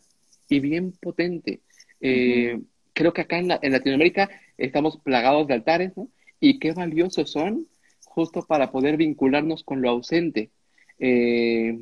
y 0.49 0.61
bien 0.61 0.93
potente. 0.93 1.61
Eh, 2.01 2.61
creo 2.95 3.13
que 3.13 3.23
acá 3.23 3.39
en, 3.39 3.51
en, 3.61 3.73
Latinoamérica 3.73 4.31
estamos 4.57 4.99
plagados 4.99 5.47
de 5.47 5.55
altares, 5.55 5.97
¿no? 5.97 6.09
Y 6.41 6.59
qué 6.59 6.73
valiosos 6.73 7.31
son 7.33 7.67
justo 8.05 8.43
para 8.43 8.71
poder 8.71 8.97
vincularnos 8.97 9.65
con 9.65 9.83
lo 9.83 9.91
ausente. 9.91 10.51
Eh, 10.99 11.79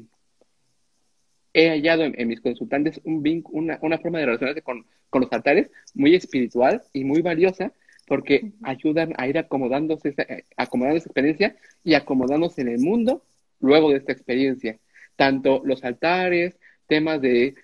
he 1.53 1.69
hallado 1.69 2.05
en, 2.05 2.29
mis 2.29 2.41
consultantes 2.41 3.01
un 3.05 3.45
una, 3.53 3.79
una, 3.83 3.99
forma 3.99 4.19
de 4.19 4.27
relacionarse 4.27 4.63
con, 4.63 4.87
con, 5.11 5.23
los 5.23 5.33
altares 5.33 5.71
muy 5.95 6.15
espiritual 6.17 6.83
y 6.93 7.05
muy 7.05 7.23
valiosa 7.23 7.73
porque 8.07 8.53
ayudan 8.63 9.15
a 9.17 9.27
ir 9.29 9.39
acomodándose 9.39 10.11
esa, 10.11 10.27
acomodando 10.57 10.99
esa 10.99 11.09
experiencia 11.09 11.57
y 11.83 11.95
acomodándose 11.95 12.63
en 12.63 12.69
el 12.69 12.79
mundo 12.79 13.23
luego 13.61 13.91
de 13.91 13.99
esta 13.99 14.13
experiencia. 14.13 14.79
Tanto 15.17 15.63
los 15.65 15.85
altares, 15.85 16.59
temas 16.87 17.21
de... 17.21 17.55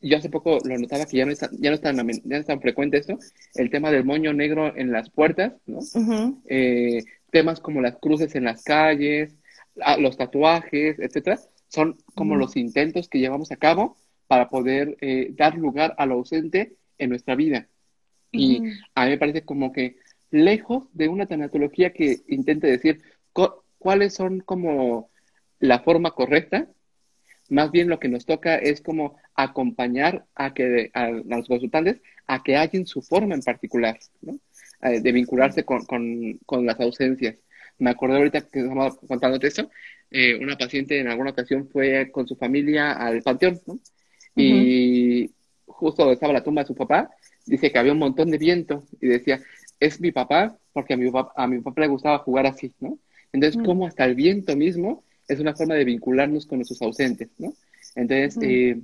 Yo 0.00 0.18
hace 0.18 0.28
poco 0.28 0.58
lo 0.64 0.76
notaba 0.78 1.06
que 1.06 1.16
ya 1.16 1.24
no 1.24 1.32
es, 1.32 1.40
ya 1.40 1.70
no 1.70 1.74
es, 1.74 1.80
tan, 1.80 1.96
ya 1.96 2.02
no 2.24 2.36
es 2.36 2.46
tan 2.46 2.60
frecuente 2.60 2.98
esto, 2.98 3.18
el 3.54 3.70
tema 3.70 3.90
del 3.90 4.04
moño 4.04 4.34
negro 4.34 4.76
en 4.76 4.92
las 4.92 5.08
puertas, 5.08 5.54
¿no? 5.66 5.80
eh, 6.46 7.02
temas 7.30 7.58
como 7.60 7.80
las 7.80 7.96
cruces 7.96 8.34
en 8.34 8.44
las 8.44 8.62
calles, 8.62 9.34
los 9.98 10.18
tatuajes, 10.18 10.98
etcétera, 10.98 11.38
son 11.68 11.96
como 12.14 12.36
los 12.36 12.56
intentos 12.56 13.08
que 13.08 13.18
llevamos 13.18 13.50
a 13.50 13.56
cabo 13.56 13.96
para 14.26 14.48
poder 14.48 14.96
eh, 15.00 15.32
dar 15.32 15.56
lugar 15.56 15.94
a 15.98 16.06
lo 16.06 16.14
ausente 16.14 16.76
en 16.98 17.10
nuestra 17.10 17.34
vida. 17.34 17.68
Y 18.34 18.62
a 18.94 19.04
mí 19.04 19.10
me 19.10 19.18
parece 19.18 19.42
como 19.42 19.72
que 19.72 19.96
lejos 20.30 20.84
de 20.92 21.08
una 21.08 21.26
tanatología 21.26 21.92
que 21.92 22.18
intente 22.28 22.66
decir 22.66 23.02
cuáles 23.78 24.14
son 24.14 24.40
como 24.40 25.10
la 25.60 25.80
forma 25.80 26.10
correcta, 26.12 26.68
más 27.48 27.70
bien 27.70 27.88
lo 27.88 27.98
que 27.98 28.08
nos 28.08 28.26
toca 28.26 28.56
es 28.56 28.80
como 28.80 29.16
acompañar 29.34 30.26
a 30.34 30.54
que 30.54 30.90
a, 30.94 31.10
los 31.10 31.46
consultantes 31.46 32.00
a 32.26 32.42
que 32.42 32.56
hallen 32.56 32.86
su 32.86 33.02
forma 33.02 33.34
en 33.34 33.42
particular, 33.42 33.98
¿no? 34.22 34.38
Eh, 34.82 35.00
de 35.00 35.12
vincularse 35.12 35.64
con, 35.64 35.84
con, 35.84 36.38
con, 36.46 36.66
las 36.66 36.80
ausencias. 36.80 37.36
Me 37.78 37.90
acordé 37.90 38.16
ahorita 38.16 38.42
que 38.42 38.60
estamos 38.60 38.98
contándote 39.06 39.48
esto, 39.48 39.70
eh, 40.10 40.36
una 40.40 40.56
paciente 40.56 40.98
en 40.98 41.08
alguna 41.08 41.30
ocasión 41.30 41.68
fue 41.68 42.10
con 42.10 42.26
su 42.26 42.36
familia 42.36 42.92
al 42.92 43.22
panteón, 43.22 43.60
¿no? 43.66 43.78
Y 44.36 45.30
justo 45.66 46.10
estaba 46.10 46.32
la 46.32 46.42
tumba 46.42 46.62
de 46.62 46.68
su 46.68 46.74
papá, 46.74 47.10
dice 47.46 47.70
que 47.70 47.78
había 47.78 47.92
un 47.92 47.98
montón 47.98 48.30
de 48.30 48.38
viento 48.38 48.84
y 49.00 49.08
decía, 49.08 49.40
es 49.80 50.00
mi 50.00 50.12
papá 50.12 50.56
porque 50.72 50.94
a 50.94 50.96
mi 50.96 51.10
papá, 51.10 51.32
a 51.36 51.46
mi 51.46 51.60
papá 51.60 51.82
le 51.82 51.88
gustaba 51.88 52.18
jugar 52.18 52.46
así, 52.46 52.72
¿no? 52.80 52.98
Entonces, 53.32 53.60
mm. 53.60 53.64
como 53.64 53.86
hasta 53.86 54.04
el 54.04 54.14
viento 54.14 54.56
mismo 54.56 55.04
es 55.28 55.40
una 55.40 55.54
forma 55.54 55.74
de 55.74 55.84
vincularnos 55.84 56.46
con 56.46 56.58
nuestros 56.58 56.82
ausentes, 56.82 57.28
¿no? 57.38 57.52
Entonces, 57.94 58.38
eh, 58.42 58.80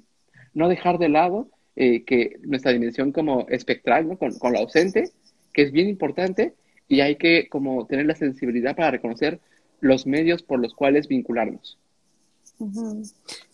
no 0.54 0.68
dejar 0.68 0.98
de 0.98 1.08
lado 1.08 1.48
eh, 1.76 2.04
que 2.04 2.36
nuestra 2.42 2.72
dimensión 2.72 3.12
como 3.12 3.46
espectral, 3.48 4.08
¿no? 4.08 4.18
Con, 4.18 4.38
con 4.38 4.52
lo 4.52 4.60
ausente, 4.60 5.10
que 5.52 5.62
es 5.62 5.72
bien 5.72 5.88
importante 5.88 6.54
y 6.88 7.00
hay 7.00 7.16
que 7.16 7.48
como 7.48 7.86
tener 7.86 8.06
la 8.06 8.16
sensibilidad 8.16 8.74
para 8.76 8.90
reconocer 8.90 9.40
los 9.80 10.06
medios 10.06 10.42
por 10.42 10.60
los 10.60 10.74
cuales 10.74 11.08
vincularnos. 11.08 11.78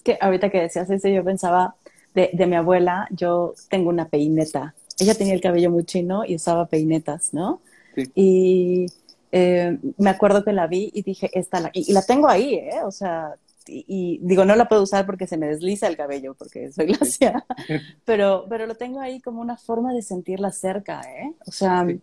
Que 0.02 0.18
ahorita 0.20 0.50
que 0.50 0.62
decías 0.62 0.90
eso, 0.90 1.08
yo 1.08 1.22
pensaba 1.22 1.76
de, 2.14 2.30
de, 2.32 2.46
mi 2.46 2.56
abuela, 2.56 3.06
yo 3.10 3.54
tengo 3.68 3.90
una 3.90 4.08
peineta. 4.08 4.74
Ella 4.98 5.14
tenía 5.14 5.34
el 5.34 5.40
cabello 5.40 5.70
muy 5.70 5.84
chino 5.84 6.24
y 6.24 6.36
usaba 6.36 6.66
peinetas, 6.66 7.34
¿no? 7.34 7.60
Sí. 7.94 8.10
Y 8.14 8.86
eh, 9.32 9.78
me 9.98 10.10
acuerdo 10.10 10.44
que 10.44 10.52
la 10.52 10.66
vi 10.66 10.90
y 10.94 11.02
dije, 11.02 11.30
esta 11.32 11.60
la... 11.60 11.70
Y, 11.72 11.90
y 11.90 11.92
la 11.92 12.02
tengo 12.02 12.28
ahí, 12.28 12.54
¿eh? 12.54 12.82
O 12.84 12.90
sea, 12.90 13.36
y, 13.66 13.84
y, 13.88 14.18
digo, 14.22 14.44
no 14.44 14.54
la 14.56 14.68
puedo 14.68 14.82
usar 14.82 15.06
porque 15.06 15.26
se 15.26 15.36
me 15.36 15.46
desliza 15.46 15.88
el 15.88 15.96
cabello, 15.96 16.34
porque 16.34 16.70
soy 16.72 16.86
glacial, 16.86 17.44
pero, 18.04 18.46
pero 18.48 18.66
lo 18.66 18.76
tengo 18.76 19.00
ahí 19.00 19.20
como 19.20 19.40
una 19.40 19.56
forma 19.56 19.92
de 19.92 20.02
sentirla 20.02 20.52
cerca, 20.52 21.02
¿eh? 21.02 21.34
O 21.46 21.52
sea, 21.52 21.84
sí. 21.86 22.00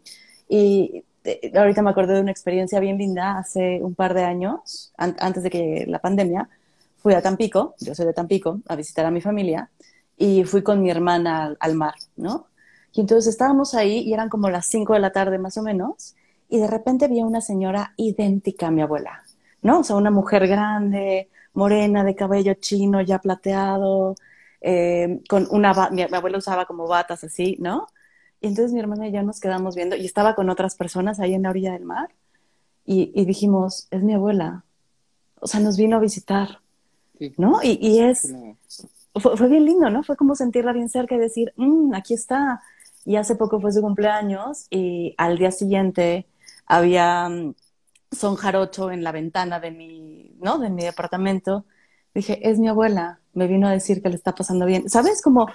y 0.50 1.04
eh, 1.24 1.52
ahorita 1.56 1.82
me 1.82 1.92
acuerdo 1.92 2.14
de 2.14 2.22
una 2.22 2.32
experiencia 2.32 2.80
bien 2.80 2.98
linda 2.98 3.38
hace 3.38 3.82
un 3.82 3.96
par 3.96 4.14
de 4.14 4.24
años, 4.24 4.92
an 4.98 5.16
antes 5.20 5.44
de 5.44 5.50
que 5.50 5.86
la 5.88 6.00
pandemia, 6.00 6.50
fui 6.98 7.14
a 7.14 7.22
Tampico, 7.22 7.76
yo 7.80 7.96
soy 7.96 8.06
de 8.06 8.14
Tampico, 8.14 8.62
a 8.68 8.76
visitar 8.76 9.06
a 9.06 9.12
mi 9.12 9.22
familia, 9.22 9.70
y 10.18 10.44
fui 10.44 10.62
con 10.64 10.82
mi 10.82 10.90
hermana 10.90 11.46
al, 11.46 11.58
al 11.60 11.76
mar, 11.76 11.96
¿no? 12.16 12.48
Y 12.94 13.02
entonces 13.02 13.28
estábamos 13.34 13.74
ahí 13.74 14.00
y 14.00 14.14
eran 14.14 14.30
como 14.30 14.50
las 14.50 14.68
5 14.68 14.94
de 14.94 15.00
la 15.00 15.12
tarde 15.12 15.38
más 15.40 15.58
o 15.58 15.64
menos, 15.64 16.16
y 16.50 16.60
de 16.60 16.68
repente 16.68 17.08
vi 17.08 17.20
a 17.20 17.26
una 17.26 17.42
señora 17.42 17.94
idéntica 17.98 18.68
a 18.68 18.72
mi 18.72 18.82
abuela, 18.82 19.24
¿no? 19.62 19.80
O 19.80 19.84
sea, 19.84 19.96
una 19.96 20.12
mujer 20.12 20.48
grande, 20.48 21.30
morena, 21.54 22.04
de 22.04 22.16
cabello 22.16 22.54
chino, 22.56 23.02
ya 23.02 23.20
plateado, 23.20 24.16
eh, 24.62 25.22
con 25.28 25.48
una, 25.50 25.74
mi, 25.90 26.06
mi 26.06 26.16
abuela 26.16 26.38
usaba 26.38 26.66
como 26.66 26.88
batas 26.88 27.24
así, 27.24 27.58
¿no? 27.60 27.88
Y 28.40 28.48
entonces 28.48 28.74
mi 28.74 28.80
hermana 28.80 29.08
y 29.08 29.12
yo 29.12 29.24
nos 29.24 29.40
quedamos 29.40 29.76
viendo 29.76 29.96
y 29.96 30.06
estaba 30.06 30.36
con 30.36 30.50
otras 30.50 30.76
personas 30.76 31.20
ahí 31.20 31.34
en 31.34 31.44
la 31.44 31.50
orilla 31.50 31.74
del 31.74 31.86
mar 31.86 32.10
y, 32.86 33.12
y 33.16 33.26
dijimos, 33.26 33.88
es 33.90 34.04
mi 34.04 34.14
abuela. 34.14 34.66
O 35.40 35.48
sea, 35.48 35.60
nos 35.60 35.78
vino 35.78 35.98
a 35.98 36.00
visitar, 36.00 36.60
sí. 37.18 37.34
¿no? 37.38 37.62
Y, 37.64 37.80
y 37.82 38.00
es, 38.00 38.34
fue, 39.16 39.38
fue, 39.38 39.48
bien 39.48 39.66
lindo, 39.66 39.90
¿no? 39.90 40.04
Fue 40.04 40.16
como 40.16 40.36
sentirla 40.36 40.74
bien 40.74 40.90
cerca 40.90 41.16
y 41.16 41.20
decir, 41.20 41.54
mmm, 41.56 41.94
aquí 41.94 42.14
está. 42.14 42.62
Y 43.06 43.16
hace 43.18 43.36
poco 43.36 43.60
fue 43.60 43.72
su 43.72 43.82
cumpleaños 43.82 44.68
y 44.70 45.14
al 45.18 45.38
día 45.38 45.52
siguiente 45.52 46.26
había 46.66 47.28
mm, 47.30 47.56
son 48.12 48.36
jarocho 48.36 48.92
en 48.92 49.04
la 49.04 49.12
ventana 49.12 49.60
de 49.60 49.72
mi, 49.72 50.36
¿no? 50.40 50.60
De 50.60 50.70
mi 50.70 50.84
departamento. 50.84 51.66
Dije, 52.14 52.48
es 52.48 52.60
mi 52.60 52.68
abuela, 52.68 53.20
me 53.34 53.48
vino 53.48 53.68
a 53.68 53.72
decir 53.72 54.02
que 54.02 54.10
le 54.10 54.16
está 54.16 54.36
pasando 54.36 54.66
bien. 54.66 54.90
¿Sabes 54.90 55.22
cómo, 55.22 55.48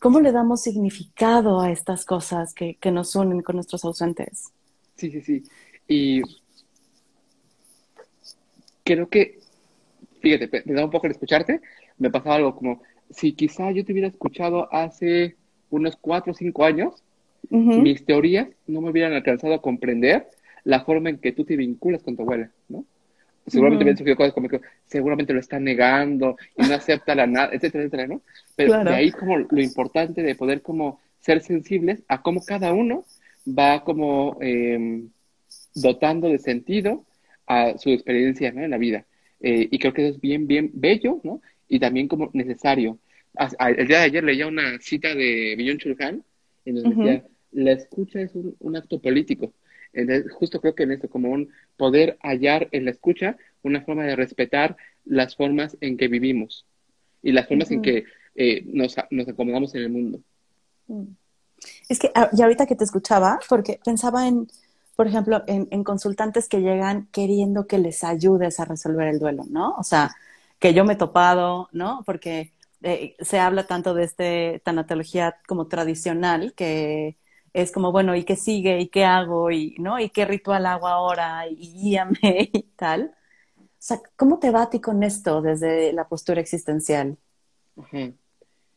cómo 0.00 0.20
le 0.20 0.32
damos 0.32 0.62
significado 0.62 1.60
a 1.60 1.70
estas 1.70 2.04
cosas 2.04 2.54
que, 2.54 2.76
que 2.76 2.90
nos 2.90 3.14
unen 3.14 3.42
con 3.42 3.56
nuestros 3.56 3.84
ausentes? 3.84 4.52
Sí, 4.96 5.10
sí, 5.10 5.20
sí. 5.20 5.44
Y 5.86 6.22
creo 8.82 9.08
que, 9.08 9.38
fíjate, 10.20 10.62
me 10.64 10.74
da 10.74 10.84
un 10.84 10.90
poco 10.90 11.06
el 11.06 11.12
escucharte, 11.12 11.60
me 11.98 12.10
pasaba 12.10 12.36
algo 12.36 12.56
como, 12.56 12.82
si 13.10 13.32
quizá 13.34 13.70
yo 13.70 13.84
te 13.84 13.92
hubiera 13.92 14.08
escuchado 14.08 14.72
hace 14.72 15.36
unos 15.70 15.96
cuatro 15.96 16.32
o 16.32 16.34
cinco 16.34 16.64
años, 16.64 17.02
mis 17.48 18.04
teorías 18.04 18.48
no 18.66 18.80
me 18.80 18.90
hubieran 18.90 19.12
alcanzado 19.12 19.54
a 19.54 19.62
comprender 19.62 20.26
la 20.64 20.84
forma 20.84 21.10
en 21.10 21.18
que 21.18 21.30
tú 21.30 21.44
te 21.44 21.56
vinculas 21.56 22.02
con 22.02 22.16
tu 22.16 22.22
abuela, 22.22 22.50
¿no? 22.68 22.84
Seguramente 23.46 23.84
me 23.84 23.92
han 23.92 23.96
surgido 23.96 24.16
cosas 24.16 24.32
como 24.32 24.48
que 24.48 24.60
seguramente 24.86 25.32
lo 25.32 25.38
está 25.38 25.60
negando 25.60 26.36
y 26.56 26.66
no 26.66 26.74
acepta 26.74 27.14
la 27.14 27.28
nada, 27.28 27.50
etcétera, 27.52 27.84
etcétera, 27.84 28.08
¿no? 28.08 28.22
Pero 28.56 28.82
de 28.82 28.90
ahí 28.90 29.12
como 29.12 29.38
lo 29.38 29.62
importante 29.62 30.22
de 30.22 30.34
poder 30.34 30.62
como 30.62 30.98
ser 31.20 31.40
sensibles 31.40 32.02
a 32.08 32.22
cómo 32.22 32.44
cada 32.44 32.72
uno 32.72 33.04
va 33.46 33.84
como 33.84 34.38
em, 34.40 35.08
dotando 35.74 36.28
de 36.28 36.38
sentido 36.38 37.04
a 37.46 37.78
su 37.78 37.90
experiencia 37.90 38.52
¿no? 38.52 38.62
en 38.62 38.70
la 38.70 38.78
vida. 38.78 39.06
Eh, 39.40 39.68
y 39.70 39.78
creo 39.78 39.92
que 39.92 40.06
eso 40.06 40.16
es 40.16 40.20
bien, 40.20 40.46
bien 40.46 40.70
bello, 40.74 41.20
¿no? 41.22 41.40
Y 41.68 41.78
también 41.78 42.08
como 42.08 42.30
necesario. 42.32 42.98
El 43.58 43.88
día 43.88 43.98
de 43.98 44.04
ayer 44.04 44.24
leía 44.24 44.46
una 44.46 44.78
cita 44.80 45.14
de 45.14 45.54
Billon 45.56 45.78
Chulhan 45.78 46.24
en 46.64 46.74
donde 46.74 46.90
decía, 46.90 47.24
la 47.52 47.72
escucha 47.72 48.20
es 48.20 48.32
un, 48.34 48.76
acto 48.76 49.00
político. 49.00 49.52
Entonces, 49.92 50.30
justo 50.32 50.60
creo 50.60 50.74
que 50.74 50.82
en 50.82 50.92
esto, 50.92 51.08
como 51.08 51.30
un 51.30 51.50
poder 51.76 52.18
hallar 52.22 52.68
en 52.72 52.84
la 52.84 52.90
escucha 52.90 53.36
una 53.62 53.80
forma 53.80 54.04
de 54.04 54.16
respetar 54.16 54.76
las 55.04 55.36
formas 55.36 55.76
en 55.80 55.96
que 55.96 56.08
vivimos 56.08 56.66
y 57.22 57.32
las 57.32 57.48
formas 57.48 57.70
en 57.70 57.82
que 57.82 58.04
eh, 58.34 58.62
nos, 58.66 58.96
nos, 59.10 59.28
acomodamos 59.28 59.74
en 59.74 59.82
el 59.82 59.88
mundo. 59.88 60.20
Mm. 60.88 61.04
Es 61.88 61.98
que, 61.98 62.10
ah, 62.14 62.28
y 62.36 62.42
ahorita 62.42 62.66
que 62.66 62.76
te 62.76 62.84
escuchaba, 62.84 63.40
porque 63.48 63.80
pensaba 63.82 64.28
en, 64.28 64.48
por 64.94 65.06
ejemplo, 65.06 65.42
en, 65.46 65.68
en, 65.70 65.84
consultantes 65.84 66.48
que 66.48 66.60
llegan 66.60 67.08
queriendo 67.12 67.66
que 67.66 67.78
les 67.78 68.04
ayudes 68.04 68.60
a 68.60 68.66
resolver 68.66 69.08
el 69.08 69.18
duelo, 69.18 69.44
¿no? 69.48 69.74
O 69.78 69.82
sea, 69.82 70.14
que 70.58 70.74
yo 70.74 70.84
me 70.84 70.94
he 70.94 70.96
topado, 70.96 71.68
¿no? 71.72 72.02
Porque 72.04 72.52
eh, 72.86 73.16
se 73.18 73.40
habla 73.40 73.66
tanto 73.66 73.94
de 73.94 74.04
este 74.04 74.62
tanatología 74.64 75.38
como 75.48 75.66
tradicional, 75.66 76.54
que 76.54 77.16
es 77.52 77.72
como, 77.72 77.90
bueno, 77.90 78.14
¿y 78.14 78.22
qué 78.22 78.36
sigue? 78.36 78.78
¿Y 78.80 78.86
qué 78.86 79.04
hago? 79.04 79.50
¿Y, 79.50 79.74
¿no? 79.78 79.98
¿Y 79.98 80.10
qué 80.10 80.24
ritual 80.24 80.66
hago 80.66 80.86
ahora? 80.86 81.48
Y 81.48 81.72
guíame 81.72 82.20
y 82.52 82.62
tal. 82.76 83.12
O 83.58 83.64
sea, 83.80 84.00
¿cómo 84.14 84.38
te 84.38 84.52
va 84.52 84.62
a 84.62 84.70
ti 84.70 84.78
con 84.80 85.02
esto 85.02 85.42
desde 85.42 85.92
la 85.92 86.06
postura 86.06 86.40
existencial? 86.40 87.16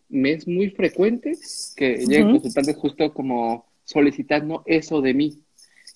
Me 0.09 0.31
es 0.31 0.47
muy 0.47 0.71
frecuente 0.71 1.37
que 1.75 1.97
lleguen 1.97 2.31
consultantes 2.31 2.77
justo 2.77 3.13
como 3.13 3.67
solicitando 3.83 4.63
eso 4.65 5.01
de 5.01 5.13
mí. 5.13 5.43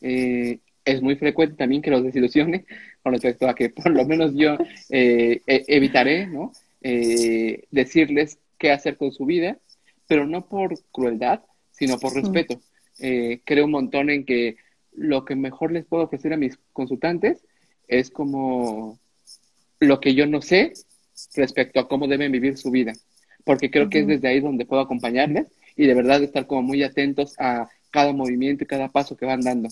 Eh, 0.01 0.59
es 0.85 1.01
muy 1.01 1.15
frecuente 1.15 1.55
también 1.55 1.81
que 1.81 1.89
los 1.89 2.03
desilusione 2.03 2.65
con 3.01 3.13
respecto 3.13 3.49
a 3.49 3.55
que 3.55 3.69
por 3.69 3.89
lo 3.89 4.05
menos 4.05 4.35
yo 4.35 4.55
eh, 4.89 5.41
e, 5.47 5.63
evitaré 5.67 6.27
¿no? 6.27 6.51
Eh, 6.83 7.65
decirles 7.71 8.39
qué 8.57 8.71
hacer 8.71 8.97
con 8.97 9.11
su 9.11 9.25
vida, 9.25 9.57
pero 10.07 10.27
no 10.27 10.47
por 10.47 10.77
crueldad, 10.91 11.41
sino 11.71 11.97
por 11.97 12.13
respeto. 12.13 12.61
creo 13.45 13.65
un 13.65 13.71
montón 13.71 14.09
en 14.09 14.25
que 14.25 14.57
lo 14.91 15.25
que 15.25 15.35
mejor 15.35 15.71
les 15.71 15.85
puedo 15.85 16.03
ofrecer 16.03 16.33
a 16.33 16.37
mis 16.37 16.59
consultantes 16.71 17.43
es 17.87 18.09
como 18.09 18.99
lo 19.79 19.99
que 19.99 20.13
yo 20.13 20.25
no 20.25 20.41
sé 20.41 20.73
respecto 21.35 21.79
a 21.79 21.87
cómo 21.87 22.07
deben 22.07 22.31
vivir 22.31 22.57
su 22.57 22.71
vida, 22.71 22.93
porque 23.43 23.69
creo 23.69 23.89
que 23.89 23.99
es 23.99 24.07
desde 24.07 24.27
ahí 24.27 24.39
donde 24.39 24.65
puedo 24.65 24.81
acompañarles 24.81 25.47
y 25.75 25.85
de 25.87 25.93
verdad 25.93 26.23
estar 26.23 26.47
como 26.47 26.61
muy 26.61 26.83
atentos 26.83 27.35
a 27.39 27.67
cada 27.91 28.13
movimiento 28.13 28.63
y 28.63 28.67
cada 28.67 28.89
paso 28.89 29.15
que 29.15 29.25
van 29.25 29.41
dando. 29.41 29.69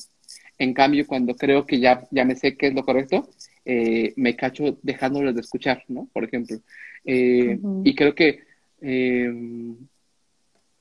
En 0.58 0.74
cambio, 0.74 1.08
cuando 1.08 1.36
creo 1.36 1.66
que 1.66 1.80
ya, 1.80 2.08
ya 2.12 2.24
me 2.26 2.36
sé 2.36 2.56
qué 2.56 2.68
es 2.68 2.74
lo 2.74 2.84
correcto, 2.84 3.28
eh, 3.66 4.14
me 4.16 4.36
cacho 4.36 4.78
dejándoles 4.84 5.34
de 5.34 5.42
escuchar, 5.42 5.84
¿no? 5.88 6.08
Por 6.14 6.24
ejemplo. 6.24 6.58
Eh, 7.06 7.60
y 7.84 7.96
creo 7.96 8.14
que 8.16 8.40
em, 8.82 9.76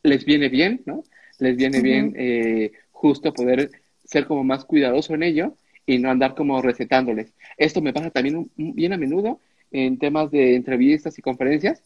les 0.03 0.25
viene 0.25 0.49
bien, 0.49 0.83
¿no? 0.87 1.03
Les 1.39 1.57
viene 1.57 1.81
bien 1.81 2.15
eh, 2.17 2.73
justo 2.91 3.33
poder 3.33 3.71
ser 4.05 4.27
como 4.27 4.45
más 4.45 4.65
cuidadoso 4.65 5.15
en 5.15 5.23
ello 5.23 5.55
y 5.87 5.99
no 5.99 6.11
andar 6.11 6.35
como 6.35 6.61
recetándoles. 6.61 7.33
Esto 7.57 7.81
me 7.81 7.93
pasa 7.93 8.11
también 8.11 8.51
bien 8.57 8.93
a 8.93 8.97
menudo 8.97 9.41
en 9.71 9.99
temas 9.99 10.31
de 10.31 10.57
entrevistas 10.57 11.19
y 11.19 11.23
conferencias, 11.23 11.83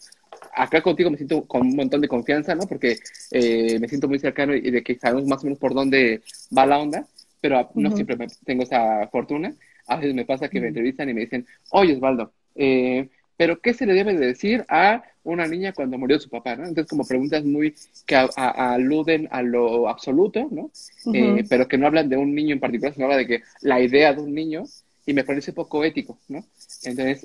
acá 0.54 0.82
contigo 0.82 1.10
me 1.10 1.16
siento 1.16 1.44
con 1.46 1.62
un 1.62 1.76
montón 1.76 2.00
de 2.00 2.08
confianza, 2.08 2.54
¿no? 2.54 2.66
Porque 2.66 2.96
eh, 3.30 3.78
me 3.78 3.88
siento 3.88 4.08
muy 4.08 4.18
cercano 4.18 4.54
y 4.54 4.70
de 4.70 4.82
que 4.82 4.96
sabemos 4.96 5.26
más 5.26 5.42
o 5.42 5.44
menos 5.44 5.58
por 5.58 5.74
dónde 5.74 6.22
va 6.56 6.66
la 6.66 6.78
onda, 6.78 7.06
pero 7.40 7.70
no 7.74 7.94
siempre 7.94 8.16
tengo 8.44 8.62
esa 8.62 9.06
fortuna. 9.08 9.54
A 9.86 9.96
veces 9.96 10.14
me 10.14 10.24
pasa 10.24 10.48
que 10.48 10.60
me 10.60 10.68
entrevistan 10.68 11.08
y 11.08 11.14
me 11.14 11.22
dicen, 11.22 11.46
oye 11.70 11.94
Osvaldo, 11.94 12.32
eh, 12.54 13.08
pero 13.36 13.60
¿qué 13.60 13.74
se 13.74 13.86
le 13.86 13.94
debe 13.94 14.14
de 14.14 14.26
decir 14.26 14.64
a 14.68 15.02
una 15.24 15.46
niña 15.46 15.72
cuando 15.72 15.98
murió 15.98 16.18
su 16.20 16.28
papá? 16.28 16.56
¿no? 16.56 16.66
Entonces, 16.66 16.88
como 16.88 17.06
preguntas 17.06 17.44
muy 17.44 17.74
que 18.06 18.16
aluden 18.16 19.28
a 19.30 19.42
lo 19.42 19.88
absoluto, 19.88 20.48
¿no? 20.50 20.70
Eh, 21.12 21.44
pero 21.48 21.66
que 21.66 21.78
no 21.78 21.86
hablan 21.86 22.08
de 22.08 22.16
un 22.16 22.34
niño 22.34 22.54
en 22.54 22.60
particular, 22.60 22.94
sino 22.94 23.06
habla 23.06 23.18
de 23.18 23.26
que 23.26 23.42
la 23.62 23.80
idea 23.80 24.12
de 24.12 24.20
un 24.20 24.34
niño, 24.34 24.64
y 25.06 25.12
me 25.12 25.24
parece 25.24 25.52
poco 25.52 25.84
ético, 25.84 26.18
¿no? 26.28 26.44
Entonces, 26.84 27.24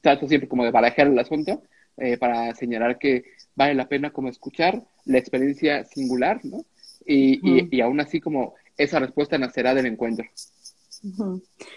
trato 0.00 0.28
siempre 0.28 0.48
como 0.48 0.64
de 0.64 0.70
barajar 0.70 1.06
el 1.06 1.18
asunto, 1.18 1.62
eh, 2.00 2.16
para 2.16 2.54
señalar 2.54 2.96
que 2.96 3.24
vale 3.56 3.74
la 3.74 3.88
pena 3.88 4.10
como 4.10 4.28
escuchar 4.28 4.84
la 5.04 5.18
experiencia 5.18 5.84
singular, 5.84 6.40
¿no? 6.44 6.64
Y, 7.04 7.40
y, 7.74 7.80
aún 7.80 8.00
así 8.00 8.20
como 8.20 8.54
esa 8.76 9.00
respuesta 9.00 9.36
nacerá 9.36 9.74
del 9.74 9.86
encuentro. 9.86 10.24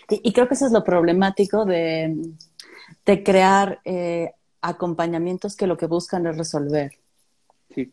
y, 0.09 0.34
creo 0.34 0.47
que 0.47 0.53
eso 0.53 0.67
es 0.67 0.73
lo 0.73 0.84
problemático 0.84 1.65
de, 1.65 2.15
de 3.05 3.23
crear 3.23 3.79
eh, 3.86 4.34
acompañamientos 4.61 5.55
que 5.55 5.67
lo 5.67 5.77
que 5.77 5.88
buscan 5.88 6.25
es 6.27 6.38
resolver. 6.38 6.91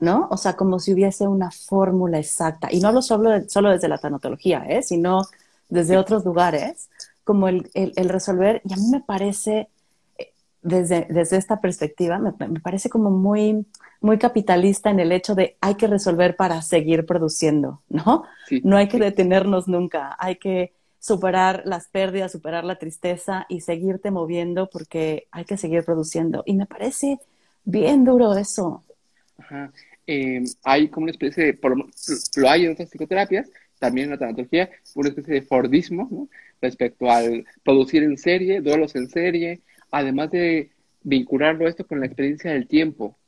¿No? 0.01 0.27
O 0.33 0.37
sea, 0.37 0.57
como 0.57 0.81
si 0.81 0.93
hubiese 0.93 1.29
una 1.29 1.53
fórmula 1.53 2.19
exacta. 2.19 2.69
Y 2.71 2.81
no 2.81 2.91
lo 2.91 3.01
solo, 3.01 3.49
solo 3.49 3.71
desde 3.71 3.87
la 3.87 3.99
tanatología, 3.99 4.65
¿eh? 4.69 4.83
sino 4.83 5.23
desde 5.69 5.97
otros 5.97 6.25
lugares, 6.25 6.91
como 7.23 7.47
el, 7.47 7.71
el, 7.75 7.93
el, 7.95 8.09
resolver. 8.09 8.61
Y 8.65 8.73
a 8.73 8.77
mí 8.77 8.89
me 8.91 9.01
parece 9.01 9.69
desde, 10.63 11.07
desde 11.09 11.37
esta 11.37 11.61
perspectiva, 11.61 12.19
me, 12.19 12.33
parece 12.61 12.91
como 12.91 13.11
muy, 13.11 13.67
muy 14.01 14.19
capitalista 14.19 14.91
en 14.91 15.01
el 15.01 15.13
hecho 15.13 15.35
de 15.35 15.57
hay 15.61 15.75
que 15.75 15.87
resolver 15.87 16.37
para 16.37 16.63
seguir 16.63 17.07
produciendo, 17.07 17.83
¿no? 17.89 18.25
no 18.63 18.77
hay 18.77 18.89
que 18.89 18.99
detenernos 18.99 19.69
nunca, 19.69 20.17
hay 20.19 20.37
que 20.37 20.73
superar 21.09 21.63
las 21.65 21.89
pérdidas, 21.89 22.31
superar 22.33 22.65
la 22.65 22.79
tristeza 22.79 23.47
y 23.49 23.61
seguirte 23.61 24.11
moviendo 24.11 24.69
porque 24.71 25.27
hay 25.33 25.45
que 25.45 25.57
seguir 25.57 25.85
produciendo. 25.85 26.43
Y 26.47 26.55
me 26.55 26.67
parece 26.67 27.19
bien 27.65 28.05
duro 28.05 28.37
eso. 28.37 28.85
Ajá. 29.39 29.73
Em, 30.07 30.45
hay 30.65 30.89
como 30.89 31.05
una 31.05 31.13
especie 31.13 31.45
de, 31.45 31.59
lo 32.37 32.49
hay 32.49 32.65
en 32.65 32.73
otras 32.73 32.89
psicoterapias, 32.89 33.51
también 33.79 34.07
en 34.07 34.13
la 34.13 34.19
tanatología, 34.19 34.71
una 34.95 35.11
especie 35.11 35.35
de 35.35 35.43
Fordismo 35.43 36.09
¿no? 36.11 36.29
respecto 36.63 37.11
al 37.11 37.45
producir 37.63 38.03
en 38.03 38.17
serie, 38.17 38.63
duelos 38.63 38.97
en 38.97 39.09
serie, 39.11 39.61
además 39.91 40.31
de 40.31 40.71
vincularlo 41.03 41.69
esto 41.69 41.87
con 41.87 42.01
la 42.01 42.07
experiencia 42.07 42.53
del 42.53 42.67
tiempo. 42.67 43.19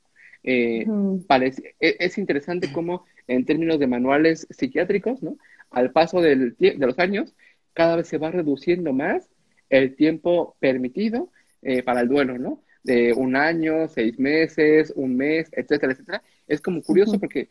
Eh, 0.42 0.86
parece, 1.26 1.74
e, 1.78 1.96
es, 1.98 2.16
interesante 2.16 2.72
cómo 2.72 3.04
en 3.26 3.44
términos 3.44 3.78
de 3.78 3.86
manuales 3.86 4.46
psiquiátricos, 4.48 5.22
¿no? 5.22 5.36
al 5.70 5.92
paso 5.92 6.22
del, 6.22 6.56
de 6.58 6.74
los 6.78 6.98
años, 6.98 7.34
cada 7.72 7.96
vez 7.96 8.08
se 8.08 8.18
va 8.18 8.30
reduciendo 8.30 8.92
más 8.92 9.28
el 9.68 9.94
tiempo 9.96 10.56
permitido 10.58 11.30
eh, 11.62 11.82
para 11.82 12.00
el 12.00 12.08
duelo, 12.08 12.38
¿no? 12.38 12.62
De 12.82 13.12
un 13.12 13.36
año, 13.36 13.88
seis 13.88 14.18
meses, 14.18 14.92
un 14.96 15.16
mes, 15.16 15.48
etcétera, 15.52 15.92
etcétera. 15.92 16.22
Es 16.46 16.60
como 16.60 16.82
curioso 16.82 17.18
porque 17.18 17.48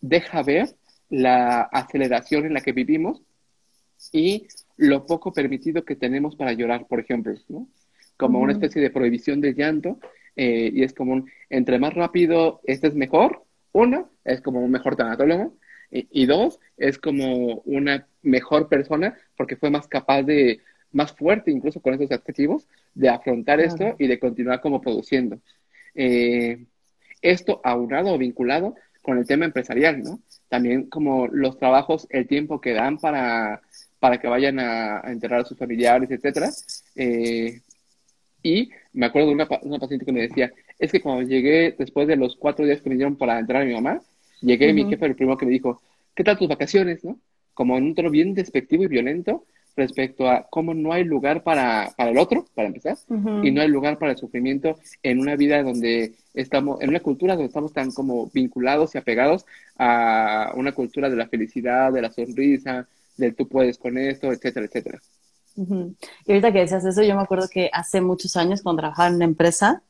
deja 0.00 0.42
ver 0.42 0.68
la 1.10 1.62
aceleración 1.62 2.46
en 2.46 2.54
la 2.54 2.60
que 2.60 2.72
vivimos 2.72 3.22
y 4.12 4.48
lo 4.76 5.06
poco 5.06 5.32
permitido 5.32 5.84
que 5.84 5.96
tenemos 5.96 6.36
para 6.36 6.52
llorar, 6.52 6.86
por 6.86 7.00
ejemplo, 7.00 7.34
¿no? 7.48 7.68
como 8.16 8.40
una 8.40 8.52
especie 8.52 8.80
de 8.80 8.90
prohibición 8.90 9.40
de 9.40 9.54
llanto, 9.54 9.98
eh, 10.36 10.70
y 10.72 10.82
es 10.82 10.92
como 10.92 11.12
un, 11.12 11.30
entre 11.50 11.78
más 11.78 11.94
rápido 11.94 12.60
este 12.64 12.88
es 12.88 12.94
mejor, 12.94 13.44
uno, 13.72 14.10
es 14.24 14.40
como 14.40 14.60
un 14.60 14.70
mejor 14.70 14.96
tanatólogo, 14.96 15.56
y, 15.90 16.26
dos, 16.26 16.58
es 16.76 16.98
como 16.98 17.62
una 17.64 18.06
mejor 18.22 18.68
persona 18.68 19.16
porque 19.36 19.56
fue 19.56 19.70
más 19.70 19.86
capaz 19.86 20.22
de, 20.22 20.60
más 20.90 21.12
fuerte 21.12 21.50
incluso 21.50 21.80
con 21.80 21.94
esos 21.94 22.10
adjetivos, 22.10 22.66
de 22.94 23.08
afrontar 23.08 23.60
esto 23.60 23.94
y 23.98 24.06
de 24.06 24.18
continuar 24.18 24.60
como 24.60 24.80
produciendo. 24.80 25.38
Eh, 25.94 26.64
esto 27.22 27.60
aunado 27.64 28.12
o 28.12 28.18
vinculado 28.18 28.74
con 29.02 29.18
el 29.18 29.26
tema 29.26 29.44
empresarial, 29.44 30.02
¿no? 30.02 30.20
También 30.48 30.88
como 30.88 31.26
los 31.26 31.58
trabajos, 31.58 32.06
el 32.10 32.26
tiempo 32.26 32.60
que 32.60 32.72
dan 32.72 32.98
para, 32.98 33.60
para 33.98 34.18
que 34.18 34.28
vayan 34.28 34.58
a, 34.58 35.00
enterrar 35.06 35.40
a 35.40 35.44
sus 35.44 35.58
familiares, 35.58 36.10
etcétera. 36.10 36.50
Eh, 36.96 37.60
y 38.42 38.70
me 38.92 39.06
acuerdo 39.06 39.28
de 39.28 39.34
una, 39.34 39.48
una, 39.62 39.78
paciente 39.78 40.04
que 40.04 40.12
me 40.12 40.22
decía, 40.22 40.52
es 40.78 40.92
que 40.92 41.00
cuando 41.00 41.22
llegué, 41.22 41.74
después 41.78 42.06
de 42.06 42.16
los 42.16 42.36
cuatro 42.36 42.64
días 42.64 42.82
que 42.82 42.90
me 42.90 42.96
dieron 42.96 43.16
para 43.16 43.38
entrar 43.38 43.62
a 43.62 43.64
mi 43.64 43.72
mamá, 43.72 44.00
llegué 44.44 44.70
y 44.70 44.74
mi 44.74 44.84
jefe 44.84 45.06
el 45.06 45.16
primero 45.16 45.36
que 45.36 45.46
me 45.46 45.52
dijo, 45.52 45.80
¿qué 46.14 46.24
tal 46.24 46.38
tus 46.38 46.48
vacaciones, 46.48 47.04
no? 47.04 47.18
Como 47.54 47.76
en 47.76 47.84
un 47.84 47.94
tono 47.94 48.10
bien 48.10 48.34
despectivo 48.34 48.84
y 48.84 48.88
violento, 48.88 49.44
respecto 49.76 50.28
a 50.28 50.46
cómo 50.48 50.72
no 50.74 50.92
hay 50.92 51.04
lugar 51.04 51.42
para, 51.42 51.92
para 51.96 52.10
el 52.10 52.18
otro, 52.18 52.46
para 52.54 52.68
empezar, 52.68 52.96
y 53.42 53.50
no 53.50 53.60
hay 53.60 53.68
lugar 53.68 53.98
para 53.98 54.12
el 54.12 54.18
sufrimiento 54.18 54.78
en 55.02 55.18
una 55.18 55.36
vida 55.36 55.62
donde 55.62 56.14
estamos, 56.32 56.80
en 56.80 56.90
una 56.90 57.00
cultura 57.00 57.34
donde 57.34 57.48
estamos 57.48 57.72
tan 57.72 57.90
como 57.90 58.30
vinculados 58.32 58.94
y 58.94 58.98
apegados 58.98 59.46
a 59.76 60.52
una 60.56 60.72
cultura 60.72 61.10
de 61.10 61.16
la 61.16 61.26
felicidad, 61.26 61.92
de 61.92 62.02
la 62.02 62.10
sonrisa, 62.10 62.86
del 63.16 63.34
tú 63.34 63.48
puedes 63.48 63.78
con 63.78 63.98
esto, 63.98 64.32
etcétera, 64.32 64.66
etcétera. 64.66 65.00
Y 65.56 66.32
ahorita 66.32 66.52
que 66.52 66.60
decías 66.60 66.84
eso, 66.84 67.02
yo 67.02 67.14
me 67.14 67.22
acuerdo 67.22 67.48
que 67.48 67.70
hace 67.72 68.00
muchos 68.00 68.36
años 68.36 68.62
cuando 68.62 68.80
trabajaba 68.80 69.08
en 69.08 69.16
una 69.16 69.24
empresa, 69.24 69.82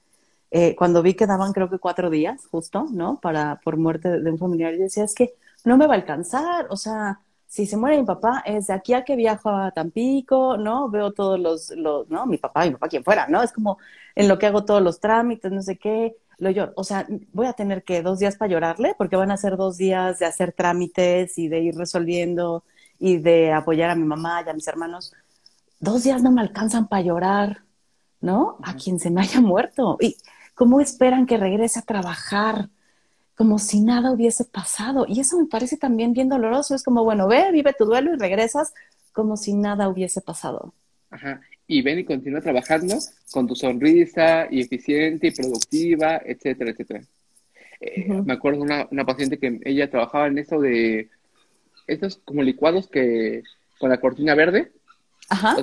eh, 0.56 0.76
cuando 0.76 1.02
vi 1.02 1.14
que 1.14 1.26
daban 1.26 1.52
creo 1.52 1.68
que 1.68 1.80
cuatro 1.80 2.10
días 2.10 2.46
justo, 2.46 2.86
¿no? 2.92 3.18
Para, 3.20 3.60
por 3.64 3.76
muerte 3.76 4.20
de 4.20 4.30
un 4.30 4.38
familiar, 4.38 4.72
yo 4.72 4.84
decía, 4.84 5.02
es 5.02 5.12
que 5.12 5.34
no 5.64 5.76
me 5.76 5.88
va 5.88 5.94
a 5.94 5.96
alcanzar, 5.96 6.68
o 6.70 6.76
sea, 6.76 7.18
si 7.48 7.66
se 7.66 7.76
muere 7.76 7.98
mi 7.98 8.04
papá, 8.04 8.40
es 8.46 8.68
de 8.68 8.74
aquí 8.74 8.94
a 8.94 9.02
que 9.04 9.16
viajo 9.16 9.50
a 9.50 9.72
Tampico, 9.72 10.56
¿no? 10.56 10.88
Veo 10.88 11.12
todos 11.12 11.40
los, 11.40 11.70
los, 11.70 12.08
¿no? 12.08 12.26
Mi 12.26 12.38
papá, 12.38 12.66
mi 12.66 12.70
papá, 12.70 12.88
quien 12.88 13.02
fuera, 13.02 13.26
¿no? 13.26 13.42
Es 13.42 13.50
como 13.50 13.78
en 14.14 14.28
lo 14.28 14.38
que 14.38 14.46
hago 14.46 14.64
todos 14.64 14.80
los 14.80 15.00
trámites, 15.00 15.50
no 15.50 15.60
sé 15.60 15.76
qué, 15.76 16.14
lo 16.38 16.50
lloro. 16.50 16.72
O 16.76 16.84
sea, 16.84 17.04
voy 17.32 17.48
a 17.48 17.54
tener 17.54 17.82
que 17.82 18.02
dos 18.02 18.20
días 18.20 18.36
para 18.36 18.52
llorarle, 18.52 18.94
porque 18.96 19.16
van 19.16 19.32
a 19.32 19.36
ser 19.36 19.56
dos 19.56 19.76
días 19.76 20.20
de 20.20 20.26
hacer 20.26 20.52
trámites 20.52 21.36
y 21.36 21.48
de 21.48 21.60
ir 21.62 21.74
resolviendo 21.74 22.62
y 23.00 23.16
de 23.18 23.52
apoyar 23.52 23.90
a 23.90 23.96
mi 23.96 24.04
mamá 24.04 24.44
y 24.46 24.50
a 24.50 24.54
mis 24.54 24.68
hermanos. 24.68 25.12
Dos 25.80 26.04
días 26.04 26.22
no 26.22 26.30
me 26.30 26.42
alcanzan 26.42 26.86
para 26.86 27.02
llorar, 27.02 27.64
¿no? 28.20 28.58
A 28.62 28.74
quien 28.76 29.00
se 29.00 29.10
me 29.10 29.20
haya 29.20 29.40
muerto. 29.40 29.96
¿Y 30.00 30.16
cómo 30.54 30.80
esperan 30.80 31.26
que 31.26 31.36
regrese 31.36 31.80
a 31.80 31.82
trabajar? 31.82 32.68
como 33.34 33.58
si 33.58 33.80
nada 33.80 34.12
hubiese 34.12 34.44
pasado. 34.44 35.06
Y 35.08 35.20
eso 35.20 35.38
me 35.38 35.46
parece 35.46 35.76
también 35.76 36.12
bien 36.12 36.28
doloroso. 36.28 36.74
Es 36.74 36.82
como, 36.82 37.04
bueno, 37.04 37.26
ve, 37.26 37.50
vive 37.52 37.74
tu 37.76 37.84
duelo 37.84 38.14
y 38.14 38.16
regresas 38.18 38.72
como 39.12 39.36
si 39.36 39.54
nada 39.54 39.88
hubiese 39.88 40.20
pasado. 40.20 40.72
Ajá. 41.10 41.40
Y 41.66 41.82
ven 41.82 41.98
y 41.98 42.04
continúa 42.04 42.40
trabajando 42.40 42.96
con 43.32 43.46
tu 43.46 43.54
sonrisa 43.54 44.46
y 44.50 44.60
eficiente 44.60 45.28
y 45.28 45.30
productiva, 45.30 46.20
etcétera, 46.24 46.70
etcétera. 46.70 47.00
Eh, 47.80 48.06
me 48.08 48.34
acuerdo 48.34 48.58
de 48.58 48.64
una, 48.64 48.88
una, 48.90 49.04
paciente 49.04 49.38
que 49.38 49.60
ella 49.64 49.90
trabajaba 49.90 50.26
en 50.26 50.38
eso 50.38 50.60
de 50.60 51.08
estos 51.86 52.20
como 52.24 52.42
licuados 52.42 52.88
que 52.88 53.42
con 53.78 53.90
la 53.90 53.98
cortina 53.98 54.34
verde. 54.34 54.72
Ajá. 55.28 55.56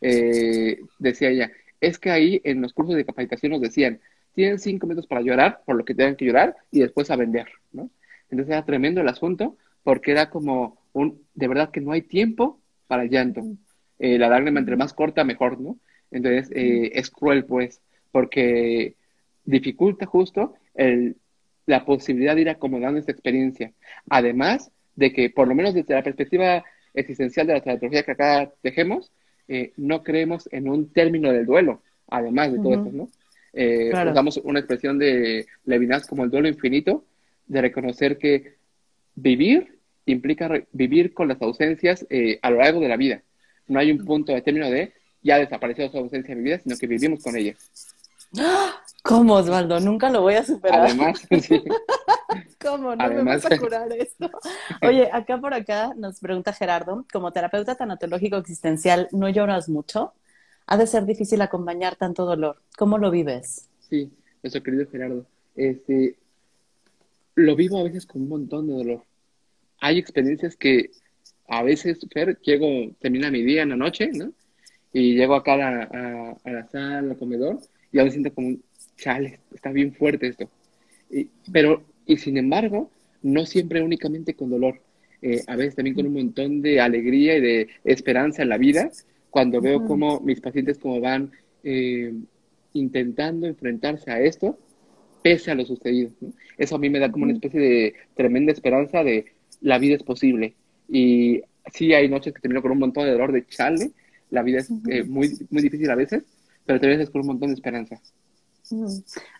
Eh, 0.00 0.80
decía 0.98 1.30
ella, 1.30 1.52
es 1.82 1.98
que 1.98 2.10
ahí 2.10 2.40
en 2.44 2.62
los 2.62 2.72
cursos 2.72 2.94
de 2.94 3.04
capacitación 3.04 3.52
nos 3.52 3.60
decían, 3.60 4.00
tienen 4.34 4.58
cinco 4.58 4.86
minutos 4.86 5.08
para 5.08 5.20
llorar, 5.20 5.60
por 5.66 5.76
lo 5.76 5.84
que 5.84 5.94
tengan 5.94 6.16
que 6.16 6.24
llorar, 6.24 6.56
y 6.70 6.80
después 6.80 7.10
a 7.10 7.16
vender, 7.16 7.48
¿no? 7.72 7.90
Entonces 8.30 8.52
era 8.52 8.64
tremendo 8.64 9.00
el 9.00 9.08
asunto, 9.08 9.58
porque 9.82 10.12
era 10.12 10.30
como 10.30 10.78
un, 10.92 11.20
de 11.34 11.48
verdad 11.48 11.70
que 11.70 11.80
no 11.80 11.92
hay 11.92 12.02
tiempo 12.02 12.60
para 12.86 13.02
el 13.02 13.10
llanto. 13.10 13.42
Eh, 13.98 14.16
la 14.16 14.28
lágrima 14.28 14.60
entre 14.60 14.76
más 14.76 14.94
corta, 14.94 15.24
mejor, 15.24 15.60
¿no? 15.60 15.76
Entonces 16.12 16.50
eh, 16.54 16.92
es 16.94 17.10
cruel, 17.10 17.44
pues, 17.44 17.82
porque 18.12 18.94
dificulta 19.44 20.06
justo 20.06 20.54
el, 20.74 21.16
la 21.66 21.84
posibilidad 21.84 22.36
de 22.36 22.42
ir 22.42 22.48
acomodando 22.48 23.00
esta 23.00 23.12
experiencia. 23.12 23.72
Además 24.08 24.70
de 24.94 25.12
que, 25.12 25.30
por 25.30 25.48
lo 25.48 25.56
menos 25.56 25.74
desde 25.74 25.94
la 25.94 26.02
perspectiva 26.02 26.64
existencial 26.94 27.48
de 27.48 27.54
la 27.54 27.60
teología 27.60 28.04
que 28.04 28.12
acá 28.12 28.52
dejemos, 28.62 29.10
eh, 29.48 29.72
no 29.76 30.02
creemos 30.02 30.48
en 30.52 30.68
un 30.68 30.92
término 30.92 31.32
del 31.32 31.46
duelo, 31.46 31.82
además 32.08 32.52
de 32.52 32.58
todo 32.58 32.74
esto, 32.74 32.90
¿no? 32.92 33.08
Eh, 33.52 33.90
Usamos 33.92 34.38
una 34.44 34.60
expresión 34.60 34.98
de 34.98 35.46
Levinas 35.64 36.06
como 36.06 36.24
el 36.24 36.30
duelo 36.30 36.48
infinito, 36.48 37.04
de 37.46 37.60
reconocer 37.60 38.18
que 38.18 38.54
vivir 39.14 39.78
implica 40.06 40.50
vivir 40.72 41.14
con 41.14 41.28
las 41.28 41.40
ausencias 41.42 42.06
eh, 42.10 42.38
a 42.42 42.50
lo 42.50 42.58
largo 42.58 42.80
de 42.80 42.88
la 42.88 42.96
vida. 42.96 43.22
No 43.68 43.78
hay 43.78 43.90
un 43.90 44.04
punto 44.04 44.32
de 44.32 44.42
término 44.42 44.70
de 44.70 44.92
ya 45.22 45.38
desapareció 45.38 45.88
su 45.90 45.98
ausencia 45.98 46.34
de 46.34 46.40
mi 46.40 46.44
vida, 46.44 46.58
sino 46.58 46.76
que 46.76 46.86
vivimos 46.86 47.22
con 47.22 47.36
ella. 47.36 47.54
¿Cómo, 49.02 49.34
Osvaldo? 49.34 49.78
Nunca 49.78 50.10
lo 50.10 50.22
voy 50.22 50.34
a 50.34 50.44
superar. 50.44 50.86
Además, 50.86 51.26
sí. 51.40 51.62
¿Cómo? 52.62 52.94
No 52.94 53.08
me 53.08 53.22
vas 53.22 53.44
a 53.44 53.58
curar 53.58 53.92
esto. 53.92 54.30
Oye, 54.82 55.08
acá 55.12 55.38
por 55.38 55.54
acá 55.54 55.92
nos 55.96 56.20
pregunta 56.20 56.52
Gerardo, 56.52 57.04
como 57.12 57.32
terapeuta 57.32 57.74
tanatológico 57.74 58.36
existencial, 58.36 59.08
¿no 59.12 59.28
lloras 59.28 59.68
mucho? 59.68 60.12
ha 60.66 60.76
de 60.76 60.86
ser 60.86 61.04
difícil 61.04 61.40
acompañar 61.42 61.96
tanto 61.96 62.24
dolor. 62.24 62.56
¿Cómo 62.76 62.98
lo 62.98 63.10
vives? 63.10 63.68
Sí, 63.88 64.10
nuestro 64.42 64.62
querido 64.62 64.86
Gerardo. 64.90 65.26
Este, 65.56 66.16
lo 67.34 67.56
vivo 67.56 67.78
a 67.78 67.84
veces 67.84 68.06
con 68.06 68.22
un 68.22 68.28
montón 68.28 68.68
de 68.68 68.74
dolor. 68.74 69.02
Hay 69.80 69.98
experiencias 69.98 70.56
que 70.56 70.90
a 71.48 71.62
veces, 71.62 71.98
Fer, 72.12 72.38
llego, 72.40 72.90
termina 73.00 73.30
mi 73.30 73.42
día 73.42 73.62
en 73.62 73.70
la 73.70 73.76
noche, 73.76 74.10
¿no? 74.12 74.32
Y 74.92 75.14
llego 75.14 75.34
acá 75.34 75.54
a 75.54 75.56
la, 75.56 76.36
a, 76.44 76.50
la 76.50 76.68
sala, 76.68 77.10
al 77.10 77.18
comedor, 77.18 77.58
y 77.90 77.98
a 77.98 78.04
veces 78.04 78.20
siento 78.20 78.34
como, 78.34 78.56
chale, 78.96 79.40
está 79.52 79.72
bien 79.72 79.92
fuerte 79.92 80.28
esto. 80.28 80.48
Y, 81.10 81.28
pero, 81.52 81.82
y 82.12 82.18
sin 82.18 82.36
embargo, 82.36 82.90
no 83.22 83.46
siempre 83.46 83.82
únicamente 83.82 84.34
con 84.34 84.50
dolor. 84.50 84.80
Eh, 85.22 85.40
a 85.46 85.56
veces 85.56 85.76
también 85.76 85.94
con 85.94 86.06
un 86.06 86.12
montón 86.12 86.60
de 86.60 86.78
alegría 86.78 87.38
y 87.38 87.40
de 87.40 87.68
esperanza 87.84 88.42
en 88.42 88.50
la 88.50 88.58
vida, 88.58 88.90
cuando 89.30 89.62
veo 89.62 89.86
cómo 89.86 90.20
mis 90.20 90.42
pacientes 90.42 90.78
como 90.78 91.00
van 91.00 91.30
eh, 91.64 92.12
intentando 92.74 93.46
enfrentarse 93.46 94.10
a 94.10 94.20
esto, 94.20 94.58
pese 95.22 95.50
a 95.50 95.54
lo 95.54 95.64
sucedido. 95.64 96.10
Eso 96.58 96.76
a 96.76 96.78
mí 96.78 96.90
me 96.90 96.98
da 96.98 97.10
como 97.10 97.24
una 97.24 97.32
especie 97.32 97.60
de 97.60 97.94
tremenda 98.14 98.52
esperanza 98.52 99.02
de 99.02 99.24
la 99.62 99.78
vida 99.78 99.96
es 99.96 100.02
posible. 100.02 100.54
Y 100.90 101.40
sí 101.72 101.94
hay 101.94 102.10
noches 102.10 102.34
que 102.34 102.40
termino 102.40 102.60
con 102.60 102.72
un 102.72 102.80
montón 102.80 103.04
de 103.04 103.12
dolor 103.12 103.32
de 103.32 103.46
chale, 103.46 103.92
la 104.28 104.42
vida 104.42 104.58
es 104.58 104.70
eh, 104.90 105.04
muy, 105.04 105.30
muy 105.48 105.62
difícil 105.62 105.90
a 105.90 105.94
veces, 105.94 106.24
pero 106.66 106.78
también 106.78 107.00
es 107.00 107.08
con 107.08 107.22
un 107.22 107.28
montón 107.28 107.48
de 107.48 107.54
esperanza. 107.54 107.98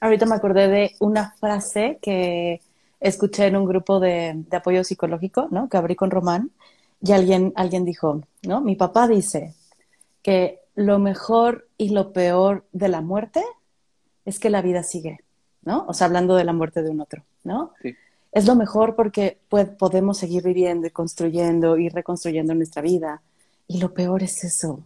Ahorita 0.01 0.27
me 0.27 0.35
acordé 0.35 0.68
de 0.68 0.97
una 1.01 1.33
frase 1.33 1.99
que 2.03 2.61
escuché 3.01 3.47
en 3.47 3.57
un 3.57 3.64
grupo 3.64 4.01
de, 4.01 4.35
de, 4.37 4.57
apoyo 4.57 4.85
psicológico, 4.85 5.49
¿no? 5.51 5.68
Que 5.68 5.77
abrí 5.77 5.97
con 5.97 6.11
Román, 6.11 6.51
y 7.01 7.12
alguien, 7.12 7.53
alguien 7.57 7.85
dijo, 7.85 8.23
¿no? 8.43 8.61
Mi 8.61 8.77
papá 8.77 9.09
dice, 9.09 9.55
que 10.23 10.61
lo 10.75 10.99
mejor 10.99 11.68
y 11.77 11.91
lo 11.91 12.12
peor 12.12 12.64
de 12.73 12.89
la 12.89 13.01
muerte 13.01 13.43
es 14.25 14.39
que 14.39 14.51
la 14.51 14.62
vida 14.62 14.83
sigue, 14.83 15.20
¿no? 15.62 15.85
O 15.89 15.95
sea, 15.95 16.07
hablando 16.07 16.37
de 16.37 16.45
la 16.45 16.53
muerte 16.53 16.83
de 16.83 16.91
un 16.91 17.01
otro, 17.01 17.25
¿no? 17.45 17.73
Sí. 17.83 17.95
Es 18.31 18.47
lo 18.47 18.55
mejor 18.55 18.95
porque 18.97 19.39
podemos 19.79 20.16
seguir 20.16 20.43
viviendo 20.43 20.87
y 20.87 20.91
construyendo 20.91 21.77
y 21.77 21.91
reconstruyendo 21.91 22.55
nuestra 22.55 22.81
vida. 22.81 23.20
Y 23.68 23.79
lo 23.79 23.93
peor 23.93 24.23
es 24.23 24.43
eso, 24.43 24.81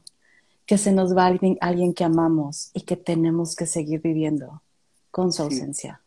que 0.67 0.79
se 0.79 0.93
nos 0.93 1.17
va 1.17 1.27
alguien, 1.27 1.57
alguien 1.61 1.95
que 1.95 2.05
amamos 2.05 2.71
y 2.75 2.83
que 2.83 2.97
tenemos 2.97 3.55
que 3.55 3.67
seguir 3.67 4.01
viviendo 4.03 4.62
con 5.11 5.33
su 5.33 5.43
ausencia, 5.43 6.01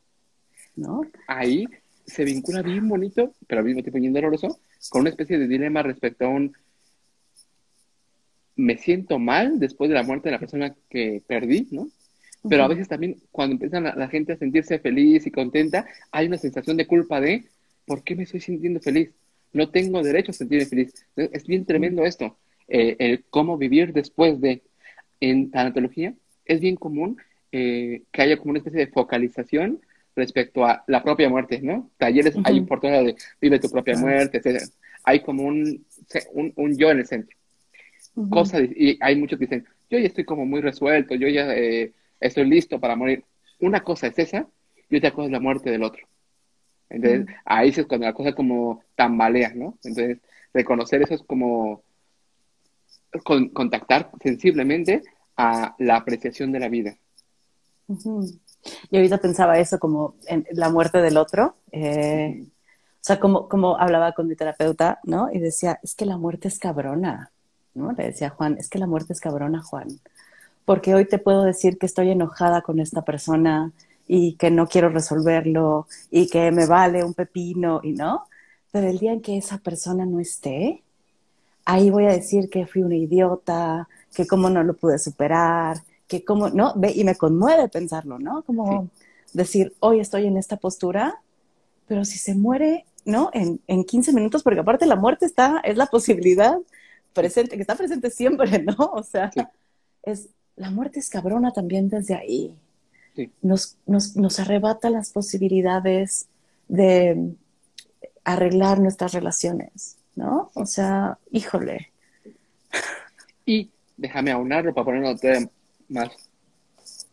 ¿no? 0.76 1.02
Ahí 1.28 1.66
se 2.06 2.26
vincula 2.26 2.62
bien 2.62 2.88
bonito, 2.88 3.34
pero 3.48 3.60
al 3.60 3.66
mismo 3.66 3.82
tiempo 3.82 4.00
bien 4.00 4.14
doloroso, 4.14 4.60
con 4.90 5.02
una 5.02 5.10
especie 5.10 5.40
de 5.40 5.48
dilema 5.48 5.82
respecto 5.82 6.26
a 6.26 6.30
un 6.30 6.54
me 8.56 8.78
siento 8.78 9.20
mal 9.20 9.58
después 9.58 9.88
de 9.90 9.96
la 9.96 10.04
muerte 10.04 10.28
de 10.28 10.34
la 10.34 10.40
persona 10.40 10.76
que 10.90 11.24
perdí, 11.26 11.68
¿no? 11.72 11.88
Pero 12.48 12.64
a 12.64 12.68
veces 12.68 12.88
también 12.88 13.18
cuando 13.32 13.54
empiezan 13.54 13.84
la, 13.84 14.08
gente 14.10 14.34
a 14.34 14.38
sentirse 14.38 14.80
feliz 14.80 15.26
y 15.26 15.32
contenta, 15.32 15.86
hay 16.12 16.28
una 16.28 16.38
sensación 16.38 16.78
de 16.78 16.88
culpa 16.88 17.20
de, 17.22 17.46
¿por 17.86 18.04
qué 18.04 18.16
me 18.16 18.24
estoy 18.24 18.42
sintiendo 18.42 18.80
feliz? 18.80 19.12
No 19.52 19.70
tengo 19.70 20.02
derecho 20.04 20.32
a 20.32 20.34
sentirme 20.34 20.66
feliz. 20.66 20.94
Es 21.16 21.48
bien 21.48 21.66
tremendo 21.66 22.06
esto, 22.06 22.38
eh, 22.70 22.96
el 23.00 23.24
cómo 23.30 23.58
vivir 23.58 23.94
después 23.94 24.40
de. 24.42 24.62
En 25.22 25.52
tanatología 25.52 26.14
es 26.46 26.62
bien 26.62 26.78
común 26.78 27.18
eh, 27.52 28.04
que 28.12 28.22
haya 28.22 28.38
como 28.38 28.52
una 28.52 28.60
especie 28.60 28.80
de 28.80 28.88
focalización 28.88 29.82
respecto 30.16 30.66
a 30.66 30.84
la 30.88 31.04
propia 31.04 31.28
muerte, 31.28 31.60
¿no? 31.62 31.90
Talleres 31.98 32.36
hay 32.46 32.56
importancia 32.56 33.04
de 33.04 33.16
vive 33.42 33.60
tu 33.60 33.70
propia 33.70 33.98
muerte, 33.98 34.38
etc. 34.38 34.64
Hay 35.04 35.20
como 35.22 35.44
un, 35.44 35.86
un, 36.34 36.54
un 36.56 36.78
yo 36.78 36.90
en 36.92 37.00
el 37.00 37.06
centro 37.06 37.36
cosas, 38.30 38.64
y 38.76 38.98
hay 39.02 39.16
muchos 39.16 39.40
que 39.40 39.46
dicen, 39.46 39.66
yo 39.90 39.98
ya 39.98 40.08
estoy 40.08 40.26
como 40.26 40.46
muy 40.46 40.62
resuelto, 40.62 41.16
yo 41.16 41.28
ya 41.28 41.54
eh, 41.56 41.94
estoy 42.20 42.46
listo 42.46 42.80
para 42.80 42.96
morir. 42.96 43.24
Una 43.60 43.84
cosa 43.84 44.08
es 44.08 44.20
esa 44.20 44.48
y 44.90 44.98
otra 44.98 45.12
cosa 45.12 45.28
es 45.28 45.32
la 45.32 45.40
muerte 45.40 45.70
del 45.70 45.84
otro. 45.84 46.08
Entonces, 46.90 47.28
ahí 47.46 47.70
es 47.70 47.86
cuando 47.86 48.08
la 48.08 48.14
cosa 48.14 48.34
como 48.34 48.84
tambalea, 48.96 49.54
¿no? 49.54 49.78
Entonces, 49.84 50.18
reconocer 50.54 51.02
eso 51.04 51.14
es 51.14 51.22
como 51.22 51.84
contactar 53.24 54.12
sensiblemente 54.22 55.04
a 55.38 55.76
la 55.80 55.96
apreciación 55.96 56.52
de 56.52 56.60
la 56.60 56.70
vida. 56.70 56.98
Y 58.92 58.98
ahorita 58.98 59.18
pensaba 59.20 59.60
eso 59.60 59.80
como 59.80 60.16
en 60.28 60.46
la 60.52 60.70
muerte 60.70 61.02
del 61.02 61.18
otro. 61.18 61.56
Eh, 61.72 62.46
o 62.46 63.02
sea, 63.02 63.20
como, 63.20 63.48
como 63.48 63.78
hablaba 63.78 64.12
con 64.12 64.28
mi 64.28 64.36
terapeuta, 64.36 65.00
¿no? 65.04 65.32
Y 65.32 65.40
decía, 65.40 65.80
es 65.82 65.96
que 65.96 66.06
la 66.06 66.18
muerte 66.18 66.50
es 66.50 66.60
cabrona, 66.60 67.32
¿no? 67.74 67.94
Le 67.94 68.04
decía 68.04 68.28
a 68.28 68.32
Juan, 68.32 68.58
es 68.60 68.70
que 68.70 68.80
la 68.80 68.88
muerte 68.88 69.14
es 69.14 69.22
cabrona, 69.22 69.64
Juan. 69.64 69.88
Porque 70.66 70.94
hoy 70.94 71.06
te 71.06 71.18
puedo 71.18 71.44
decir 71.44 71.78
que 71.78 71.86
estoy 71.86 72.12
enojada 72.12 72.62
con 72.62 72.80
esta 72.80 73.04
persona 73.04 73.72
y 74.08 74.34
que 74.34 74.52
no 74.52 74.68
quiero 74.68 74.90
resolverlo 74.90 75.88
y 76.12 76.28
que 76.28 76.52
me 76.52 76.66
vale 76.66 77.04
un 77.04 77.14
pepino 77.14 77.80
y 77.84 77.94
no. 77.94 78.26
Pero 78.72 78.88
el 78.88 79.00
día 79.00 79.14
en 79.14 79.22
que 79.22 79.38
esa 79.38 79.60
persona 79.60 80.06
no 80.06 80.20
esté, 80.20 80.84
ahí 81.70 81.92
voy 81.92 82.06
a 82.06 82.12
decir 82.12 82.50
que 82.50 82.66
fui 82.66 82.82
una 82.82 82.96
idiota, 82.96 83.88
que 84.14 84.26
cómo 84.26 84.50
no 84.50 84.64
lo 84.64 84.76
pude 84.76 84.98
superar, 84.98 85.78
que 86.08 86.26
cómo, 86.26 86.50
¿no? 86.50 86.74
Ve, 86.76 86.92
y 86.96 87.04
me 87.04 87.16
conmueve 87.16 87.70
pensarlo, 87.70 88.18
¿no? 88.18 88.42
Como 88.42 88.90
decir, 89.34 89.76
hoy 89.80 90.00
estoy 90.00 90.26
en 90.26 90.38
esta 90.38 90.58
postura, 90.58 91.22
pero 91.88 92.06
si 92.06 92.18
se 92.18 92.34
muere, 92.34 92.86
¿no? 93.06 93.30
En, 93.34 93.62
en 93.68 93.84
15 93.84 94.14
minutos, 94.14 94.42
porque 94.42 94.62
aparte 94.62 94.88
la 94.88 94.96
muerte 94.96 95.28
está, 95.28 95.60
es 95.64 95.78
la 95.78 95.86
posibilidad 95.86 96.58
presente, 97.14 97.56
que 97.56 97.62
está 97.62 97.76
presente 97.76 98.10
siempre, 98.10 98.64
¿no? 98.64 98.76
O 98.94 99.04
sea, 99.04 99.30
es, 100.02 100.30
la 100.56 100.72
muerte 100.72 101.00
es 101.00 101.10
cabrona 101.10 101.52
también 101.52 101.88
desde 101.88 102.16
ahí. 102.16 102.58
Nos, 103.44 103.78
nos, 103.86 104.16
nos 104.16 104.40
arrebata 104.40 104.90
las 104.90 105.12
posibilidades 105.12 106.28
de 106.68 107.36
arreglar 108.24 108.80
nuestras 108.80 109.12
relaciones, 109.12 109.99
¿no? 110.20 110.52
O 110.54 110.66
sea, 110.66 111.18
híjole. 111.32 111.94
Y 113.46 113.72
déjame 113.96 114.32
aunarlo 114.32 114.74
para 114.74 114.86
ponerlo 114.86 115.16
más 115.88 116.10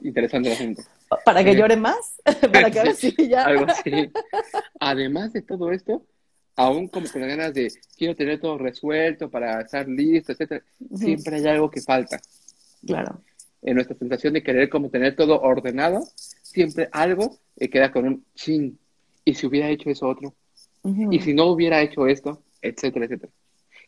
interesante 0.01 0.51
la 0.51 0.57
gente. 0.57 0.83
¿Para 1.25 1.45
que 1.45 1.53
eh, 1.53 1.57
llore 1.57 1.77
más? 1.77 2.21
¿Para 2.53 2.69
que 2.69 2.81
ahora 2.81 2.95
sí 2.95 3.15
ya? 3.17 3.45
Algo 3.45 3.67
así. 3.69 4.11
Además 4.81 5.33
de 5.33 5.43
todo 5.43 5.71
esto, 5.71 6.05
aún 6.57 6.89
como 6.89 7.07
con 7.09 7.21
las 7.21 7.31
ganas 7.31 7.55
de 7.55 7.73
quiero 7.97 8.17
tener 8.17 8.41
todo 8.41 8.59
resuelto 8.59 9.31
para 9.31 9.61
estar 9.61 9.87
listo, 9.89 10.33
etcétera, 10.33 10.65
siempre 10.97 11.37
hay 11.37 11.47
algo 11.47 11.71
que 11.71 11.83
falta. 11.83 12.21
Claro. 12.85 13.21
En 13.63 13.77
nuestra 13.77 13.97
sensación 13.97 14.33
de 14.33 14.43
querer 14.43 14.69
como 14.69 14.91
tener 14.91 15.15
todo 15.15 15.41
ordenado, 15.41 16.01
siempre 16.43 16.89
algo 16.91 17.39
queda 17.57 17.93
con 17.93 18.05
un 18.05 18.25
ching. 18.35 18.77
¿Y 19.25 19.35
si 19.35 19.47
hubiera 19.47 19.69
hecho 19.69 19.91
eso 19.91 20.09
otro? 20.09 20.35
¿Y 21.11 21.21
si 21.21 21.35
no 21.35 21.47
hubiera 21.47 21.81
hecho 21.83 22.09
esto? 22.09 22.43
Etcétera, 22.63 23.07
etcétera. 23.07 23.33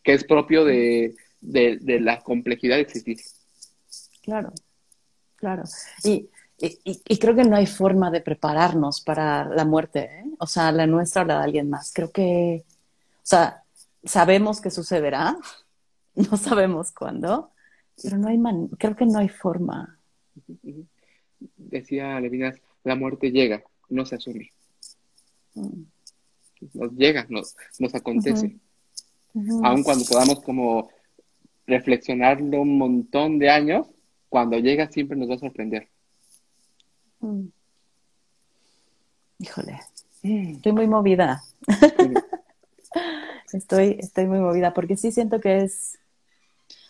Que 0.03 0.15
es 0.15 0.25
propio 0.25 0.65
de, 0.65 1.15
de, 1.41 1.79
de 1.81 2.01
la 2.01 2.21
complejidad 2.21 2.77
de 2.77 2.83
existir. 2.83 3.19
Claro, 4.23 4.53
claro. 5.37 5.65
Y, 6.05 6.29
y, 6.61 7.19
creo 7.19 7.37
que 7.37 7.45
no 7.45 7.57
hay 7.57 7.67
forma 7.67 8.11
de 8.11 8.21
prepararnos 8.21 9.01
para 9.01 9.45
la 9.45 9.65
muerte, 9.65 10.01
¿eh? 10.01 10.25
o 10.39 10.47
sea, 10.47 10.73
la 10.73 10.87
nuestra 10.87 11.23
o 11.23 11.25
la 11.25 11.39
de 11.39 11.45
alguien 11.45 11.71
más. 11.71 11.93
Creo 11.95 12.11
que, 12.11 12.65
o 12.67 13.21
sea, 13.23 13.63
sabemos 14.03 14.61
que 14.61 14.71
sucederá, 14.71 15.37
no 16.15 16.37
sabemos 16.37 16.91
cuándo, 16.91 17.53
pero 18.03 18.19
no 18.19 18.29
hay 18.29 18.39
man 18.39 18.69
creo 18.79 18.97
que 18.97 19.07
no 19.07 19.19
hay 19.21 19.29
forma. 19.29 19.99
Decía 21.57 22.19
Levinas, 22.21 22.57
la 22.83 22.97
muerte 22.97 23.31
llega, 23.31 23.63
no 23.89 24.05
se 24.05 24.17
asume. 24.17 24.53
Mm. 25.55 25.83
Nos 26.75 26.93
llega, 26.93 27.27
nos, 27.29 27.57
nos 27.79 27.95
acontece. 27.95 28.57
Aun 29.63 29.83
cuando 29.83 30.05
podamos 30.05 30.41
como 30.43 30.91
reflexionarlo 31.67 32.63
un 32.63 32.79
montón 32.79 33.39
de 33.39 33.51
años, 33.51 33.87
cuando 34.29 34.59
llega 34.59 34.91
siempre 34.91 35.17
nos 35.17 35.31
va 35.31 35.35
a 35.35 35.39
sorprender. 35.39 35.89
Mm. 37.21 37.47
Híjole, 39.39 39.81
estoy 40.23 40.73
muy 40.73 40.87
movida. 40.87 41.43
estoy, 43.53 43.97
estoy 44.01 44.27
muy 44.27 44.39
movida 44.39 44.75
porque 44.75 44.97
sí 44.97 45.13
siento 45.13 45.41
que 45.41 45.63
es, 45.63 45.99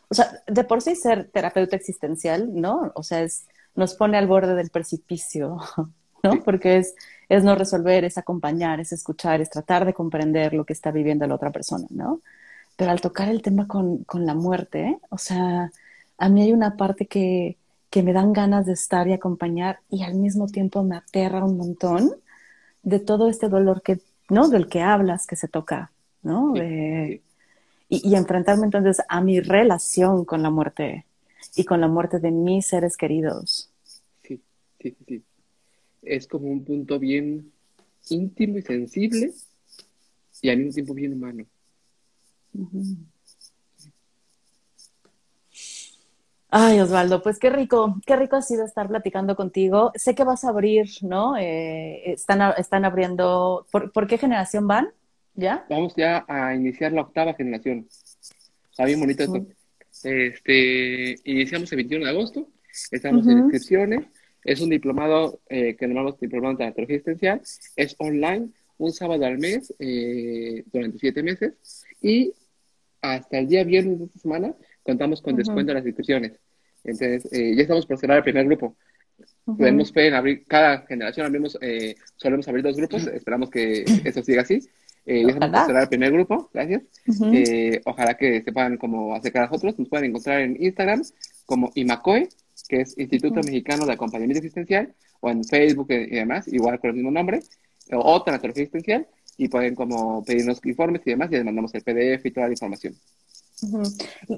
o 0.09 0.15
sea, 0.15 0.43
de 0.47 0.65
por 0.65 0.81
sí 0.81 0.97
ser 0.97 1.29
terapeuta 1.31 1.77
existencial, 1.77 2.49
¿no? 2.55 2.93
O 2.95 3.03
sea, 3.03 3.23
es, 3.23 3.47
nos 3.75 3.95
pone 3.95 4.17
al 4.17 4.27
borde 4.27 4.55
del 4.55 4.71
precipicio, 4.71 5.59
¿no? 6.23 6.43
Porque 6.45 6.79
es, 6.79 6.95
es 7.29 7.45
no 7.45 7.55
resolver, 7.55 8.05
es 8.05 8.19
acompañar, 8.19 8.81
es 8.81 8.93
escuchar, 8.93 9.41
es 9.41 9.51
tratar 9.51 9.85
de 9.85 9.95
comprender 9.95 10.55
lo 10.55 10.65
que 10.65 10.73
está 10.73 10.91
viviendo 10.91 11.27
la 11.27 11.35
otra 11.35 11.51
persona, 11.51 11.87
¿no? 11.91 12.23
Pero 12.77 12.91
al 12.91 13.01
tocar 13.01 13.29
el 13.29 13.43
tema 13.43 13.67
con, 13.67 14.05
con 14.05 14.25
la 14.25 14.35
muerte, 14.35 14.99
o 15.11 15.19
sea, 15.19 15.71
a 16.17 16.29
mí 16.29 16.43
hay 16.43 16.53
una 16.53 16.77
parte 16.77 17.07
que, 17.07 17.57
que 17.91 18.03
me 18.03 18.13
dan 18.13 18.33
ganas 18.33 18.67
de 18.67 18.73
estar 18.73 19.09
y 19.09 19.13
acompañar 19.13 19.81
y 19.91 20.03
al 20.03 20.15
mismo 20.15 20.47
tiempo 20.47 20.83
me 20.83 20.97
aterra 20.97 21.45
un 21.45 21.57
montón 21.57 22.13
de 22.83 23.01
todo 23.01 23.29
este 23.29 23.49
dolor 23.49 23.83
que, 23.83 24.01
¿no? 24.29 24.49
Del 24.49 24.69
que 24.69 24.83
hablas, 24.83 25.27
que 25.27 25.37
se 25.37 25.49
toca, 25.49 25.93
¿no? 26.23 26.55
y, 26.57 27.23
y, 27.89 28.15
enfrentarme 28.15 28.65
entonces 28.65 29.03
a 29.09 29.21
mi 29.21 29.41
relación 29.41 30.25
con 30.25 30.43
la 30.43 30.51
muerte 30.51 31.07
y 31.57 31.65
con 31.65 31.81
la 31.81 31.89
muerte 31.89 32.19
de 32.19 32.31
mis 32.31 32.67
seres 32.67 32.97
queridos. 32.97 33.71
Sí, 34.23 34.43
sí, 34.81 34.97
sí. 35.07 35.25
Es 36.09 36.27
como 36.27 36.49
un 36.49 36.65
punto 36.65 36.99
bien 36.99 37.53
íntimo 38.11 38.59
y 38.59 38.63
sensible 38.63 39.33
y 40.43 40.49
al 40.49 40.59
mismo 40.59 40.73
tiempo 40.73 40.95
bien 40.95 41.13
humano. 41.13 41.45
Ay, 46.51 46.81
Osvaldo, 46.81 47.23
pues 47.23 47.39
qué 47.39 47.51
rico, 47.51 48.01
qué 48.07 48.17
rico 48.17 48.37
ha 48.37 48.43
sido 48.43 48.65
estar 48.65 48.89
platicando 48.89 49.37
contigo. 49.37 49.93
Sé 49.95 50.15
que 50.15 50.25
vas 50.25 50.45
a 50.45 50.49
abrir, 50.49 50.89
¿no? 51.03 51.37
Eh, 51.37 52.13
están, 52.13 52.55
están 52.57 52.87
abriendo, 52.87 53.67
¿por, 53.71 54.07
qué 54.07 54.17
generación 54.17 54.67
van? 54.67 54.89
¿Ya? 55.35 55.67
Vamos 55.69 55.95
ya 55.95 56.25
a 56.27 56.55
iniciar 56.55 56.93
la 56.93 57.03
octava 57.03 57.35
generación. 57.35 57.87
Está 58.71 58.87
bien 58.87 58.99
bonito 58.99 59.25
esto. 59.25 59.47
Este, 60.05 61.17
iniciamos 61.25 61.71
el 61.73 61.77
21 61.77 62.05
de 62.05 62.11
agosto, 62.11 62.49
estamos 62.91 63.27
en 63.27 63.39
inscripciones. 63.41 64.07
Es 64.45 64.61
un 64.61 64.71
diplomado 64.71 65.41
eh, 65.49 65.77
que 65.77 65.87
llamamos 65.87 66.19
Diplomado 66.19 66.55
de 66.55 66.59
Tanatología 66.59 66.97
Existencial. 66.97 67.41
Es 67.77 67.95
online, 67.99 68.49
un 68.79 68.93
sábado 68.93 69.25
al 69.25 69.39
mes, 69.39 69.75
eh, 69.79 70.65
durante 70.73 70.99
siete 70.99 71.23
meses. 71.23 71.85
Y 72.01 72.33
hasta 73.03 73.39
el 73.39 73.49
día 73.49 73.65
viernes 73.65 73.99
de 73.99 74.05
esta 74.07 74.19
semana 74.19 74.55
contamos 74.83 75.21
con 75.21 75.37
descuento 75.37 75.73
en 75.73 75.79
las 75.79 75.87
inscripciones. 75.87 76.33
Entonces, 76.85 77.33
eh, 77.33 77.55
ya 77.55 77.63
estamos 77.63 77.87
por 77.87 77.99
cerrar 77.99 78.19
el 78.19 78.23
primer 78.23 78.47
grupo. 78.47 78.77
Tenemos 79.57 79.93
fe 79.93 80.09
en 80.09 80.15
abrir, 80.15 80.45
cada 80.47 80.83
generación 80.87 81.27
abrimos, 81.27 81.59
eh, 81.61 81.97
solemos 82.17 82.47
abrir 82.49 82.63
dos 82.63 82.77
grupos, 82.77 83.07
esperamos 83.07 83.51
que 83.51 83.85
eso 84.05 84.23
siga 84.23 84.43
así. 84.43 84.61
Eh, 85.07 85.23
ya 85.23 85.29
estamos 85.29 85.51
por 85.59 85.67
cerrar 85.67 85.83
el 85.85 85.89
primer 85.89 86.13
grupo, 86.13 86.51
gracias. 86.53 86.83
Eh, 87.33 87.81
ojalá 87.85 88.15
que 88.15 88.43
se 88.43 88.53
puedan 88.53 88.77
como 88.77 89.15
acercar 89.15 89.45
a 89.45 89.47
nosotros, 89.47 89.79
nos 89.79 89.89
pueden 89.89 90.11
encontrar 90.11 90.43
en 90.43 90.63
Instagram 90.63 91.03
como 91.47 91.73
IMACOE, 91.75 92.29
que 92.69 92.83
es 92.83 92.97
Instituto 92.99 93.41
Mexicano 93.43 93.87
de 93.87 93.93
Acompañamiento 93.93 94.39
Existencial, 94.39 94.95
o 95.21 95.31
en 95.31 95.45
Facebook 95.45 95.89
y 95.91 96.17
demás, 96.17 96.49
igual 96.49 96.79
con 96.81 96.91
el 96.91 96.97
mismo 96.97 97.11
nombre, 97.11 97.43
o 97.93 98.23
Tanatología 98.23 98.65
Existencial, 98.65 99.07
y 99.37 99.49
pueden 99.49 99.75
como 99.75 100.25
pedirnos 100.25 100.65
informes 100.65 101.03
y 101.05 101.11
demás, 101.11 101.29
y 101.31 101.35
les 101.35 101.45
mandamos 101.45 101.75
el 101.75 101.83
PDF 101.83 102.27
y 102.27 102.31
toda 102.31 102.47
la 102.47 102.53
información. 102.53 102.95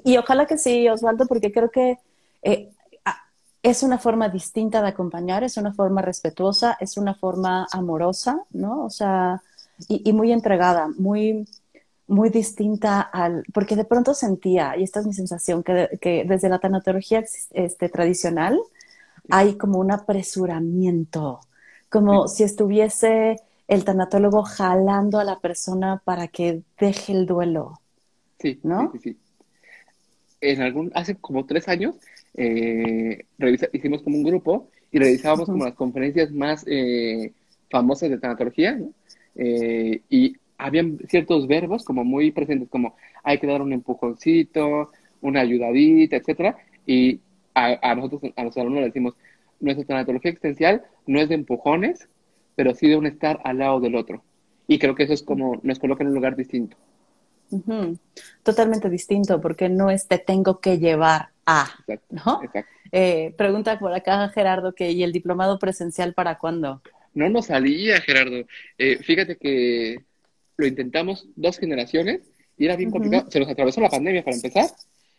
Y, 0.03 0.17
ojalá 0.17 0.45
que 0.45 0.57
sí, 0.57 0.87
Osvaldo, 0.89 1.27
porque 1.27 1.51
creo 1.51 1.69
que 1.69 1.97
eh, 2.41 2.71
es 3.63 3.83
una 3.83 3.99
forma 3.99 4.29
distinta 4.29 4.81
de 4.81 4.87
acompañar, 4.87 5.43
es 5.43 5.57
una 5.57 5.73
forma 5.73 6.01
respetuosa, 6.01 6.77
es 6.79 6.97
una 6.97 7.13
forma 7.13 7.67
amorosa, 7.71 8.43
¿no? 8.51 8.85
O 8.85 8.89
sea, 8.89 9.41
y, 9.87 10.13
muy 10.13 10.31
entregada, 10.31 10.89
muy, 10.97 11.47
muy 12.11 12.29
distinta 12.29 13.01
al, 13.01 13.43
porque 13.53 13.75
de 13.75 13.85
pronto 13.85 14.13
sentía, 14.13 14.77
y 14.77 14.83
esta 14.83 14.99
es 15.01 15.07
mi 15.07 15.13
sensación, 15.13 15.63
que, 15.63 15.89
que 16.01 16.25
desde 16.27 16.49
la 16.49 16.59
tanatología 16.59 17.23
este, 17.51 17.89
tradicional 17.89 18.59
hay 19.29 19.57
como 19.57 19.79
un 19.79 19.91
apresuramiento, 19.91 21.41
como 21.89 22.27
si 22.27 22.43
estuviese 22.43 23.41
el 23.67 23.85
tanatólogo 23.85 24.43
jalando 24.43 25.19
a 25.19 25.25
la 25.25 25.39
persona 25.39 26.01
para 26.05 26.27
que 26.29 26.63
deje 26.79 27.13
el 27.13 27.25
duelo, 27.27 27.81
Sí, 28.39 28.59
¿no? 28.63 28.91
Sí, 28.91 28.99
sí, 28.99 29.17
En 30.41 30.61
algún, 30.61 30.91
hace 30.95 31.15
como 31.17 31.45
tres 31.45 31.67
años, 31.67 31.95
eh, 32.33 33.25
hicimos 33.73 34.01
como 34.01 34.17
un 34.17 34.23
grupo 34.23 34.69
y 34.91 34.97
realizábamos 34.99 35.49
como 35.51 35.65
las 35.65 35.75
conferencias 35.75 36.31
más 36.31 36.63
eh, 36.67 37.33
famosas 37.69 38.09
de 38.09 38.17
tanatología, 38.17 38.75
¿no? 38.75 38.93
Eh, 39.35 40.03
y 40.09 40.37
habían 40.61 40.99
ciertos 41.07 41.47
verbos 41.47 41.83
como 41.83 42.03
muy 42.03 42.31
presentes, 42.31 42.69
como 42.69 42.95
hay 43.23 43.39
que 43.39 43.47
dar 43.47 43.61
un 43.61 43.73
empujoncito, 43.73 44.91
una 45.21 45.41
ayudadita, 45.41 46.15
etcétera, 46.15 46.57
y 46.85 47.19
a, 47.53 47.95
nosotros, 47.95 48.31
a 48.35 48.43
los 48.43 48.55
alumnos 48.57 48.81
le 48.81 48.87
decimos, 48.87 49.15
nuestra 49.59 49.85
tanatología 49.85 50.31
existencial 50.31 50.83
no 51.05 51.19
es 51.19 51.29
de 51.29 51.35
empujones, 51.35 52.07
pero 52.55 52.73
sí 52.73 52.87
de 52.87 52.95
un 52.95 53.07
estar 53.07 53.39
al 53.43 53.59
lado 53.59 53.79
del 53.79 53.95
otro. 53.95 54.23
Y 54.67 54.79
creo 54.79 54.95
que 54.95 55.03
eso 55.03 55.13
es 55.13 55.23
como, 55.23 55.59
nos 55.63 55.79
coloca 55.79 56.03
en 56.03 56.09
un 56.09 56.15
lugar 56.15 56.35
distinto. 56.35 56.77
Totalmente 58.43 58.89
distinto, 58.89 59.41
porque 59.41 59.67
no 59.67 59.91
es 59.91 60.07
te 60.07 60.17
tengo 60.17 60.59
que 60.59 60.79
llevar 60.79 61.29
a, 61.45 61.69
¿no? 62.09 62.41
Eh, 62.93 63.33
pregunta 63.37 63.77
por 63.79 63.93
acá 63.93 64.29
Gerardo 64.29 64.73
que 64.73 64.91
¿y 64.91 65.03
el 65.03 65.11
diplomado 65.11 65.59
presencial 65.59 66.13
para 66.13 66.37
cuándo? 66.37 66.81
No 67.13 67.29
nos 67.29 67.47
salía, 67.47 67.99
Gerardo. 67.99 68.45
Eh, 68.77 68.97
fíjate 69.03 69.35
que 69.35 70.03
lo 70.57 70.67
intentamos 70.67 71.27
dos 71.35 71.57
generaciones 71.57 72.21
y 72.57 72.65
era 72.65 72.75
bien 72.75 72.91
complicado. 72.91 73.29
Se 73.29 73.39
nos 73.39 73.49
atravesó 73.49 73.81
la 73.81 73.89
pandemia 73.89 74.23
para 74.23 74.35
empezar 74.35 74.69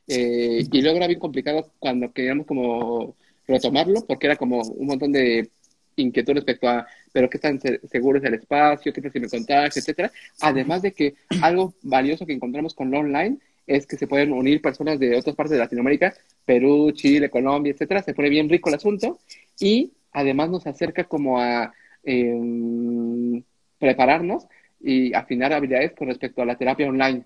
eh, 0.06 0.66
y 0.70 0.82
luego 0.82 0.96
era 0.96 1.06
bien 1.06 1.20
complicado 1.20 1.72
cuando 1.78 2.12
queríamos 2.12 2.46
como 2.46 3.16
retomarlo 3.46 4.04
porque 4.06 4.26
era 4.26 4.36
como 4.36 4.60
un 4.62 4.86
montón 4.86 5.12
de 5.12 5.50
inquietud 5.96 6.34
respecto 6.34 6.68
a, 6.68 6.86
pero 7.12 7.28
qué 7.28 7.38
tan 7.38 7.60
seguro 7.60 8.18
es 8.18 8.24
el 8.24 8.34
espacio, 8.34 8.92
qué 8.92 9.02
tal 9.02 9.12
si 9.12 9.20
me 9.20 9.28
contagio, 9.28 9.80
etcétera. 9.80 10.10
Además 10.40 10.82
de 10.82 10.92
que 10.92 11.14
algo 11.42 11.74
valioso 11.82 12.26
que 12.26 12.32
encontramos 12.32 12.74
con 12.74 12.90
lo 12.90 13.00
online 13.00 13.38
es 13.66 13.86
que 13.86 13.96
se 13.96 14.06
pueden 14.06 14.32
unir 14.32 14.60
personas 14.60 14.98
de 14.98 15.16
otras 15.16 15.36
partes 15.36 15.52
de 15.52 15.58
Latinoamérica, 15.58 16.14
Perú, 16.44 16.92
Chile, 16.92 17.30
Colombia, 17.30 17.72
etcétera. 17.72 18.02
Se 18.02 18.14
pone 18.14 18.28
bien 18.28 18.48
rico 18.48 18.68
el 18.68 18.76
asunto 18.76 19.18
y 19.60 19.92
además 20.12 20.50
nos 20.50 20.66
acerca 20.66 21.04
como 21.04 21.40
a 21.40 21.72
em, 22.02 23.42
prepararnos 23.78 24.46
y 24.82 25.14
afinar 25.14 25.52
habilidades 25.52 25.92
con 25.92 26.08
respecto 26.08 26.42
a 26.42 26.46
la 26.46 26.56
terapia 26.56 26.88
online, 26.88 27.24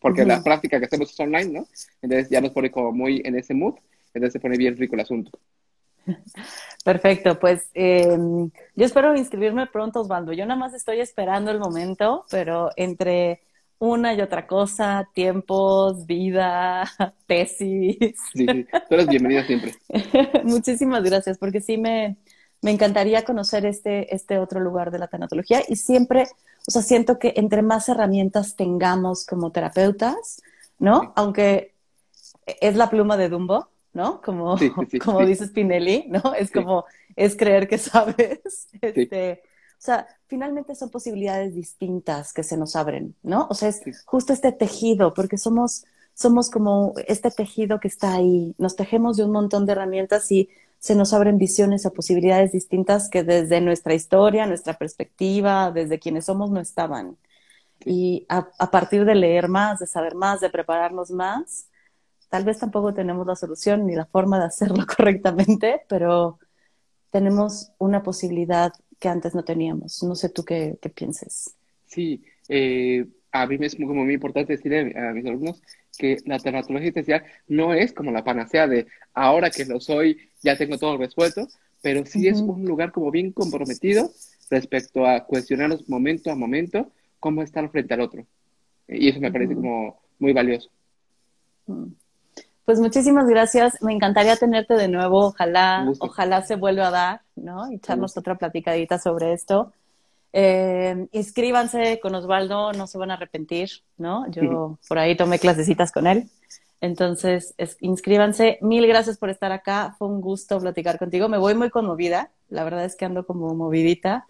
porque 0.00 0.24
la 0.24 0.42
práctica 0.42 0.78
que 0.78 0.86
hacemos 0.86 1.12
es 1.12 1.20
online, 1.20 1.50
¿no? 1.50 1.66
Entonces 2.02 2.30
ya 2.30 2.40
nos 2.40 2.50
pone 2.50 2.70
como 2.70 2.92
muy 2.92 3.22
en 3.24 3.36
ese 3.36 3.54
mood, 3.54 3.74
entonces 4.12 4.32
se 4.32 4.40
pone 4.40 4.56
bien 4.56 4.76
rico 4.76 4.94
el 4.94 5.02
asunto. 5.02 5.30
Perfecto, 6.84 7.38
pues 7.38 7.70
em, 7.74 8.50
yo 8.74 8.84
espero 8.86 9.14
inscribirme 9.16 9.66
pronto, 9.66 10.00
Osvaldo. 10.00 10.32
Yo 10.32 10.46
nada 10.46 10.58
más 10.58 10.74
estoy 10.74 11.00
esperando 11.00 11.50
el 11.50 11.60
momento, 11.60 12.24
pero 12.30 12.70
entre 12.76 13.42
una 13.78 14.12
y 14.14 14.20
otra 14.20 14.46
cosa, 14.46 15.08
tiempos, 15.14 16.06
vida, 16.06 16.84
tesis. 17.26 17.96
Sí, 18.32 18.46
sí. 18.46 18.66
tú 18.88 18.94
eres 18.94 19.06
bienvenida 19.06 19.44
siempre. 19.44 19.74
Muchísimas 20.44 21.02
gracias, 21.02 21.38
porque 21.38 21.60
sí 21.60 21.78
me, 21.78 22.16
me 22.62 22.70
encantaría 22.70 23.24
conocer 23.24 23.64
este, 23.66 24.14
este 24.14 24.38
otro 24.38 24.60
lugar 24.60 24.90
de 24.90 24.98
la 24.98 25.08
tanatología 25.08 25.62
y 25.66 25.76
siempre, 25.76 26.28
o 26.66 26.70
sea, 26.70 26.82
siento 26.82 27.18
que 27.18 27.32
entre 27.36 27.62
más 27.62 27.88
herramientas 27.88 28.56
tengamos 28.56 29.24
como 29.24 29.50
terapeutas, 29.50 30.42
¿no? 30.78 31.12
Aunque 31.16 31.74
es 32.60 32.76
la 32.76 32.90
pluma 32.90 33.16
de 33.16 33.28
Dumbo, 33.28 33.68
¿no? 33.92 34.20
Como, 34.20 34.56
como 35.04 35.24
dice 35.24 35.46
Spinelli, 35.46 36.06
¿no? 36.08 36.34
Es 36.34 36.50
como, 36.50 36.84
es 37.16 37.36
creer 37.36 37.68
que 37.68 37.78
sabes. 37.78 38.68
Este, 38.80 39.42
o 39.44 39.82
sea, 39.82 40.06
finalmente 40.26 40.74
son 40.74 40.90
posibilidades 40.90 41.54
distintas 41.54 42.34
que 42.34 42.42
se 42.42 42.58
nos 42.58 42.76
abren, 42.76 43.14
¿no? 43.22 43.46
O 43.48 43.54
sea, 43.54 43.70
es 43.70 43.80
justo 44.04 44.34
este 44.34 44.52
tejido, 44.52 45.14
porque 45.14 45.38
somos, 45.38 45.86
somos 46.12 46.50
como 46.50 46.92
este 47.06 47.30
tejido 47.30 47.80
que 47.80 47.88
está 47.88 48.12
ahí. 48.12 48.54
Nos 48.58 48.76
tejemos 48.76 49.16
de 49.16 49.24
un 49.24 49.32
montón 49.32 49.64
de 49.64 49.72
herramientas 49.72 50.30
y 50.30 50.50
se 50.80 50.96
nos 50.96 51.12
abren 51.12 51.38
visiones 51.38 51.86
o 51.86 51.92
posibilidades 51.92 52.50
distintas 52.52 53.08
que 53.08 53.22
desde 53.22 53.60
nuestra 53.60 53.94
historia, 53.94 54.46
nuestra 54.46 54.74
perspectiva, 54.74 55.70
desde 55.70 56.00
quienes 56.00 56.24
somos, 56.24 56.50
no 56.50 56.58
estaban. 56.60 57.16
Y 57.84 58.26
a, 58.28 58.48
a 58.58 58.70
partir 58.72 59.04
de 59.04 59.14
leer 59.14 59.48
más, 59.48 59.78
de 59.78 59.86
saber 59.86 60.16
más, 60.16 60.40
de 60.40 60.50
prepararnos 60.50 61.12
más, 61.12 61.70
Tal 62.30 62.44
vez 62.44 62.60
tampoco 62.60 62.94
tenemos 62.94 63.26
la 63.26 63.34
solución 63.34 63.86
ni 63.86 63.96
la 63.96 64.06
forma 64.06 64.38
de 64.38 64.46
hacerlo 64.46 64.86
correctamente, 64.96 65.82
pero 65.88 66.38
tenemos 67.10 67.72
una 67.78 68.04
posibilidad 68.04 68.72
que 69.00 69.08
antes 69.08 69.34
no 69.34 69.42
teníamos. 69.44 70.00
No 70.04 70.14
sé 70.14 70.28
tú 70.28 70.44
qué, 70.44 70.78
pienses. 70.94 71.56
Sí, 71.86 72.22
eh, 72.48 73.08
a 73.32 73.46
mí 73.46 73.58
me 73.58 73.66
es 73.66 73.76
como 73.76 74.04
muy 74.04 74.14
importante 74.14 74.54
decirle 74.54 74.94
a 74.98 75.12
mis 75.12 75.24
alumnos 75.26 75.62
que 75.96 76.18
la 76.24 76.38
tanatología 76.38 76.88
especial 76.88 77.24
no 77.46 77.74
es 77.74 77.92
como 77.92 78.10
la 78.10 78.24
panacea 78.24 78.66
de 78.66 78.86
ahora 79.14 79.50
que 79.50 79.64
lo 79.64 79.80
soy, 79.80 80.30
ya 80.42 80.56
tengo 80.56 80.78
todo 80.78 80.96
resuelto, 80.96 81.46
pero 81.82 82.04
sí 82.04 82.28
es 82.28 82.40
un 82.40 82.64
lugar 82.64 82.92
como 82.92 83.10
bien 83.10 83.32
comprometido 83.32 84.10
respecto 84.50 85.06
a 85.06 85.24
cuestionarnos 85.24 85.88
momento 85.88 86.30
a 86.30 86.34
momento 86.34 86.90
cómo 87.18 87.42
estar 87.42 87.68
frente 87.70 87.94
al 87.94 88.00
otro. 88.00 88.26
Y 88.88 89.08
eso 89.08 89.20
me 89.20 89.30
parece 89.30 89.54
como 89.54 90.00
muy 90.18 90.32
valioso. 90.32 90.70
Mm. 91.66 91.92
Pues 92.64 92.78
muchísimas 92.78 93.26
gracias. 93.26 93.82
Me 93.82 93.92
encantaría 93.92 94.36
tenerte 94.36 94.74
de 94.74 94.86
nuevo. 94.86 95.26
Ojalá, 95.26 95.90
ojalá 95.98 96.42
se 96.42 96.54
vuelva 96.54 96.88
a 96.88 96.90
dar, 96.90 97.20
¿no? 97.34 97.70
Y 97.70 97.76
echarnos 97.76 98.16
otra 98.16 98.36
platicadita 98.36 98.98
sobre 98.98 99.32
esto. 99.32 99.72
Eh, 100.32 101.08
inscríbanse 101.12 101.98
con 102.00 102.14
Osvaldo, 102.14 102.72
no 102.72 102.86
se 102.86 102.98
van 102.98 103.10
a 103.10 103.14
arrepentir, 103.14 103.70
¿no? 103.96 104.30
Yo 104.30 104.78
por 104.88 104.98
ahí 104.98 105.16
tomé 105.16 105.38
clasecitas 105.38 105.92
con 105.92 106.06
él. 106.06 106.28
Entonces, 106.80 107.54
inscríbanse. 107.80 108.58
Mil 108.62 108.86
gracias 108.86 109.18
por 109.18 109.28
estar 109.28 109.52
acá. 109.52 109.94
Fue 109.98 110.08
un 110.08 110.20
gusto 110.20 110.58
platicar 110.60 110.98
contigo. 110.98 111.28
Me 111.28 111.38
voy 111.38 111.54
muy 111.54 111.70
conmovida. 111.70 112.30
La 112.48 112.64
verdad 112.64 112.84
es 112.84 112.96
que 112.96 113.04
ando 113.04 113.26
como 113.26 113.54
movidita. 113.54 114.26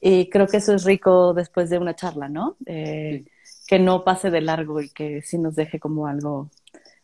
Y 0.00 0.28
creo 0.28 0.46
que 0.46 0.58
eso 0.58 0.74
es 0.74 0.84
rico 0.84 1.34
después 1.34 1.70
de 1.70 1.78
una 1.78 1.96
charla, 1.96 2.28
¿no? 2.28 2.56
Eh, 2.66 3.24
que 3.66 3.78
no 3.78 4.04
pase 4.04 4.30
de 4.30 4.40
largo 4.40 4.80
y 4.80 4.90
que 4.90 5.22
sí 5.22 5.38
nos 5.38 5.56
deje 5.56 5.80
como 5.80 6.06
algo 6.06 6.48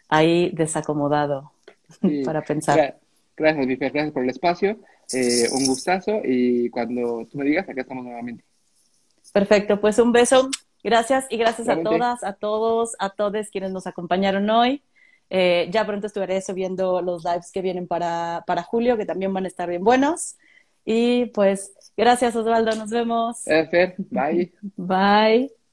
ahí 0.08 0.50
desacomodado 0.50 1.52
para 2.24 2.42
pensar. 2.42 2.96
Gracias, 3.36 3.66
Bifer, 3.66 3.90
gracias 3.90 4.12
por 4.12 4.22
el 4.22 4.30
espacio. 4.30 4.78
Eh, 5.12 5.48
un 5.52 5.66
gustazo 5.66 6.20
y 6.24 6.70
cuando 6.70 7.26
tú 7.30 7.38
me 7.38 7.44
digas, 7.44 7.68
acá 7.68 7.82
estamos 7.82 8.04
nuevamente. 8.04 8.44
Perfecto, 9.32 9.80
pues 9.80 9.98
un 9.98 10.12
beso. 10.12 10.48
Gracias 10.82 11.26
y 11.30 11.38
gracias 11.38 11.68
a 11.68 11.82
todas, 11.82 12.22
a 12.22 12.34
todos, 12.34 12.94
a 12.98 13.10
todos 13.10 13.48
quienes 13.50 13.72
nos 13.72 13.86
acompañaron 13.86 14.48
hoy. 14.50 14.82
Eh, 15.30 15.68
ya 15.70 15.86
pronto 15.86 16.06
estaré 16.06 16.40
subiendo 16.42 17.00
los 17.00 17.24
lives 17.24 17.50
que 17.50 17.62
vienen 17.62 17.88
para, 17.88 18.44
para 18.46 18.62
julio, 18.62 18.96
que 18.96 19.06
también 19.06 19.32
van 19.32 19.44
a 19.44 19.48
estar 19.48 19.68
bien 19.68 19.82
buenos. 19.82 20.36
Y 20.84 21.26
pues, 21.26 21.72
gracias 21.96 22.36
Osvaldo, 22.36 22.76
nos 22.76 22.90
vemos. 22.90 23.42
Gracias, 23.46 23.94
bye. 24.10 24.52
Bye. 24.76 25.63